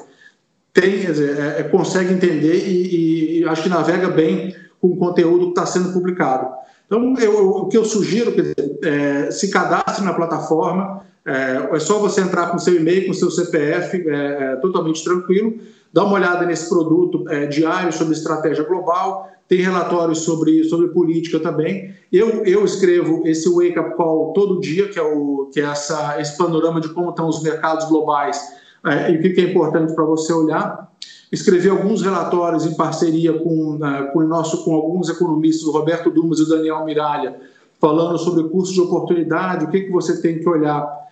tem, 0.72 1.00
dizer, 1.00 1.70
consegue 1.70 2.12
entender 2.12 2.66
e, 2.66 3.40
e, 3.40 3.44
acho 3.44 3.62
que 3.62 3.68
navega 3.68 4.08
bem 4.08 4.54
com 4.80 4.88
o 4.88 4.96
conteúdo 4.96 5.46
que 5.46 5.50
está 5.50 5.66
sendo 5.66 5.92
publicado. 5.92 6.48
Então, 6.86 7.14
eu, 7.18 7.48
o 7.48 7.68
que 7.68 7.76
eu 7.76 7.84
sugiro, 7.84 8.32
dizer, 8.32 9.32
se 9.32 9.50
cadastre 9.50 10.04
na 10.04 10.12
plataforma, 10.12 11.04
é, 11.26 11.78
só 11.78 11.98
você 11.98 12.20
entrar 12.20 12.50
com 12.50 12.58
seu 12.58 12.76
e-mail, 12.76 13.06
com 13.06 13.14
seu 13.14 13.30
CPF, 13.30 14.08
é, 14.08 14.56
totalmente 14.56 15.02
tranquilo, 15.02 15.58
Dá 15.94 16.02
uma 16.02 16.14
olhada 16.14 16.44
nesse 16.44 16.68
produto 16.68 17.24
é, 17.28 17.46
diário 17.46 17.92
sobre 17.92 18.14
estratégia 18.14 18.64
global, 18.64 19.30
tem 19.46 19.60
relatórios 19.60 20.24
sobre, 20.24 20.64
sobre 20.64 20.88
política 20.88 21.38
também. 21.38 21.94
Eu, 22.12 22.44
eu 22.44 22.64
escrevo 22.64 23.22
esse 23.24 23.48
Wake 23.48 23.78
Up 23.78 23.94
Call 23.94 24.32
todo 24.32 24.58
dia, 24.58 24.88
que 24.88 24.98
é, 24.98 25.02
o, 25.02 25.48
que 25.52 25.60
é 25.60 25.62
essa, 25.62 26.20
esse 26.20 26.36
panorama 26.36 26.80
de 26.80 26.88
como 26.88 27.10
estão 27.10 27.28
os 27.28 27.40
mercados 27.44 27.84
globais 27.84 28.42
é, 28.84 29.12
e 29.12 29.18
o 29.18 29.22
que 29.22 29.40
é 29.40 29.44
importante 29.44 29.94
para 29.94 30.04
você 30.04 30.32
olhar. 30.32 30.90
escrevi 31.30 31.68
alguns 31.68 32.02
relatórios 32.02 32.66
em 32.66 32.74
parceria 32.74 33.32
com, 33.32 33.76
uh, 33.76 34.12
com, 34.12 34.20
nosso, 34.22 34.64
com 34.64 34.74
alguns 34.74 35.08
economistas, 35.08 35.64
o 35.64 35.70
Roberto 35.70 36.10
Dumas 36.10 36.40
e 36.40 36.42
o 36.42 36.48
Daniel 36.48 36.84
Miralha, 36.84 37.36
falando 37.80 38.18
sobre 38.18 38.42
custo 38.48 38.74
de 38.74 38.80
oportunidade, 38.80 39.66
o 39.66 39.68
que, 39.68 39.82
que 39.82 39.92
você 39.92 40.20
tem 40.20 40.40
que 40.40 40.48
olhar 40.48 40.82
é, 40.82 40.82
é, 40.82 41.03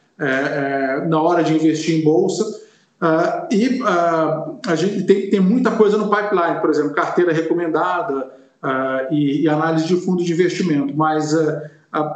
na 1.09 1.20
hora 1.20 1.43
de 1.43 1.55
investir 1.55 2.01
em 2.01 2.05
bolsa. 2.05 2.62
Uh, 3.03 3.53
e 3.53 3.83
uh, 3.83 4.61
a 4.64 4.77
gente 4.77 5.03
tem, 5.03 5.29
tem 5.29 5.41
muita 5.41 5.73
coisa 5.73 5.99
no 5.99 6.09
pipeline, 6.09 6.61
por 6.61 6.70
exemplo, 6.70 6.95
carteira 6.95 7.33
recomendada 7.33 8.31
uh, 8.62 9.12
e, 9.12 9.43
e, 9.43 9.49
análise 9.49 9.89
de 9.89 9.97
fundo 9.97 10.23
de 10.23 10.33
investimento. 10.33 10.97
Mas 10.97 11.35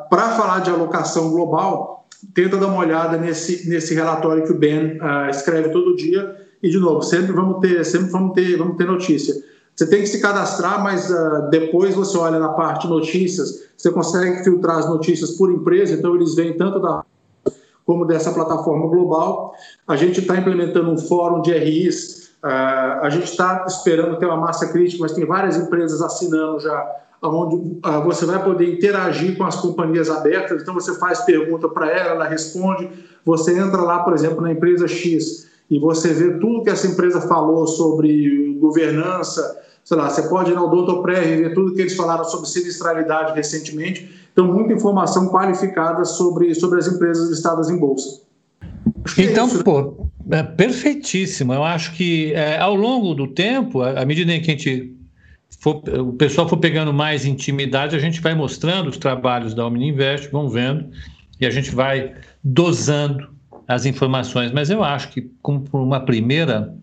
para 0.09 0.31
falar 0.37 0.61
de 0.61 0.71
alocação 0.71 1.33
global, 1.33 2.07
tenta 2.33 2.57
dar 2.57 2.69
uma 2.69 2.79
olhada 2.79 3.17
nesse, 3.17 3.69
nesse 3.69 3.95
relatório 3.95 4.45
que 4.45 4.53
o 4.53 4.59
Ben 4.59 4.99
escreve 5.29 5.71
todo 5.71 5.97
dia. 5.97 6.37
E, 6.63 6.71
de 6.71 6.79
novo, 6.79 7.03
sempre 7.03 7.33
vamos 7.33 7.59
ter, 7.61 7.85
sempre 7.85 8.11
vamos 8.11 8.33
ter, 8.33 8.57
vamos 8.57 8.77
ter 8.77 8.87
notícia. 8.87 9.35
Você 9.75 9.87
tem 9.89 10.01
que 10.01 10.07
se 10.07 10.23
cadastrar, 10.23 10.83
mas 10.83 11.13
depois 11.51 11.95
você 11.95 12.17
olha 12.17 12.39
na 12.39 12.51
parte 12.51 12.87
notícias, 12.87 13.67
você 13.77 13.91
consegue 13.91 14.43
filtrar 14.43 14.79
as 14.79 14.89
notícias 14.89 15.33
por 15.33 15.53
empresa, 15.53 15.95
então 15.95 16.15
eles 16.15 16.35
vêm 16.35 16.57
tanto 16.57 16.81
da 16.81 17.05
como 17.87 18.05
dessa 18.05 18.33
plataforma 18.33 18.89
global. 18.89 19.55
A 19.87 19.97
gente 19.97 20.21
está 20.21 20.37
implementando 20.37 20.91
um 20.91 20.99
fórum 20.99 21.41
de 21.41 21.57
RIs, 21.57 22.33
uh, 22.43 23.01
a 23.03 23.09
gente 23.09 23.31
está 23.31 23.65
esperando 23.67 24.19
ter 24.19 24.27
uma 24.27 24.37
massa 24.37 24.67
crítica, 24.67 25.01
mas 25.01 25.13
tem 25.13 25.25
várias 25.25 25.57
empresas 25.57 26.03
assinando 26.03 26.59
já, 26.59 26.97
onde 27.23 27.57
uh, 27.57 28.03
você 28.05 28.27
vai 28.27 28.43
poder 28.43 28.75
interagir 28.75 29.39
com 29.39 29.45
as 29.45 29.57
companhias 29.57 30.11
abertas, 30.11 30.61
então 30.61 30.75
você 30.75 30.99
faz 30.99 31.21
pergunta 31.21 31.69
para 31.69 31.89
ela, 31.89 32.11
ela 32.11 32.27
responde, 32.27 32.91
você 33.25 33.57
entra 33.57 33.81
lá, 33.81 34.01
por 34.01 34.13
exemplo, 34.13 34.41
na 34.43 34.51
empresa 34.51 34.89
X 34.89 35.47
e 35.71 35.79
você 35.79 36.13
vê 36.13 36.39
tudo 36.39 36.65
que 36.65 36.71
essa 36.71 36.87
empresa 36.87 37.21
falou 37.23 37.67
sobre 37.67 38.57
governança, 38.61 39.63
sei 39.85 39.97
lá, 39.97 40.11
você 40.11 40.23
pode 40.23 40.51
ir 40.51 40.55
no 40.55 40.65
Odontoprev 40.65 41.25
e 41.25 41.43
ver 41.43 41.55
tudo 41.55 41.73
que 41.73 41.81
eles 41.81 41.95
falaram 41.95 42.25
sobre 42.25 42.49
sinistralidade 42.49 43.35
recentemente. 43.35 44.26
Então, 44.37 44.53
muita 44.53 44.75
informação 44.75 45.29
qualificada 45.29 46.05
sobre, 46.05 46.55
sobre 46.55 46.79
as 46.79 46.87
empresas 46.87 47.31
listadas 47.31 47.71
em 47.71 47.79
bolsa. 47.79 48.21
É 49.17 49.23
então, 49.23 49.45
é 49.45 49.49
isso, 49.49 49.57
né? 49.57 49.63
pô, 49.63 50.11
é 50.31 50.43
perfeitíssimo. 50.43 51.55
Eu 51.55 51.65
acho 51.65 51.95
que 51.95 52.35
é, 52.35 52.61
ao 52.61 52.75
longo 52.75 53.15
do 53.15 53.29
tempo, 53.29 53.81
à 53.81 54.05
medida 54.05 54.31
em 54.35 54.43
que 54.43 54.51
a 54.51 54.55
gente 54.55 54.95
for, 55.59 55.83
o 55.89 56.13
pessoal 56.13 56.47
for 56.47 56.59
pegando 56.59 56.93
mais 56.93 57.25
intimidade, 57.25 57.97
a 57.97 57.99
gente 57.99 58.21
vai 58.21 58.35
mostrando 58.35 58.91
os 58.91 58.99
trabalhos 58.99 59.55
da 59.55 59.67
Omni 59.67 59.89
Invest, 59.89 60.31
vão 60.31 60.51
vendo, 60.51 60.91
e 61.41 61.47
a 61.47 61.51
gente 61.51 61.75
vai 61.75 62.13
dosando 62.45 63.31
as 63.67 63.87
informações. 63.87 64.53
Mas 64.53 64.69
eu 64.69 64.85
acho 64.85 65.09
que, 65.13 65.31
como 65.41 65.63
por 65.63 65.81
uma 65.81 66.01
primeira 66.01 66.77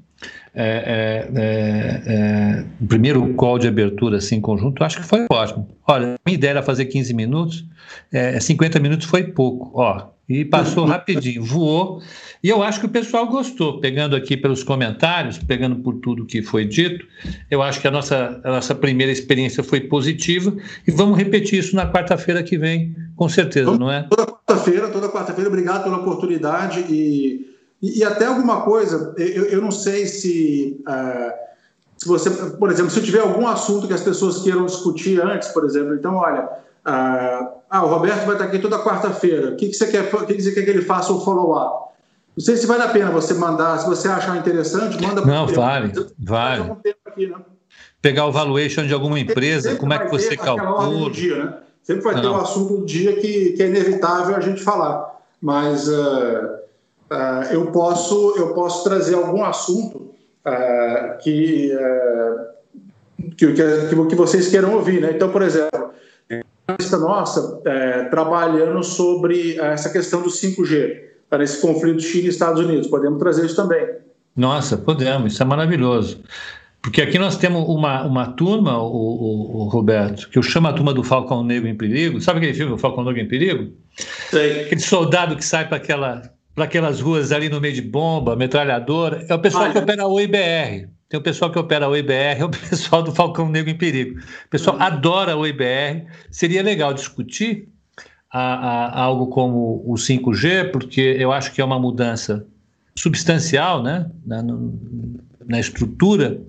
é, 0.56 1.30
é, 1.36 1.42
é, 1.42 2.04
é, 2.06 2.66
o 2.80 2.88
primeiro 2.88 3.34
call 3.34 3.58
de 3.58 3.68
abertura 3.68 4.18
assim, 4.18 4.36
em 4.36 4.42
conjunto, 4.42 4.84
acho 4.84 4.98
que 4.98 5.06
foi 5.06 5.26
ótimo. 5.32 5.68
Olha, 5.88 6.16
minha 6.26 6.36
ideia 6.36 6.52
era 6.52 6.64
fazer 6.64 6.86
15 6.86 7.14
minutos, 7.14 7.66
é, 8.12 8.40
50 8.40 8.80
minutos 8.80 9.08
foi 9.08 9.24
pouco, 9.24 9.72
ó, 9.74 10.10
e 10.30 10.46
passou 10.46 10.86
rapidinho, 10.86 11.44
voou. 11.44 12.02
E 12.44 12.50
eu 12.50 12.62
acho 12.62 12.80
que 12.80 12.86
o 12.86 12.90
pessoal 12.90 13.28
gostou, 13.28 13.80
pegando 13.80 14.16
aqui 14.16 14.38
pelos 14.38 14.64
comentários, 14.64 15.38
pegando 15.38 15.78
por 15.78 15.96
tudo 15.96 16.26
que 16.26 16.42
foi 16.42 16.66
dito, 16.66 17.06
eu 17.50 17.62
acho 17.62 17.82
que 17.82 17.88
a 17.88 17.92
nossa, 17.92 18.40
a 18.44 18.52
nossa 18.52 18.76
primeira 18.76 19.12
experiência 19.12 19.64
foi 19.64 19.82
positiva 19.82 20.56
e 20.88 20.92
vamos 20.92 21.18
repetir 21.18 21.60
isso 21.60 21.76
na 21.76 21.92
quarta-feira 21.92 22.44
que 22.44 22.58
vem, 22.58 22.96
com 23.16 23.28
certeza, 23.28 23.78
não 23.78 23.92
é? 23.92 24.04
Toda 24.04 24.28
quarta-feira, 24.28 24.90
toda 24.90 25.10
quarta-feira, 25.10 25.50
obrigado 25.50 25.84
pela 25.84 25.98
oportunidade 25.98 26.82
e 26.90 27.53
e, 27.84 28.00
e 28.00 28.04
até 28.06 28.26
alguma 28.26 28.62
coisa, 28.62 29.14
eu, 29.18 29.44
eu 29.48 29.62
não 29.62 29.70
sei 29.70 30.08
se, 30.08 30.82
uh, 30.88 31.34
se 31.98 32.08
você, 32.08 32.30
por 32.30 32.72
exemplo, 32.72 32.90
se 32.90 33.02
tiver 33.02 33.20
algum 33.20 33.46
assunto 33.46 33.88
que 33.88 33.94
as 33.94 34.02
pessoas 34.02 34.42
queiram 34.42 34.66
discutir 34.66 35.22
antes, 35.22 35.50
por 35.50 35.66
exemplo, 35.66 35.94
então, 35.94 36.16
olha, 36.16 36.46
uh, 36.46 37.60
ah, 37.70 37.84
o 37.84 37.88
Roberto 37.88 38.26
vai 38.26 38.36
estar 38.36 38.46
aqui 38.46 38.58
toda 38.60 38.80
quarta-feira, 38.80 39.50
o 39.50 39.56
que, 39.58 39.68
que, 39.68 39.74
você 39.74 39.88
quer, 39.88 40.16
o 40.16 40.26
que, 40.26 40.34
que 40.34 40.42
você 40.42 40.54
quer 40.54 40.64
que 40.64 40.70
ele 40.70 40.82
faça 40.82 41.12
o 41.12 41.20
follow-up? 41.26 41.92
Não 42.38 42.44
sei 42.44 42.56
se 42.56 42.66
vale 42.66 42.84
a 42.84 42.88
pena 42.88 43.12
você 43.12 43.34
mandar, 43.34 43.78
se 43.78 43.86
você 43.86 44.08
achar 44.08 44.38
interessante, 44.38 45.00
manda 45.02 45.22
para 45.22 45.32
Não, 45.32 45.46
vale, 45.48 45.92
vale. 46.18 46.72
Aqui, 47.06 47.28
né? 47.28 47.36
Pegar 48.02 48.26
o 48.28 48.32
valuation 48.32 48.88
de 48.88 48.94
alguma 48.94 49.20
empresa, 49.20 49.70
sempre 49.70 49.80
como 49.80 49.94
é 49.94 50.00
que 50.00 50.10
você 50.10 50.38
calcula? 50.38 51.12
Dia, 51.12 51.44
né? 51.44 51.54
Sempre 51.84 52.04
vai 52.04 52.16
não, 52.16 52.22
ter 52.22 52.28
um 52.30 52.38
assunto 52.38 52.78
do 52.78 52.86
dia 52.86 53.18
que, 53.18 53.52
que 53.52 53.62
é 53.62 53.68
inevitável 53.68 54.36
a 54.36 54.40
gente 54.40 54.64
falar. 54.64 55.20
Mas 55.42 55.88
uh, 55.90 56.63
uh, 57.14 57.54
eu, 57.54 57.68
posso, 57.68 58.34
eu 58.38 58.54
posso 58.54 58.84
trazer 58.84 59.16
algum 59.16 59.44
assunto 59.44 60.14
uh, 60.46 61.18
que, 61.22 61.72
uh, 61.76 63.32
que, 63.38 63.54
que, 63.54 64.08
que, 64.10 64.16
vocês 64.16 64.50
queiram 64.50 64.74
ouvir. 64.74 65.02
Né? 65.02 65.12
Então, 65.12 65.30
por 65.30 65.42
exemplo, 65.42 65.94
a 66.68 66.98
nossa 66.98 67.62
é, 67.66 68.06
trabalhando 68.06 68.82
sobre 68.84 69.60
essa 69.60 69.90
questão 69.90 70.22
do 70.22 70.30
5G, 70.30 71.02
para 71.30 71.44
esse 71.44 71.60
conflito 71.60 72.02
China 72.02 72.26
e 72.26 72.30
Estados 72.30 72.64
Unidos. 72.64 72.88
Podemos 72.88 73.20
trazer 73.20 73.46
isso 73.46 73.56
também. 73.56 73.86
Nossa, 74.36 74.78
podemos, 74.78 75.34
isso 75.34 75.44
é 75.44 75.46
maravilhoso. 75.46 76.22
Porque 76.82 77.02
aqui 77.02 77.18
nós 77.18 77.38
temos 77.38 77.68
uma, 77.68 78.04
uma 78.04 78.34
turma, 78.34 78.78
o, 78.78 78.86
o, 78.86 79.58
o, 79.58 79.64
Roberto, 79.70 80.30
que 80.30 80.38
eu 80.38 80.44
chamo 80.44 80.68
a 80.68 80.74
turma 80.74 80.94
do 80.94 81.04
Falcão 81.04 81.44
Negro 81.44 81.68
em 81.68 81.76
Perigo. 81.76 82.20
Sabe 82.20 82.40
aquele 82.40 82.54
filme, 82.54 82.74
O 82.74 82.78
Falcão 82.78 83.04
Negro 83.04 83.22
em 83.22 83.28
Perigo? 83.28 83.72
Sei. 84.30 84.64
Aquele 84.64 84.82
soldado 84.82 85.36
que 85.36 85.46
sai 85.46 85.68
para 85.68 85.78
aquela 85.78 86.22
para 86.54 86.66
aquelas 86.66 87.00
ruas 87.00 87.32
ali 87.32 87.50
no 87.50 87.60
meio 87.60 87.74
de 87.74 87.82
bomba, 87.82 88.36
metralhadora, 88.36 89.26
é 89.28 89.34
o 89.34 89.40
pessoal 89.40 89.72
que 89.72 89.78
opera 89.78 90.04
a 90.04 90.08
OIBR. 90.08 90.90
Tem 91.10 91.20
o 91.20 91.24
pessoal 91.24 91.52
que 91.52 91.60
opera 91.60 91.86
a 91.86 91.90
OIBR, 91.90 92.40
é 92.42 92.46
o 92.46 92.50
pessoal 92.50 93.04
do 93.04 93.14
Falcão 93.14 93.50
Negro 93.50 93.72
em 93.72 93.78
Perigo. 93.78 94.20
O 94.20 94.50
pessoal 94.50 94.76
uhum. 94.76 94.84
adora 94.84 95.34
a 95.34 95.38
OIBR. 95.38 96.06
Seria 96.30 96.64
legal 96.64 96.94
discutir 96.94 97.70
a, 98.32 98.40
a, 98.40 99.02
algo 99.02 99.28
como 99.28 99.84
o 99.86 99.94
5G, 99.94 100.72
porque 100.72 101.16
eu 101.20 101.32
acho 101.32 101.52
que 101.52 101.62
é 101.62 101.66
uma 101.66 101.80
mudança 101.80 102.46
substancial 102.96 103.82
né, 103.82 104.10
na, 104.26 104.44
na 105.48 105.60
estrutura 105.60 106.42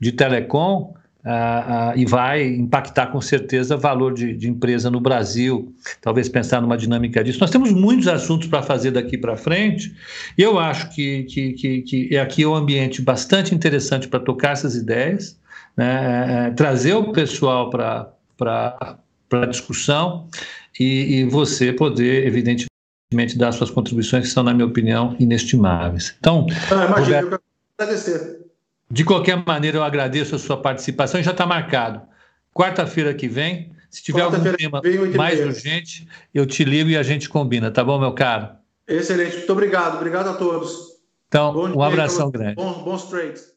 de 0.00 0.12
telecom 0.12 0.94
Uh, 1.26 1.28
uh, 1.28 1.98
e 1.98 2.06
vai 2.06 2.46
impactar 2.46 3.08
com 3.08 3.20
certeza 3.20 3.76
valor 3.76 4.14
de, 4.14 4.32
de, 4.32 4.48
empresa 4.48 4.88
no 4.88 5.00
Brasil, 5.00 5.74
talvez 6.00 6.28
pensar 6.28 6.62
numa 6.62 6.78
dinâmica 6.78 7.24
disso. 7.24 7.40
Nós 7.40 7.50
temos 7.50 7.72
muitos 7.72 8.06
assuntos 8.06 8.46
para 8.46 8.62
fazer 8.62 8.92
daqui 8.92 9.18
para 9.18 9.36
frente, 9.36 9.92
e 10.38 10.42
eu 10.42 10.56
acho 10.56 10.88
que, 10.94 11.24
que, 11.24 11.52
que, 11.54 11.82
que 11.82 12.16
aqui 12.16 12.44
é 12.44 12.46
um 12.46 12.54
ambiente 12.54 13.02
bastante 13.02 13.52
interessante 13.52 14.06
para 14.06 14.20
tocar 14.20 14.52
essas 14.52 14.76
ideias, 14.76 15.36
né, 15.76 16.46
é, 16.46 16.46
é 16.46 16.50
trazer 16.52 16.94
o 16.94 17.10
pessoal 17.10 17.70
para 17.70 18.08
a 19.32 19.46
discussão 19.46 20.28
e, 20.78 21.16
e 21.16 21.24
você 21.24 21.72
poder, 21.72 22.24
evidentemente, 22.24 23.36
dar 23.36 23.50
suas 23.50 23.70
contribuições, 23.70 24.28
que 24.28 24.30
são, 24.30 24.44
na 24.44 24.54
minha 24.54 24.66
opinião, 24.66 25.16
inestimáveis. 25.18 26.14
Então, 26.20 26.46
ah, 26.70 26.86
imagina, 26.86 27.00
Roberto, 27.00 27.24
eu 27.24 27.28
quero 27.30 27.42
agradecer. 27.80 28.45
De 28.90 29.04
qualquer 29.04 29.44
maneira, 29.44 29.78
eu 29.78 29.84
agradeço 29.84 30.34
a 30.34 30.38
sua 30.38 30.56
participação. 30.56 31.22
Já 31.22 31.32
está 31.32 31.44
marcado. 31.44 32.02
Quarta-feira 32.54 33.12
que 33.12 33.28
vem, 33.28 33.72
se 33.90 34.02
tiver 34.02 34.22
algum 34.22 34.42
tema 34.54 34.80
mais 35.14 35.40
urgente, 35.40 36.06
eu 36.32 36.46
te 36.46 36.64
ligo 36.64 36.90
e 36.90 36.96
a 36.96 37.02
gente 37.02 37.28
combina, 37.28 37.70
tá 37.70 37.84
bom, 37.84 37.98
meu 37.98 38.12
caro? 38.12 38.50
Excelente. 38.86 39.38
Muito 39.38 39.52
obrigado. 39.52 39.96
Obrigado 39.96 40.28
a 40.28 40.34
todos. 40.34 40.96
Então, 41.28 41.52
bom 41.52 41.68
um 41.68 41.82
abração 41.82 42.30
grande. 42.30 42.54
Bons, 42.54 42.82
bons 42.82 43.04
trades. 43.10 43.55